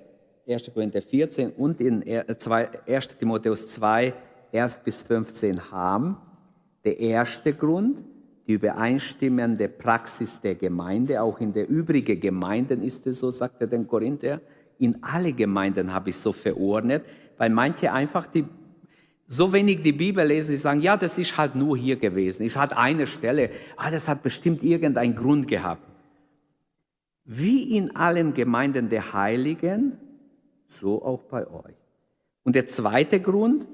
1. 0.47 0.73
Korinther 0.73 1.01
14 1.01 1.51
und 1.51 1.79
in 1.79 2.03
1. 2.05 3.17
Timotheus 3.17 3.67
2, 3.69 4.13
11 4.51 4.79
bis 4.83 5.01
15 5.01 5.71
haben, 5.71 6.17
der 6.83 6.99
erste 6.99 7.53
Grund, 7.53 8.03
die 8.47 8.53
übereinstimmende 8.53 9.69
Praxis 9.69 10.41
der 10.41 10.55
Gemeinde, 10.55 11.21
auch 11.21 11.39
in 11.39 11.53
der 11.53 11.69
übrigen 11.69 12.19
Gemeinden 12.19 12.81
ist 12.81 13.07
es 13.07 13.19
so, 13.19 13.31
sagt 13.31 13.61
er 13.61 13.67
den 13.67 13.87
Korinther, 13.87 14.41
in 14.79 15.01
alle 15.01 15.31
Gemeinden 15.31 15.93
habe 15.93 16.09
ich 16.09 16.17
so 16.17 16.33
verordnet, 16.33 17.03
weil 17.37 17.49
manche 17.49 17.91
einfach 17.91 18.27
die, 18.27 18.45
so 19.27 19.53
wenig 19.53 19.81
die 19.81 19.93
Bibel 19.93 20.25
lesen, 20.27 20.51
sie 20.51 20.57
sagen, 20.57 20.81
ja, 20.81 20.97
das 20.97 21.17
ist 21.17 21.37
halt 21.37 21.55
nur 21.55 21.77
hier 21.77 21.95
gewesen, 21.95 22.43
ist 22.43 22.57
halt 22.57 22.73
eine 22.73 23.07
Stelle, 23.07 23.49
ah, 23.77 23.89
das 23.89 24.09
hat 24.09 24.23
bestimmt 24.23 24.61
irgendeinen 24.61 25.15
Grund 25.15 25.47
gehabt. 25.47 25.87
Wie 27.23 27.77
in 27.77 27.95
allen 27.95 28.33
Gemeinden 28.33 28.89
der 28.89 29.13
Heiligen, 29.13 29.97
so 30.65 31.01
auch 31.03 31.23
bei 31.23 31.47
euch. 31.47 31.75
Und 32.43 32.55
der 32.55 32.65
zweite 32.65 33.21
Grund, 33.21 33.67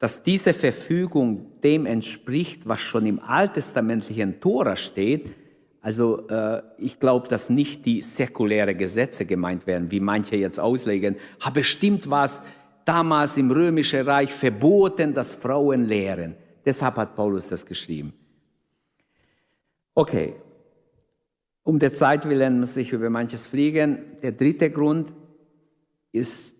dass 0.00 0.22
diese 0.22 0.54
Verfügung 0.54 1.60
dem 1.62 1.86
entspricht, 1.86 2.66
was 2.66 2.80
schon 2.80 3.06
im 3.06 3.20
alttestamentlichen 3.20 4.40
Tora 4.40 4.74
steht. 4.74 5.26
Also 5.82 6.26
äh, 6.28 6.62
ich 6.78 6.98
glaube, 6.98 7.28
dass 7.28 7.50
nicht 7.50 7.84
die 7.84 8.00
säkuläre 8.02 8.74
Gesetze 8.74 9.26
gemeint 9.26 9.66
werden, 9.66 9.90
wie 9.90 10.00
manche 10.00 10.36
jetzt 10.36 10.58
auslegen. 10.58 11.16
Ha, 11.44 11.50
bestimmt 11.50 12.08
was 12.08 12.44
damals 12.86 13.36
im 13.36 13.50
römischen 13.50 14.00
Reich 14.00 14.32
verboten, 14.32 15.12
dass 15.12 15.34
Frauen 15.34 15.84
lehren. 15.84 16.34
Deshalb 16.64 16.96
hat 16.96 17.14
Paulus 17.14 17.48
das 17.48 17.66
geschrieben. 17.66 18.14
Okay, 19.94 20.34
um 21.62 21.78
der 21.78 21.92
Zeit 21.92 22.26
willen 22.26 22.58
muss 22.58 22.76
ich 22.78 22.90
über 22.90 23.10
manches 23.10 23.46
fliegen. 23.46 23.98
Der 24.22 24.32
dritte 24.32 24.70
Grund 24.70 25.12
ist 26.10 26.56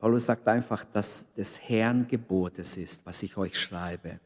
Paulus 0.00 0.26
sagt 0.26 0.48
einfach, 0.48 0.84
dass 0.86 1.34
des 1.34 1.68
Herrn 1.68 2.08
Gebotes 2.08 2.78
ist, 2.78 3.04
was 3.04 3.22
ich 3.22 3.36
euch 3.36 3.58
schreibe. 3.58 4.18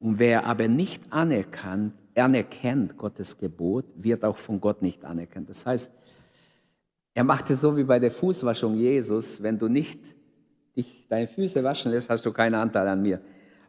Und 0.00 0.18
wer 0.18 0.46
aber 0.46 0.68
nicht 0.68 1.02
anerkannt, 1.10 1.92
anerkennt 2.14 2.96
Gottes 2.96 3.36
Gebot, 3.36 3.84
wird 3.96 4.24
auch 4.24 4.38
von 4.38 4.58
Gott 4.58 4.80
nicht 4.80 5.04
anerkannt. 5.04 5.50
Das 5.50 5.66
heißt, 5.66 5.92
er 7.12 7.24
macht 7.24 7.50
es 7.50 7.60
so 7.60 7.76
wie 7.76 7.84
bei 7.84 7.98
der 7.98 8.10
Fußwaschung 8.10 8.74
Jesus. 8.74 9.42
Wenn 9.42 9.58
du 9.58 9.68
nicht 9.68 10.00
dich 10.74 11.06
deine 11.08 11.28
Füße 11.28 11.62
waschen 11.62 11.92
lässt, 11.92 12.08
hast 12.08 12.24
du 12.24 12.32
keinen 12.32 12.54
Anteil 12.54 12.88
an 12.88 13.02
mir. 13.02 13.20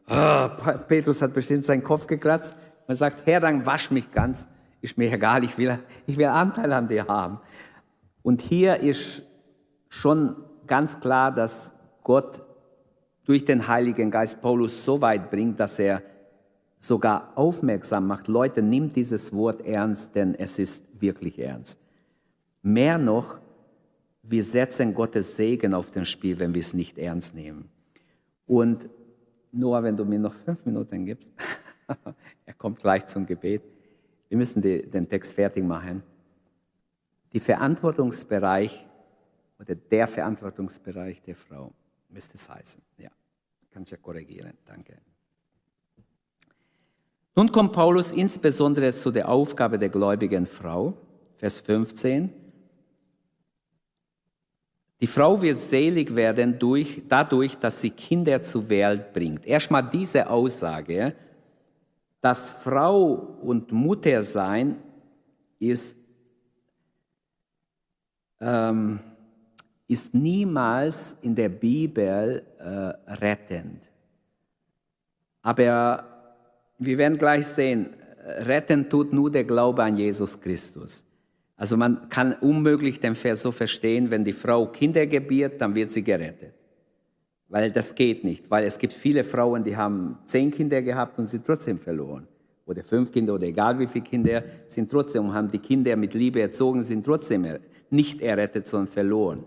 Oh, 0.10 0.48
Petrus 0.88 1.22
hat 1.22 1.34
bestimmt 1.34 1.66
seinen 1.66 1.84
Kopf 1.84 2.08
gekratzt 2.08 2.56
und 2.88 2.96
sagt, 2.96 3.26
Herr, 3.26 3.42
dann 3.42 3.66
wasch 3.66 3.92
mich 3.92 4.10
ganz. 4.12 4.48
Ist 4.80 4.98
mir 4.98 5.12
egal, 5.12 5.44
ich 5.44 5.58
will, 5.58 5.78
ich 6.06 6.16
will 6.16 6.28
Anteil 6.28 6.72
an 6.72 6.88
dir 6.88 7.06
haben. 7.08 7.40
Und 8.22 8.42
hier 8.42 8.78
ist 8.78 9.24
schon 9.90 10.47
ganz 10.68 11.00
klar, 11.00 11.34
dass 11.34 11.74
Gott 12.04 12.44
durch 13.26 13.44
den 13.46 13.68
Heiligen 13.68 14.12
Geist 14.12 14.42
Paulus 14.42 14.84
so 14.84 15.02
weit 15.02 15.30
bringt, 15.30 15.60
dass 15.60 15.80
er 15.80 16.02
sogar 16.80 17.32
aufmerksam 17.36 18.08
macht, 18.08 18.28
Leute, 18.28 18.62
nimmt 18.62 18.96
dieses 18.96 19.34
Wort 19.34 19.62
ernst, 19.66 20.16
denn 20.16 20.36
es 20.36 20.60
ist 20.60 21.02
wirklich 21.02 21.40
ernst. 21.40 21.80
Mehr 22.62 22.98
noch, 22.98 23.40
wir 24.24 24.44
setzen 24.44 24.94
Gottes 24.94 25.36
Segen 25.36 25.74
auf 25.74 25.92
den 25.92 26.06
Spiel, 26.06 26.40
wenn 26.40 26.54
wir 26.54 26.62
es 26.62 26.74
nicht 26.74 26.98
ernst 26.98 27.34
nehmen. 27.34 27.70
Und 28.46 28.90
Noah, 29.52 29.84
wenn 29.84 29.98
du 29.98 30.06
mir 30.06 30.20
noch 30.20 30.34
fünf 30.34 30.66
Minuten 30.66 31.06
gibst, 31.06 31.32
er 32.46 32.54
kommt 32.54 32.80
gleich 32.80 33.06
zum 33.08 33.26
Gebet. 33.26 33.64
Wir 34.30 34.38
müssen 34.38 34.62
die, 34.62 34.90
den 34.90 35.08
Text 35.08 35.34
fertig 35.34 35.64
machen. 35.64 36.04
Die 37.34 37.40
Verantwortungsbereich 37.40 38.87
oder 39.60 39.76
der 39.76 40.08
Verantwortungsbereich 40.08 41.22
der 41.22 41.36
Frau, 41.36 41.72
müsste 42.10 42.38
es 42.38 42.50
heißen. 42.50 42.82
Ja, 42.98 43.10
kannst 43.72 43.92
ja 43.92 43.98
korrigieren, 43.98 44.54
danke. 44.66 44.98
Nun 47.36 47.52
kommt 47.52 47.74
Paulus 47.74 48.12
insbesondere 48.12 48.94
zu 48.96 49.12
der 49.12 49.30
Aufgabe 49.30 49.78
der 49.78 49.90
gläubigen 49.90 50.46
Frau, 50.46 50.98
Vers 51.38 51.60
15. 51.60 52.34
Die 55.00 55.08
Frau 55.08 55.40
wird 55.40 55.60
selig 55.60 56.16
werden 56.16 56.58
durch, 56.58 57.04
dadurch, 57.08 57.56
dass 57.58 57.82
sie 57.82 57.92
Kinder 57.92 58.42
zur 58.42 58.68
Welt 58.70 59.14
bringt. 59.14 59.46
Erstmal 59.46 59.88
diese 59.88 60.28
Aussage, 60.28 61.14
dass 62.22 62.50
Frau 62.50 63.38
und 63.42 63.72
Mutter 63.72 64.24
sein 64.24 64.78
ist 65.60 65.96
ähm, 68.40 69.00
ist 69.88 70.14
niemals 70.14 71.18
in 71.22 71.36
der 71.36 71.50
Bibel 71.50 72.44
äh, 72.60 73.14
rettend. 73.14 73.84
Aber 75.42 76.04
wir 76.78 76.98
werden 76.98 77.18
gleich 77.18 77.48
sehen, 77.48 77.88
retten 78.26 78.90
tut 78.90 79.14
nur 79.14 79.32
der 79.32 79.46
Glaube 79.46 79.84
an 79.84 79.96
Jesus 79.96 80.40
Christus. 80.40 81.06
Also 81.56 81.78
man 81.78 82.10
kann 82.10 82.34
unmöglich 82.34 83.00
den 83.00 83.16
Vers 83.16 83.42
so 83.42 83.52
verstehen, 83.52 84.12
wenn 84.12 84.24
die 84.24 84.34
Frau 84.34 84.68
Kinder 84.68 85.08
gebiert, 85.08 85.60
dann 85.62 85.74
wird 85.74 85.92
sie 85.92 86.04
gerettet. 86.04 86.54
Weil 87.50 87.72
das 87.72 87.96
geht 87.96 88.24
nicht, 88.24 88.52
weil 88.52 88.66
es 88.66 88.78
gibt 88.78 88.94
viele 88.94 89.24
Frauen, 89.24 89.64
die 89.64 89.78
haben 89.78 90.18
zehn 90.26 90.52
Kinder 90.52 90.82
gehabt 90.82 91.18
und 91.18 91.28
sind 91.28 91.46
trotzdem 91.46 91.80
verloren. 91.80 92.28
Oder 92.66 92.84
fünf 92.84 93.12
Kinder 93.12 93.34
oder 93.34 93.48
egal 93.48 93.80
wie 93.80 93.88
viele 93.88 94.04
Kinder, 94.04 94.44
sind 94.68 94.92
trotzdem, 94.92 95.34
haben 95.34 95.50
die 95.50 95.60
Kinder 95.60 95.96
mit 95.96 96.14
Liebe 96.14 96.42
erzogen, 96.42 96.84
sind 96.84 97.06
trotzdem 97.06 97.48
nicht 97.90 98.22
errettet, 98.22 98.68
sondern 98.68 98.92
verloren. 98.92 99.46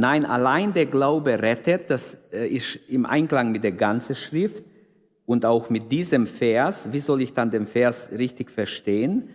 Nein, 0.00 0.26
allein 0.26 0.72
der 0.72 0.86
Glaube 0.86 1.42
rettet, 1.42 1.90
das 1.90 2.30
äh, 2.32 2.46
ist 2.46 2.78
im 2.88 3.04
Einklang 3.04 3.50
mit 3.50 3.64
der 3.64 3.72
ganzen 3.72 4.14
Schrift 4.14 4.62
und 5.26 5.44
auch 5.44 5.70
mit 5.70 5.90
diesem 5.90 6.28
Vers. 6.28 6.92
Wie 6.92 7.00
soll 7.00 7.20
ich 7.20 7.32
dann 7.32 7.50
den 7.50 7.66
Vers 7.66 8.12
richtig 8.16 8.52
verstehen? 8.52 9.28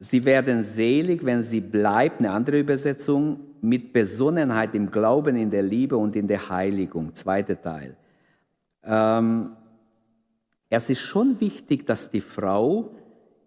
Sie 0.00 0.24
werden 0.24 0.60
selig, 0.60 1.24
wenn 1.24 1.40
sie 1.40 1.60
bleibt, 1.60 2.18
eine 2.18 2.32
andere 2.32 2.58
Übersetzung, 2.58 3.38
mit 3.60 3.92
Besonnenheit 3.92 4.74
im 4.74 4.90
Glauben, 4.90 5.36
in 5.36 5.50
der 5.50 5.62
Liebe 5.62 5.96
und 5.96 6.16
in 6.16 6.26
der 6.26 6.48
Heiligung, 6.48 7.14
zweiter 7.14 7.62
Teil. 7.62 7.96
Ähm, 8.82 9.52
es 10.68 10.90
ist 10.90 10.98
schon 10.98 11.40
wichtig, 11.40 11.86
dass 11.86 12.10
die 12.10 12.20
Frau 12.20 12.90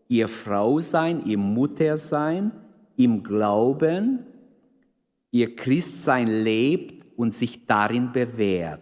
ihr 0.07 0.29
Frau 0.29 0.79
sein, 0.79 1.25
ihr 1.25 1.37
Mutter 1.37 1.97
sein, 1.97 2.53
im 2.95 3.23
Glauben, 3.23 4.26
ihr 5.31 5.55
Christsein 5.55 6.27
lebt 6.27 7.05
und 7.15 7.35
sich 7.35 7.65
darin 7.65 8.11
bewährt. 8.11 8.81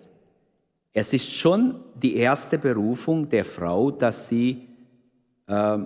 Es 0.93 1.13
ist 1.13 1.33
schon 1.33 1.75
die 2.01 2.15
erste 2.15 2.57
Berufung 2.57 3.29
der 3.29 3.43
Frau, 3.43 3.91
dass 3.91 4.29
sie 4.29 4.67
äh, 5.47 5.77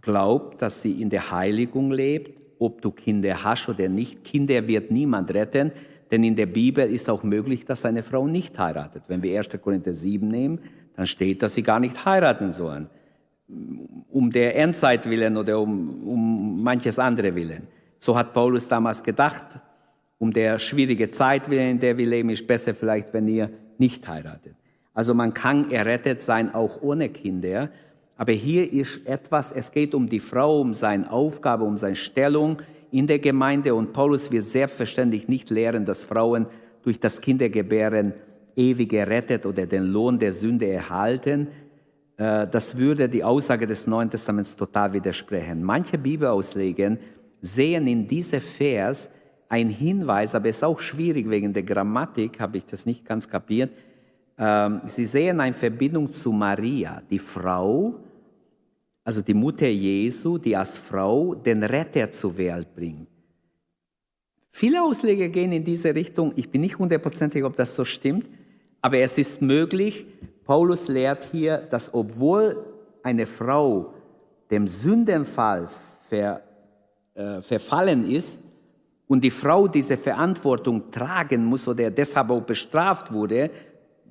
glaubt, 0.00 0.62
dass 0.62 0.82
sie 0.82 1.02
in 1.02 1.10
der 1.10 1.30
Heiligung 1.30 1.90
lebt, 1.90 2.38
ob 2.58 2.82
du 2.82 2.90
Kinder 2.90 3.42
hast 3.42 3.68
oder 3.68 3.88
nicht. 3.88 4.24
Kinder 4.24 4.66
wird 4.66 4.90
niemand 4.90 5.32
retten, 5.32 5.72
denn 6.10 6.24
in 6.24 6.36
der 6.36 6.46
Bibel 6.46 6.88
ist 6.88 7.10
auch 7.10 7.22
möglich, 7.22 7.64
dass 7.64 7.84
eine 7.84 8.02
Frau 8.02 8.26
nicht 8.26 8.58
heiratet. 8.58 9.02
Wenn 9.08 9.22
wir 9.22 9.38
1. 9.38 9.60
Korinther 9.60 9.94
7 9.94 10.26
nehmen, 10.26 10.60
dann 10.96 11.06
steht, 11.06 11.42
dass 11.42 11.54
sie 11.54 11.62
gar 11.62 11.80
nicht 11.80 12.04
heiraten 12.04 12.50
sollen. 12.50 12.88
Um 14.10 14.30
der 14.30 14.56
Endzeit 14.56 15.08
willen 15.08 15.36
oder 15.36 15.60
um, 15.60 16.06
um 16.06 16.62
manches 16.62 16.98
andere 16.98 17.34
willen. 17.34 17.66
So 17.98 18.16
hat 18.16 18.32
Paulus 18.32 18.68
damals 18.68 19.02
gedacht, 19.02 19.58
um 20.18 20.32
der 20.32 20.58
schwierige 20.58 21.10
Zeit 21.10 21.48
willen, 21.48 21.70
in 21.72 21.80
der 21.80 21.96
wir 21.96 22.06
leben, 22.06 22.30
ist 22.30 22.46
besser 22.46 22.74
vielleicht, 22.74 23.12
wenn 23.12 23.28
ihr 23.28 23.50
nicht 23.78 24.06
heiratet. 24.08 24.54
Also 24.94 25.14
man 25.14 25.32
kann 25.32 25.70
errettet 25.70 26.20
sein, 26.20 26.54
auch 26.54 26.82
ohne 26.82 27.08
Kinder. 27.08 27.70
Aber 28.16 28.32
hier 28.32 28.72
ist 28.72 29.06
etwas, 29.06 29.52
es 29.52 29.70
geht 29.70 29.94
um 29.94 30.08
die 30.08 30.18
Frau, 30.18 30.60
um 30.60 30.74
seine 30.74 31.10
Aufgabe, 31.10 31.64
um 31.64 31.76
seine 31.76 31.94
Stellung 31.94 32.58
in 32.90 33.06
der 33.06 33.20
Gemeinde. 33.20 33.74
Und 33.74 33.92
Paulus 33.92 34.32
wird 34.32 34.44
selbstverständlich 34.44 35.28
nicht 35.28 35.50
lehren, 35.50 35.84
dass 35.84 36.02
Frauen 36.02 36.46
durch 36.82 36.98
das 36.98 37.20
Kindergebären 37.20 38.14
ewig 38.56 38.92
errettet 38.92 39.46
oder 39.46 39.66
den 39.66 39.84
Lohn 39.84 40.18
der 40.18 40.32
Sünde 40.32 40.66
erhalten. 40.66 41.46
Äh, 42.16 42.48
das 42.48 42.76
würde 42.76 43.08
die 43.08 43.22
Aussage 43.22 43.66
des 43.68 43.86
Neuen 43.86 44.10
Testaments 44.10 44.56
total 44.56 44.92
widersprechen. 44.92 45.62
Manche 45.62 45.96
Bibelauslegen 45.96 46.98
sehen 47.40 47.86
in 47.86 48.06
diesem 48.08 48.40
Vers 48.40 49.12
ein 49.48 49.70
Hinweis, 49.70 50.34
aber 50.34 50.48
es 50.48 50.56
ist 50.56 50.64
auch 50.64 50.80
schwierig 50.80 51.28
wegen 51.30 51.52
der 51.52 51.62
Grammatik, 51.62 52.38
habe 52.40 52.58
ich 52.58 52.66
das 52.66 52.84
nicht 52.86 53.04
ganz 53.04 53.28
kapiert. 53.28 53.70
Ähm, 54.36 54.82
sie 54.86 55.06
sehen 55.06 55.40
eine 55.40 55.54
Verbindung 55.54 56.12
zu 56.12 56.32
Maria, 56.32 57.02
die 57.10 57.18
Frau, 57.18 57.94
also 59.04 59.22
die 59.22 59.34
Mutter 59.34 59.68
Jesu, 59.68 60.38
die 60.38 60.54
als 60.54 60.76
Frau 60.76 61.34
den 61.34 61.62
Retter 61.64 62.12
zur 62.12 62.36
Welt 62.36 62.74
bringt. 62.74 63.08
Viele 64.50 64.82
Ausleger 64.82 65.28
gehen 65.28 65.52
in 65.52 65.64
diese 65.64 65.94
Richtung. 65.94 66.32
Ich 66.36 66.50
bin 66.50 66.60
nicht 66.60 66.78
hundertprozentig, 66.78 67.44
ob 67.44 67.56
das 67.56 67.74
so 67.74 67.84
stimmt, 67.84 68.26
aber 68.82 68.98
es 68.98 69.16
ist 69.16 69.40
möglich. 69.40 70.06
Paulus 70.44 70.88
lehrt 70.88 71.24
hier, 71.30 71.58
dass 71.58 71.94
obwohl 71.94 72.64
eine 73.02 73.26
Frau 73.26 73.94
dem 74.50 74.66
Sündenfall 74.66 75.68
ver, 76.08 76.42
äh, 77.18 77.42
verfallen 77.42 78.08
ist 78.08 78.44
und 79.08 79.24
die 79.24 79.32
Frau 79.32 79.66
diese 79.66 79.96
Verantwortung 79.96 80.92
tragen 80.92 81.44
muss 81.44 81.66
oder 81.66 81.90
deshalb 81.90 82.30
auch 82.30 82.42
bestraft 82.42 83.12
wurde 83.12 83.50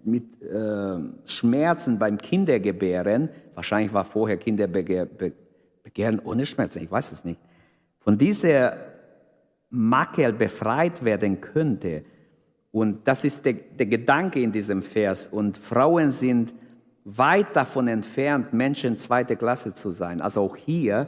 mit 0.04 0.42
äh, 0.42 1.00
Schmerzen 1.26 2.00
beim 2.00 2.18
Kindergebären, 2.18 3.30
wahrscheinlich 3.56 3.94
war 3.94 4.04
vorher 4.04 4.36
Kinderbegehren 4.36 6.20
ohne 6.26 6.46
Schmerzen, 6.46 6.84
ich 6.84 6.92
weiß 6.92 7.14
es 7.14 7.24
nicht, 7.24 7.40
von 8.00 8.18
dieser 8.18 8.76
Makel 9.70 10.34
befreit 10.34 11.06
werden 11.06 11.40
könnte. 11.40 12.04
Und 12.72 13.08
das 13.08 13.24
ist 13.24 13.46
der, 13.46 13.54
der 13.54 13.86
Gedanke 13.86 14.42
in 14.42 14.52
diesem 14.52 14.82
Vers. 14.82 15.28
Und 15.28 15.58
Frauen 15.58 16.12
sind 16.12 16.54
weit 17.06 17.56
davon 17.56 17.88
entfernt, 17.88 18.52
Menschen 18.52 18.98
zweite 18.98 19.38
Klasse 19.38 19.74
zu 19.74 19.92
sein. 19.92 20.20
Also 20.20 20.42
auch 20.42 20.58
hier 20.58 21.08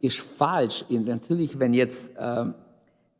ist 0.00 0.18
falsch. 0.20 0.84
Natürlich, 0.88 1.58
wenn 1.58 1.74
jetzt 1.74 2.16
äh, 2.16 2.44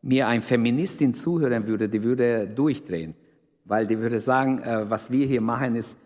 mir 0.02 0.28
ein 0.28 0.42
Feministin 0.42 1.14
zuhören 1.14 1.66
würde, 1.66 1.88
die 1.88 2.02
würde 2.02 2.46
durchdrehen, 2.46 3.14
weil 3.64 3.86
die 3.86 3.98
würde 3.98 4.20
sagen, 4.20 4.60
äh, 4.60 4.88
was 4.88 5.10
wir 5.10 5.26
hier 5.26 5.40
machen, 5.40 5.74
ist, 5.74 5.98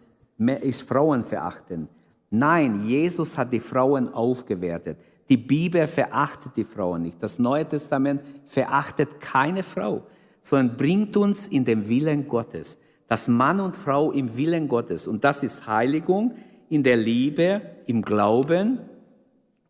ist 0.63 0.83
Frauen 0.83 1.23
verachten. 1.23 1.89
Nein, 2.31 2.87
Jesus 2.87 3.37
hat 3.37 3.53
die 3.53 3.61
Frauen 3.61 4.09
aufgewertet. 4.09 4.99
Die 5.29 5.37
Bibel 5.37 5.87
verachtet 5.87 6.53
die 6.57 6.65
Frauen 6.65 7.03
nicht. 7.03 7.23
Das 7.23 7.39
Neue 7.39 7.67
Testament 7.67 8.23
verachtet 8.47 9.21
keine 9.21 9.63
Frau, 9.63 10.03
sondern 10.43 10.77
bringt 10.77 11.17
uns 11.17 11.47
in 11.49 11.65
den 11.65 11.89
Willen 11.89 12.27
Gottes. 12.27 12.79
Das 13.07 13.29
Mann 13.29 13.61
und 13.61 13.77
Frau 13.77 14.13
im 14.13 14.37
Willen 14.37 14.69
Gottes. 14.69 15.07
Und 15.07 15.25
das 15.25 15.43
ist 15.43 15.67
Heiligung 15.67 16.35
in 16.69 16.83
der 16.83 16.97
Liebe, 16.97 17.61
im 17.87 18.03
Glauben 18.03 18.81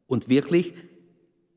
und 0.07 0.29
wirklich 0.29 0.75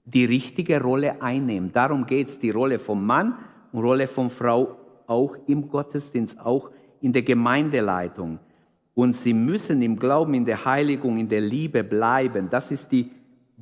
die 0.06 0.26
richtige 0.26 0.82
Rolle 0.82 1.22
einnehmen. 1.22 1.72
Darum 1.72 2.06
geht 2.06 2.28
es, 2.28 2.39
die 2.39 2.51
Rolle 2.51 2.80
vom 2.80 3.06
Mann 3.06 3.38
und 3.72 3.84
Rolle 3.84 4.08
von 4.08 4.30
Frau 4.30 4.78
auch 5.08 5.36
im 5.47 5.68
Gottesdienst, 5.68 6.39
auch 6.39 6.72
in 7.01 7.14
der 7.14 7.24
Gemeindeleitung. 7.24 8.39
Und 8.93 9.16
sie 9.16 9.34
müssen 9.34 9.82
im 9.82 9.97
Glauben, 9.97 10.34
in 10.34 10.45
der 10.45 10.66
Heiligung, 10.66 11.18
in 11.18 11.30
der 11.30 11.41
Liebe 11.41 11.84
bleiben. 11.84 12.47
Das 12.49 12.72
ist 12.72 12.91
die 12.91 13.10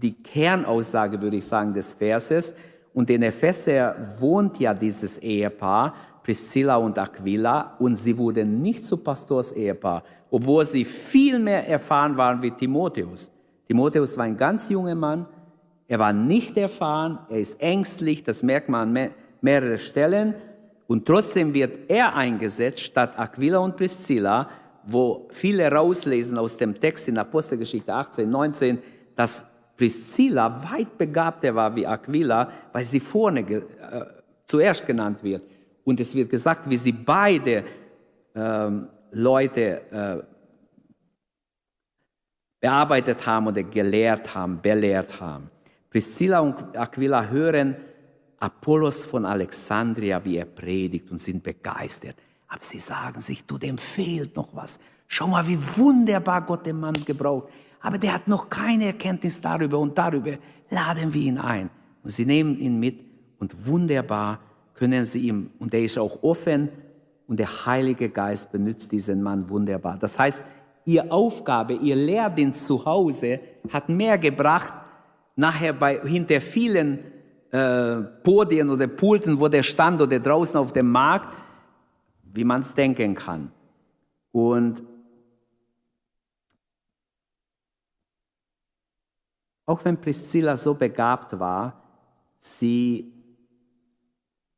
die 0.02 0.14
Kernaussage, 0.14 1.22
würde 1.22 1.38
ich 1.38 1.46
sagen, 1.46 1.74
des 1.74 1.94
Verses. 1.94 2.56
Und 2.94 3.10
in 3.10 3.24
Epheser 3.24 3.96
wohnt 4.20 4.60
ja 4.60 4.74
dieses 4.74 5.18
Ehepaar, 5.20 5.94
Priscilla 6.24 6.76
und 6.76 6.98
Aquila, 6.98 7.76
und 7.80 7.96
sie 7.96 8.18
wurden 8.18 8.62
nicht 8.62 8.86
zu 8.86 8.98
Pastors 8.98 9.52
Ehepaar, 9.54 10.04
obwohl 10.30 10.66
sie 10.66 10.86
viel 10.86 11.40
mehr 11.40 11.68
erfahren 11.68 12.18
waren 12.18 12.42
wie 12.42 12.52
Timotheus. 12.52 13.32
Timotheus 13.68 14.18
war 14.18 14.26
ein 14.26 14.38
ganz 14.38 14.70
junger 14.70 14.96
Mann, 14.96 15.26
er 15.92 16.00
war 16.00 16.14
nicht 16.14 16.56
erfahren, 16.56 17.20
er 17.28 17.40
ist 17.40 17.62
ängstlich, 17.62 18.24
das 18.24 18.44
merkt 18.44 18.70
man 18.70 18.96
an 18.96 19.12
mehreren 19.42 19.78
Stellen, 19.78 20.36
und 20.88 21.06
trotzdem 21.06 21.54
wird 21.54 21.90
er 21.90 22.16
eingesetzt 22.16 22.80
statt 22.80 23.20
Aquila 23.20 23.58
und 23.58 23.76
Priscilla, 23.76 24.50
wo 24.86 25.28
viele 25.32 25.70
rauslesen 25.70 26.38
aus 26.38 26.56
dem 26.56 26.80
Text 26.80 27.10
in 27.10 27.18
Apostelgeschichte 27.18 27.94
18, 27.94 28.30
19, 28.30 28.80
dass 29.18 29.52
Priscilla 29.76 30.64
weit 30.72 30.98
begabter 30.98 31.54
war 31.54 31.76
wie 31.76 31.86
Aquila, 31.86 32.50
weil 32.72 32.86
sie 32.86 33.02
vorne 33.02 33.42
äh, 33.42 33.62
zuerst 34.46 34.88
genannt 34.88 35.22
wird. 35.22 35.44
Und 35.84 36.00
es 36.00 36.16
wird 36.16 36.30
gesagt, 36.30 36.70
wie 36.70 36.78
sie 36.78 36.94
beide 36.94 37.66
ähm, 38.34 38.88
Leute 39.12 39.82
äh, 39.92 40.24
bearbeitet 42.62 43.26
haben 43.26 43.48
oder 43.48 43.64
gelehrt 43.64 44.34
haben, 44.34 44.62
belehrt 44.62 45.20
haben. 45.20 45.50
Priscilla 45.92 46.40
und 46.40 46.76
Aquila 46.76 47.28
hören 47.28 47.76
Apollos 48.40 49.04
von 49.04 49.26
Alexandria, 49.26 50.26
wie 50.26 50.38
er 50.38 50.46
predigt 50.46 51.12
und 51.12 51.20
sind 51.20 51.44
begeistert. 51.44 52.16
Aber 52.48 52.64
sie 52.64 52.80
sagen 52.80 53.22
sich, 53.22 53.46
du, 53.46 53.60
dem 53.60 53.78
fehlt 53.78 54.36
noch 54.36 54.56
was. 54.56 54.80
Schau 55.08 55.28
mal, 55.28 55.48
wie 55.48 55.60
wunderbar 55.78 56.42
Gott 56.42 56.66
den 56.66 56.80
Mann 56.80 57.06
gebraucht 57.06 57.50
aber 57.82 57.98
der 57.98 58.14
hat 58.14 58.28
noch 58.28 58.50
keine 58.50 58.86
Erkenntnis 58.86 59.42
darüber 59.42 59.80
und 59.80 59.98
darüber 59.98 60.34
laden 60.70 61.14
wir 61.14 61.22
ihn 61.22 61.38
ein. 61.38 61.70
Und 62.04 62.12
sie 62.12 62.26
nehmen 62.26 62.58
ihn 62.58 62.80
mit 62.80 63.00
und 63.40 63.66
wunderbar 63.66 64.40
können 64.76 65.06
sie 65.06 65.28
ihm, 65.28 65.52
und 65.60 65.74
er 65.74 65.82
ist 65.84 65.98
auch 65.98 66.24
offen 66.24 66.70
und 67.28 67.40
der 67.40 67.66
Heilige 67.66 68.10
Geist 68.10 68.52
benutzt 68.52 68.92
diesen 68.92 69.22
Mann 69.22 69.50
wunderbar. 69.50 69.98
Das 69.98 70.18
heißt, 70.18 70.44
ihr 70.86 71.12
Aufgabe, 71.12 71.74
ihr 71.74 71.96
Lehrdienst 71.96 72.66
zu 72.66 72.86
Hause 72.86 73.40
hat 73.72 73.90
mehr 73.90 74.18
gebracht, 74.18 74.74
nachher 75.42 75.74
bei, 75.74 76.00
hinter 76.00 76.40
vielen 76.40 77.00
äh, 77.52 77.98
Podien 78.24 78.70
oder 78.70 78.88
Pulten, 78.88 79.40
wo 79.40 79.48
der 79.50 79.64
stand 79.64 80.02
oder 80.02 80.20
draußen 80.20 80.58
auf 80.58 80.72
dem 80.72 80.90
Markt, 80.90 81.36
wie 82.34 82.46
man 82.46 82.62
es 82.62 82.74
denken 82.74 83.16
kann. 83.16 83.52
Und 84.32 84.84
Auch 89.72 89.86
wenn 89.86 90.02
Priscilla 90.02 90.58
so 90.58 90.74
begabt 90.74 91.40
war, 91.40 91.82
sie 92.40 93.14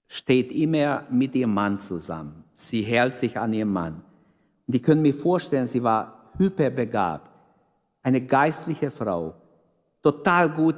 steht 0.07 0.51
immer 0.51 1.05
mit 1.11 1.35
ihrem 1.35 1.53
Mann 1.53 1.77
zusammen. 1.77 2.45
Sie 2.55 2.81
hält 2.81 3.13
sich 3.13 3.37
an 3.37 3.53
ihren 3.53 3.71
Mann. 3.71 4.03
Und 4.65 4.73
ich 4.73 4.81
könnte 4.81 5.03
mir 5.03 5.13
vorstellen, 5.13 5.67
sie 5.67 5.83
war 5.83 6.31
hyperbegabt. 6.37 7.29
Eine 8.01 8.21
geistliche 8.21 8.89
Frau, 8.89 9.35
total 10.03 10.49
gut 10.49 10.75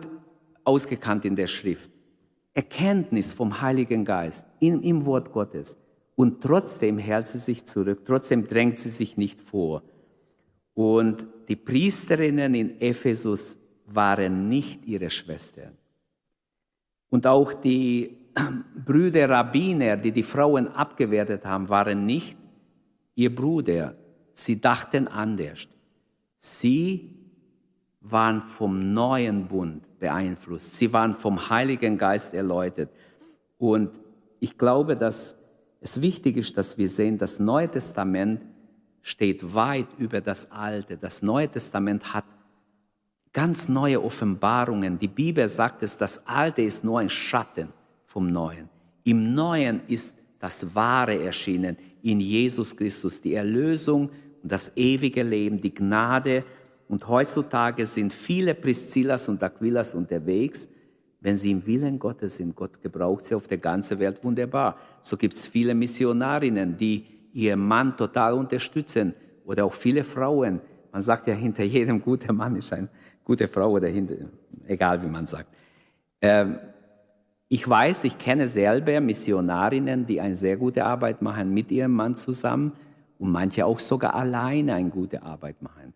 ausgekannt 0.63 1.25
in 1.25 1.35
der 1.35 1.47
Schrift. 1.47 1.91
Erkenntnis 2.53 3.33
vom 3.33 3.61
Heiligen 3.61 4.05
Geist 4.05 4.45
im, 4.59 4.81
im 4.81 5.05
Wort 5.05 5.31
Gottes. 5.33 5.77
Und 6.15 6.41
trotzdem 6.41 6.97
hält 6.97 7.27
sie 7.27 7.39
sich 7.39 7.65
zurück, 7.65 8.03
trotzdem 8.05 8.47
drängt 8.47 8.79
sie 8.79 8.89
sich 8.89 9.17
nicht 9.17 9.41
vor. 9.41 9.83
Und 10.73 11.27
die 11.49 11.57
Priesterinnen 11.57 12.53
in 12.53 12.79
Ephesus 12.79 13.57
waren 13.87 14.47
nicht 14.47 14.85
ihre 14.85 15.09
Schwestern. 15.09 15.77
Und 17.09 17.27
auch 17.27 17.53
die 17.53 18.17
Brüder 18.85 19.29
Rabbiner, 19.29 19.97
die 19.97 20.11
die 20.11 20.23
Frauen 20.23 20.69
abgewertet 20.69 21.45
haben, 21.45 21.67
waren 21.67 22.05
nicht 22.05 22.37
ihr 23.15 23.33
Bruder. 23.33 23.95
Sie 24.33 24.59
dachten 24.59 25.07
anders. 25.07 25.67
Sie 26.37 27.14
waren 28.11 28.41
vom 28.41 28.93
neuen 28.93 29.47
Bund 29.47 29.99
beeinflusst. 29.99 30.75
Sie 30.75 30.93
waren 30.93 31.13
vom 31.13 31.49
Heiligen 31.49 31.97
Geist 31.97 32.33
erläutert. 32.33 32.89
Und 33.57 33.91
ich 34.39 34.57
glaube, 34.57 34.95
dass 34.95 35.37
es 35.81 36.01
wichtig 36.01 36.37
ist, 36.37 36.57
dass 36.57 36.77
wir 36.77 36.89
sehen, 36.89 37.17
das 37.17 37.39
Neue 37.39 37.69
Testament 37.69 38.41
steht 39.01 39.53
weit 39.53 39.87
über 39.97 40.21
das 40.21 40.51
Alte. 40.51 40.97
Das 40.97 41.21
Neue 41.21 41.49
Testament 41.49 42.13
hat 42.13 42.25
ganz 43.33 43.67
neue 43.67 44.03
Offenbarungen. 44.03 44.97
Die 44.97 45.07
Bibel 45.07 45.47
sagt 45.49 45.83
es, 45.83 45.97
das 45.97 46.25
Alte 46.25 46.61
ist 46.61 46.83
nur 46.83 46.99
ein 46.99 47.09
Schatten 47.09 47.67
vom 48.05 48.31
Neuen. 48.31 48.69
Im 49.03 49.35
Neuen 49.35 49.81
ist 49.87 50.15
das 50.39 50.73
Wahre 50.73 51.21
erschienen, 51.23 51.77
in 52.01 52.19
Jesus 52.19 52.75
Christus, 52.75 53.21
die 53.21 53.33
Erlösung 53.33 54.09
und 54.41 54.51
das 54.51 54.77
ewige 54.77 55.23
Leben, 55.23 55.59
die 55.59 55.73
Gnade. 55.73 56.45
Und 56.87 57.07
heutzutage 57.07 57.85
sind 57.85 58.13
viele 58.13 58.53
Priscillas 58.53 59.27
und 59.27 59.41
Aquilas 59.41 59.95
unterwegs, 59.95 60.69
wenn 61.19 61.37
sie 61.37 61.51
im 61.51 61.65
Willen 61.65 61.97
Gottes 61.97 62.37
sind. 62.37 62.55
Gott 62.55 62.81
gebraucht 62.81 63.25
sie 63.25 63.35
auf 63.35 63.47
der 63.47 63.57
ganzen 63.57 63.99
Welt 63.99 64.23
wunderbar. 64.23 64.77
So 65.01 65.17
gibt 65.17 65.35
es 65.35 65.47
viele 65.47 65.73
Missionarinnen, 65.73 66.77
die 66.77 67.05
ihren 67.33 67.67
Mann 67.67 67.97
total 67.97 68.33
unterstützen 68.33 69.13
oder 69.45 69.65
auch 69.65 69.73
viele 69.73 70.03
Frauen. 70.03 70.61
Man 70.91 71.01
sagt 71.01 71.27
ja, 71.27 71.33
hinter 71.33 71.63
jedem 71.63 71.99
guten 71.99 72.35
Mann 72.35 72.55
ist 72.55 72.71
ein 72.71 72.89
gute 73.23 73.47
Frau 73.47 73.71
oder 73.71 73.87
hinter, 73.87 74.15
egal 74.67 75.01
wie 75.01 75.07
man 75.07 75.25
sagt. 75.25 75.49
Ähm, 76.21 76.59
ich 77.47 77.67
weiß, 77.67 78.03
ich 78.05 78.17
kenne 78.17 78.47
selber 78.47 78.99
Missionarinnen, 79.01 80.05
die 80.05 80.21
eine 80.21 80.35
sehr 80.35 80.57
gute 80.57 80.85
Arbeit 80.85 81.21
machen 81.21 81.53
mit 81.53 81.71
ihrem 81.71 81.91
Mann 81.91 82.15
zusammen 82.15 82.73
und 83.19 83.31
manche 83.31 83.65
auch 83.65 83.79
sogar 83.79 84.15
alleine 84.15 84.75
eine 84.75 84.89
gute 84.89 85.23
Arbeit 85.23 85.61
machen. 85.61 85.93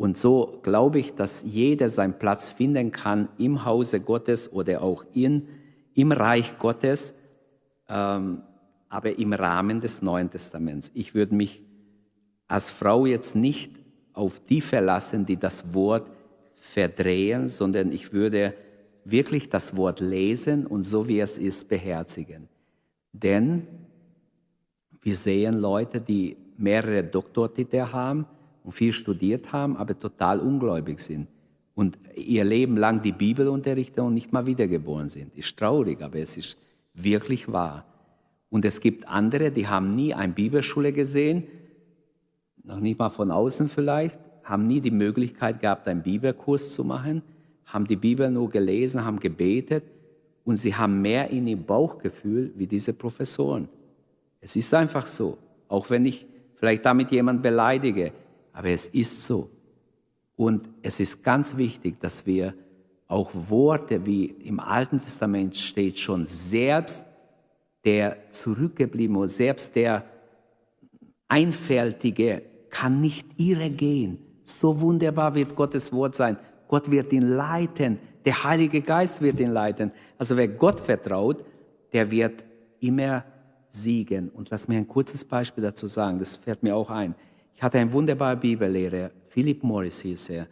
Und 0.00 0.16
so 0.16 0.60
glaube 0.62 0.98
ich, 0.98 1.14
dass 1.14 1.42
jeder 1.42 1.90
seinen 1.90 2.18
Platz 2.18 2.48
finden 2.48 2.90
kann 2.90 3.28
im 3.36 3.66
Hause 3.66 4.00
Gottes 4.00 4.50
oder 4.50 4.80
auch 4.80 5.04
in, 5.12 5.46
im 5.92 6.10
Reich 6.10 6.56
Gottes, 6.56 7.16
ähm, 7.86 8.40
aber 8.88 9.18
im 9.18 9.34
Rahmen 9.34 9.82
des 9.82 10.00
Neuen 10.00 10.30
Testaments. 10.30 10.90
Ich 10.94 11.14
würde 11.14 11.34
mich 11.34 11.60
als 12.48 12.70
Frau 12.70 13.04
jetzt 13.04 13.36
nicht 13.36 13.72
auf 14.14 14.40
die 14.40 14.62
verlassen, 14.62 15.26
die 15.26 15.36
das 15.36 15.74
Wort 15.74 16.10
verdrehen, 16.56 17.48
sondern 17.48 17.92
ich 17.92 18.14
würde 18.14 18.54
wirklich 19.04 19.50
das 19.50 19.76
Wort 19.76 20.00
lesen 20.00 20.66
und 20.66 20.82
so 20.82 21.08
wie 21.08 21.20
es 21.20 21.36
ist 21.36 21.68
beherzigen. 21.68 22.48
Denn 23.12 23.66
wir 25.02 25.14
sehen 25.14 25.58
Leute, 25.60 26.00
die 26.00 26.38
mehrere 26.56 27.04
Doktortitel 27.04 27.92
haben 27.92 28.24
und 28.64 28.72
viel 28.72 28.92
studiert 28.92 29.52
haben, 29.52 29.76
aber 29.76 29.98
total 29.98 30.40
ungläubig 30.40 31.00
sind 31.00 31.28
und 31.74 31.98
ihr 32.14 32.44
Leben 32.44 32.76
lang 32.76 33.00
die 33.00 33.12
Bibel 33.12 33.48
unterrichten 33.48 34.00
und 34.00 34.14
nicht 34.14 34.32
mal 34.32 34.44
wiedergeboren 34.46 35.08
sind. 35.08 35.34
Ist 35.34 35.56
traurig, 35.56 36.02
aber 36.02 36.18
es 36.18 36.36
ist 36.36 36.56
wirklich 36.92 37.50
wahr. 37.50 37.86
Und 38.50 38.64
es 38.64 38.80
gibt 38.80 39.08
andere, 39.08 39.50
die 39.50 39.66
haben 39.66 39.90
nie 39.90 40.12
eine 40.12 40.32
Bibelschule 40.32 40.92
gesehen, 40.92 41.44
noch 42.62 42.80
nicht 42.80 42.98
mal 42.98 43.08
von 43.08 43.30
außen 43.30 43.68
vielleicht, 43.68 44.18
haben 44.44 44.66
nie 44.66 44.80
die 44.80 44.90
Möglichkeit 44.90 45.60
gehabt, 45.60 45.88
einen 45.88 46.02
Bibelkurs 46.02 46.74
zu 46.74 46.84
machen, 46.84 47.22
haben 47.64 47.86
die 47.86 47.96
Bibel 47.96 48.30
nur 48.30 48.50
gelesen, 48.50 49.04
haben 49.04 49.20
gebetet 49.20 49.84
und 50.44 50.56
sie 50.56 50.74
haben 50.74 51.00
mehr 51.00 51.30
in 51.30 51.46
ihrem 51.46 51.64
Bauchgefühl 51.64 52.52
wie 52.56 52.66
diese 52.66 52.92
Professoren. 52.92 53.68
Es 54.40 54.56
ist 54.56 54.74
einfach 54.74 55.06
so, 55.06 55.38
auch 55.68 55.88
wenn 55.88 56.04
ich 56.04 56.26
vielleicht 56.56 56.84
damit 56.84 57.10
jemand 57.10 57.42
beleidige, 57.42 58.12
aber 58.60 58.68
es 58.68 58.88
ist 58.88 59.24
so. 59.24 59.48
Und 60.36 60.68
es 60.82 61.00
ist 61.00 61.24
ganz 61.24 61.56
wichtig, 61.56 61.98
dass 61.98 62.26
wir 62.26 62.52
auch 63.08 63.30
Worte, 63.48 64.04
wie 64.04 64.26
im 64.26 64.60
Alten 64.60 65.00
Testament 65.00 65.56
steht, 65.56 65.98
schon 65.98 66.26
selbst 66.26 67.06
der 67.86 68.18
zurückgeblieben 68.32 69.16
und 69.16 69.28
selbst 69.28 69.74
der 69.76 70.04
Einfältige 71.26 72.42
kann 72.68 73.00
nicht 73.00 73.26
irre 73.38 73.70
gehen. 73.70 74.18
So 74.44 74.82
wunderbar 74.82 75.34
wird 75.34 75.56
Gottes 75.56 75.90
Wort 75.90 76.14
sein. 76.14 76.36
Gott 76.68 76.90
wird 76.90 77.14
ihn 77.14 77.22
leiten. 77.22 77.98
Der 78.26 78.44
Heilige 78.44 78.82
Geist 78.82 79.22
wird 79.22 79.40
ihn 79.40 79.52
leiten. 79.52 79.90
Also 80.18 80.36
wer 80.36 80.48
Gott 80.48 80.80
vertraut, 80.80 81.46
der 81.94 82.10
wird 82.10 82.44
immer 82.80 83.24
siegen. 83.70 84.28
Und 84.28 84.50
lass 84.50 84.68
mir 84.68 84.76
ein 84.76 84.86
kurzes 84.86 85.24
Beispiel 85.24 85.64
dazu 85.64 85.86
sagen, 85.86 86.18
das 86.18 86.36
fällt 86.36 86.62
mir 86.62 86.76
auch 86.76 86.90
ein. 86.90 87.14
Ich 87.54 87.62
hatte 87.62 87.78
einen 87.78 87.92
wunderbaren 87.92 88.40
Bibellehrer, 88.40 89.10
Philip 89.28 89.62
Morris 89.62 90.00
hieß 90.00 90.30
er. 90.30 90.46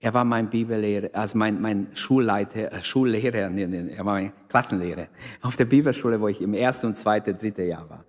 Er 0.00 0.14
war 0.14 0.24
mein 0.24 0.48
Bibellehrer, 0.48 1.10
also 1.12 1.36
mein, 1.36 1.60
mein 1.60 1.88
Schulleiter, 1.94 2.72
äh, 2.72 2.82
Schullehrer, 2.82 3.50
nee, 3.50 3.66
nee, 3.66 3.90
er 3.90 4.04
war 4.04 4.14
mein 4.14 4.32
Klassenlehrer 4.48 5.08
auf 5.42 5.56
der 5.56 5.64
Bibelschule, 5.64 6.20
wo 6.20 6.28
ich 6.28 6.40
im 6.40 6.54
ersten 6.54 6.86
und 6.86 6.96
zweiten, 6.96 7.36
dritten 7.36 7.66
Jahr 7.66 7.88
war. 7.90 8.04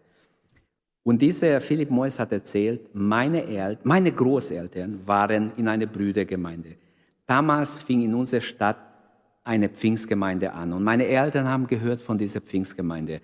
Und 1.04 1.22
dieser 1.22 1.60
Philipp 1.62 1.90
Mois 1.90 2.20
hat 2.20 2.32
erzählt, 2.32 2.94
meine, 2.94 3.44
Eltern, 3.44 3.82
meine 3.84 4.12
Großeltern 4.12 5.02
waren 5.08 5.52
in 5.58 5.68
einer 5.68 5.88
Brüdergemeinde. 5.88 6.76
Damals 7.26 7.80
fing 7.80 8.02
in 8.02 8.14
unserer 8.14 8.42
Stadt 8.42 8.78
eine 9.44 9.70
Pfingstgemeinde 9.70 10.54
an. 10.54 10.74
Und 10.74 10.84
meine 10.84 11.08
Eltern 11.08 11.48
haben 11.48 11.66
gehört 11.66 12.02
von 12.02 12.18
dieser 12.18 12.42
Pfingstgemeinde. 12.42 13.22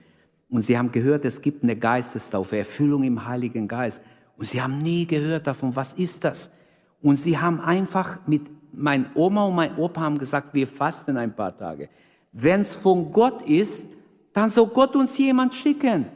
Und 0.50 0.64
sie 0.64 0.78
haben 0.78 0.92
gehört, 0.92 1.26
es 1.26 1.42
gibt 1.42 1.64
eine 1.64 1.76
Geistestaufe, 1.76 2.58
Erfüllung 2.58 3.04
im 3.04 3.28
Heiligen 3.28 3.68
Geist. 3.68 4.02
Und 4.38 4.48
sie 4.48 4.62
haben 4.62 4.82
nie 4.82 5.06
gehört 5.06 5.48
davon, 5.48 5.76
was 5.76 5.94
ist 5.94 6.24
das? 6.24 6.52
Und 7.02 7.18
sie 7.18 7.38
haben 7.38 7.62
einfach 7.62 8.26
mit, 8.28 8.44
mein 8.74 9.10
Oma 9.16 9.46
und 9.46 9.56
mein 9.56 9.76
Opa 9.78 10.02
haben 10.02 10.18
gesagt, 10.18 10.54
wir 10.54 10.68
fasten 10.68 11.18
ein 11.18 11.36
paar 11.36 11.58
Tage. 11.58 11.90
Wenn 12.32 12.62
es 12.62 12.76
von 12.76 13.12
Gott 13.12 13.42
ist, 13.44 13.84
dann 14.34 14.50
soll 14.50 14.68
Gott 14.68 14.96
uns 14.96 15.18
jemand 15.18 15.54
schicken 15.54 16.08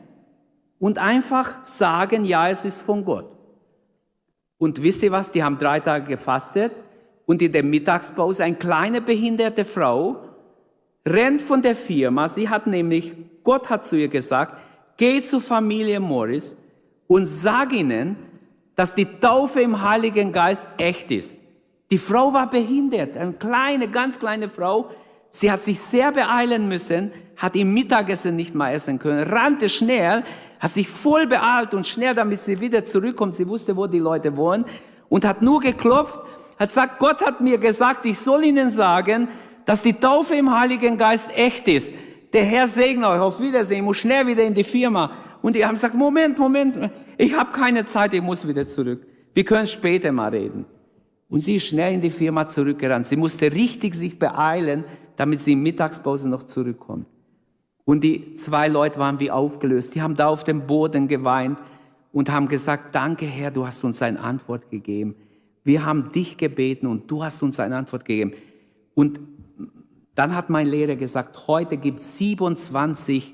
und 0.77 0.97
einfach 0.97 1.65
sagen, 1.65 2.25
ja, 2.25 2.49
es 2.49 2.65
ist 2.65 2.81
von 2.81 3.05
Gott. 3.05 3.31
Und 4.57 4.83
wisst 4.83 5.03
ihr 5.03 5.11
was? 5.11 5.31
Die 5.31 5.41
haben 5.41 5.57
drei 5.57 5.79
Tage 5.79 6.05
gefastet 6.05 6.73
und 7.25 7.41
in 7.41 7.51
der 7.51 7.63
Mittagspause 7.63 8.43
eine 8.43 8.55
kleine 8.55 8.99
behinderte 8.99 9.63
Frau 9.63 10.17
rennt 11.07 11.41
von 11.41 11.61
der 11.61 11.75
Firma. 11.75 12.27
Sie 12.27 12.49
hat 12.49 12.67
nämlich, 12.67 13.15
Gott 13.43 13.69
hat 13.69 13.85
zu 13.85 13.95
ihr 13.95 14.09
gesagt, 14.09 14.57
geh 14.97 15.23
zur 15.23 15.39
Familie 15.39 15.99
Morris 15.99 16.57
und 17.09 17.25
sag 17.25 17.73
ihnen, 17.73 18.15
dass 18.75 18.93
die 18.93 19.05
Taufe 19.19 19.61
im 19.61 19.81
Heiligen 19.81 20.31
Geist 20.31 20.67
echt 20.77 21.09
ist. 21.11 21.35
Die 21.91 21.97
Frau 21.97 22.33
war 22.33 22.49
behindert, 22.49 23.17
eine 23.17 23.33
kleine, 23.33 23.89
ganz 23.89 24.19
kleine 24.19 24.47
Frau. 24.47 24.91
Sie 25.31 25.51
hat 25.51 25.63
sich 25.63 25.79
sehr 25.79 26.11
beeilen 26.11 26.67
müssen, 26.67 27.11
hat 27.35 27.55
im 27.55 27.73
Mittagessen 27.73 28.35
nicht 28.35 28.53
mal 28.53 28.73
essen 28.73 28.99
können, 28.99 29.27
rannte 29.27 29.69
schnell, 29.69 30.23
hat 30.59 30.71
sich 30.71 30.87
voll 30.87 31.25
beeilt 31.25 31.73
und 31.73 31.87
schnell, 31.87 32.13
damit 32.13 32.39
sie 32.39 32.61
wieder 32.61 32.85
zurückkommt. 32.85 33.35
Sie 33.35 33.47
wusste, 33.47 33.75
wo 33.75 33.87
die 33.87 33.99
Leute 33.99 34.37
wohnen 34.37 34.65
und 35.09 35.25
hat 35.25 35.41
nur 35.41 35.61
geklopft, 35.61 36.19
hat 36.59 36.69
gesagt, 36.69 36.99
Gott 36.99 37.25
hat 37.25 37.41
mir 37.41 37.57
gesagt, 37.57 38.05
ich 38.05 38.19
soll 38.19 38.43
ihnen 38.43 38.69
sagen, 38.69 39.29
dass 39.65 39.81
die 39.81 39.93
Taufe 39.93 40.35
im 40.35 40.55
Heiligen 40.55 40.99
Geist 40.99 41.31
echt 41.35 41.67
ist. 41.67 41.91
Der 42.33 42.43
Herr 42.43 42.67
segne 42.67 43.07
euch, 43.07 43.19
auf 43.19 43.39
Wiedersehen, 43.39 43.77
ich 43.77 43.83
muss 43.83 43.97
schnell 43.97 44.27
wieder 44.27 44.43
in 44.43 44.53
die 44.53 44.63
Firma. 44.63 45.11
Und 45.41 45.55
die 45.55 45.65
haben 45.65 45.75
gesagt, 45.75 45.95
Moment, 45.95 46.37
Moment, 46.37 46.91
ich 47.17 47.35
habe 47.35 47.51
keine 47.51 47.85
Zeit, 47.85 48.13
ich 48.13 48.21
muss 48.21 48.47
wieder 48.47 48.67
zurück. 48.67 49.05
Wir 49.33 49.43
können 49.43 49.67
später 49.67 50.11
mal 50.11 50.29
reden. 50.29 50.65
Und 51.29 51.41
sie 51.41 51.55
ist 51.55 51.67
schnell 51.67 51.93
in 51.93 52.01
die 52.01 52.09
Firma 52.09 52.47
zurückgerannt. 52.47 53.05
Sie 53.05 53.15
musste 53.15 53.51
richtig 53.51 53.95
sich 53.95 54.17
beeilen, 54.17 54.83
damit 55.15 55.41
sie 55.41 55.53
in 55.53 55.61
Mittagspause 55.61 56.27
noch 56.27 56.43
zurückkommt. 56.43 57.07
Und 57.85 58.03
die 58.03 58.35
zwei 58.35 58.67
Leute 58.67 58.99
waren 58.99 59.19
wie 59.19 59.31
aufgelöst. 59.31 59.95
Die 59.95 60.01
haben 60.01 60.15
da 60.15 60.27
auf 60.27 60.43
dem 60.43 60.67
Boden 60.67 61.07
geweint 61.07 61.59
und 62.11 62.31
haben 62.31 62.47
gesagt, 62.47 62.93
danke 62.93 63.25
Herr, 63.25 63.51
du 63.51 63.65
hast 63.65 63.83
uns 63.83 64.01
eine 64.01 64.19
Antwort 64.19 64.69
gegeben. 64.69 65.15
Wir 65.63 65.85
haben 65.85 66.11
dich 66.11 66.37
gebeten 66.37 66.87
und 66.87 67.09
du 67.09 67.23
hast 67.23 67.41
uns 67.43 67.59
eine 67.59 67.75
Antwort 67.75 68.05
gegeben. 68.05 68.33
Und 68.95 69.19
dann 70.19 70.35
hat 70.35 70.49
mein 70.49 70.67
Lehrer 70.67 70.97
gesagt, 70.97 71.47
heute 71.47 71.77
gibt 71.77 71.99
es 71.99 72.17
27 72.17 73.33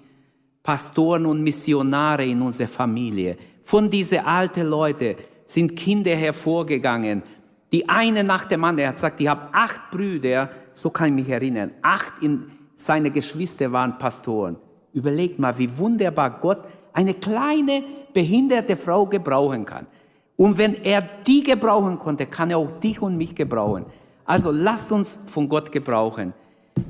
Pastoren 0.61 1.25
und 1.25 1.41
Missionare 1.41 2.23
in 2.23 2.43
unserer 2.43 2.67
Familie. 2.67 3.37
Von 3.63 3.89
diesen 3.89 4.19
alten 4.19 4.67
Leuten 4.67 5.15
sind 5.47 5.75
Kinder 5.75 6.15
hervorgegangen. 6.15 7.23
Die 7.71 7.89
eine 7.89 8.23
nach 8.23 8.45
dem 8.45 8.63
anderen. 8.63 8.85
Er 8.85 8.89
hat 8.89 8.95
gesagt, 8.97 9.19
ich 9.19 9.27
habe 9.27 9.51
acht 9.51 9.89
Brüder, 9.89 10.51
so 10.73 10.91
kann 10.91 11.07
ich 11.07 11.25
mich 11.25 11.29
erinnern. 11.29 11.71
Acht 11.81 12.21
in, 12.21 12.51
seine 12.75 13.09
Geschwister 13.09 13.71
waren 13.71 13.97
Pastoren. 13.97 14.57
Überlegt 14.93 15.39
mal, 15.39 15.57
wie 15.57 15.75
wunderbar 15.79 16.39
Gott 16.39 16.67
eine 16.93 17.15
kleine 17.15 17.83
behinderte 18.13 18.75
Frau 18.75 19.07
gebrauchen 19.07 19.65
kann. 19.65 19.87
Und 20.35 20.59
wenn 20.59 20.75
er 20.83 21.01
die 21.01 21.41
gebrauchen 21.41 21.97
konnte, 21.97 22.27
kann 22.27 22.51
er 22.51 22.59
auch 22.59 22.79
dich 22.79 23.01
und 23.01 23.17
mich 23.17 23.33
gebrauchen. 23.33 23.87
Also 24.23 24.51
lasst 24.51 24.91
uns 24.91 25.17
von 25.25 25.49
Gott 25.49 25.71
gebrauchen. 25.71 26.33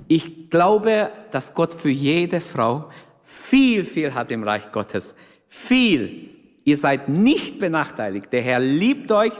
Ich 0.07 0.49
glaube, 0.49 1.11
dass 1.31 1.53
Gott 1.53 1.73
für 1.73 1.89
jede 1.89 2.41
Frau 2.41 2.89
viel, 3.23 3.83
viel 3.83 4.13
hat 4.13 4.31
im 4.31 4.43
Reich 4.43 4.71
Gottes. 4.71 5.15
Viel. 5.47 6.29
Ihr 6.63 6.77
seid 6.77 7.09
nicht 7.09 7.59
benachteiligt. 7.59 8.31
Der 8.31 8.41
Herr 8.41 8.59
liebt 8.59 9.11
euch 9.11 9.33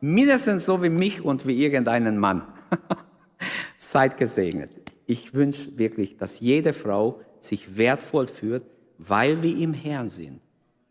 mindestens 0.00 0.66
so 0.66 0.82
wie 0.82 0.90
mich 0.90 1.22
und 1.22 1.46
wie 1.46 1.62
irgendeinen 1.62 2.18
Mann. 2.18 2.42
seid 3.78 4.16
gesegnet 4.16 4.86
ich 5.06 5.34
wünsche 5.34 5.78
wirklich, 5.78 6.16
dass 6.16 6.40
jede 6.40 6.72
Frau 6.72 7.20
sich 7.40 7.76
wertvoll 7.76 8.26
fühlt, 8.26 8.64
weil 8.98 9.42
wir 9.42 9.56
im 9.56 9.72
Herrn 9.72 10.08
sind. 10.08 10.40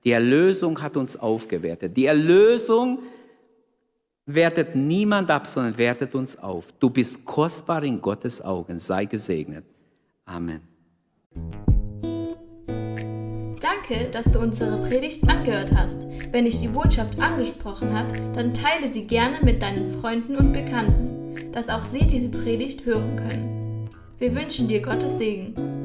Die 0.05 0.11
Erlösung 0.11 0.81
hat 0.81 0.95
uns 0.95 1.17
aufgewertet. 1.17 1.97
Die 1.97 2.05
Erlösung 2.05 2.99
wertet 4.25 4.75
niemand 4.75 5.29
ab, 5.29 5.45
sondern 5.47 5.77
wertet 5.77 6.15
uns 6.15 6.37
auf. 6.37 6.71
Du 6.79 6.89
bist 6.89 7.25
kostbar 7.25 7.83
in 7.83 8.01
Gottes 8.01 8.41
Augen. 8.41 8.79
Sei 8.79 9.05
gesegnet. 9.05 9.65
Amen. 10.25 10.61
Danke, 13.61 14.09
dass 14.11 14.31
du 14.31 14.39
unsere 14.39 14.81
Predigt 14.87 15.27
angehört 15.27 15.71
hast. 15.73 16.01
Wenn 16.31 16.45
dich 16.45 16.59
die 16.59 16.67
Botschaft 16.67 17.19
angesprochen 17.19 17.93
hat, 17.93 18.19
dann 18.35 18.53
teile 18.53 18.91
sie 18.91 19.05
gerne 19.05 19.37
mit 19.43 19.61
deinen 19.61 19.91
Freunden 19.99 20.35
und 20.35 20.53
Bekannten, 20.53 21.51
dass 21.51 21.69
auch 21.69 21.83
sie 21.83 22.07
diese 22.07 22.29
Predigt 22.29 22.85
hören 22.85 23.15
können. 23.15 23.89
Wir 24.17 24.33
wünschen 24.33 24.67
dir 24.67 24.81
Gottes 24.81 25.17
Segen. 25.17 25.84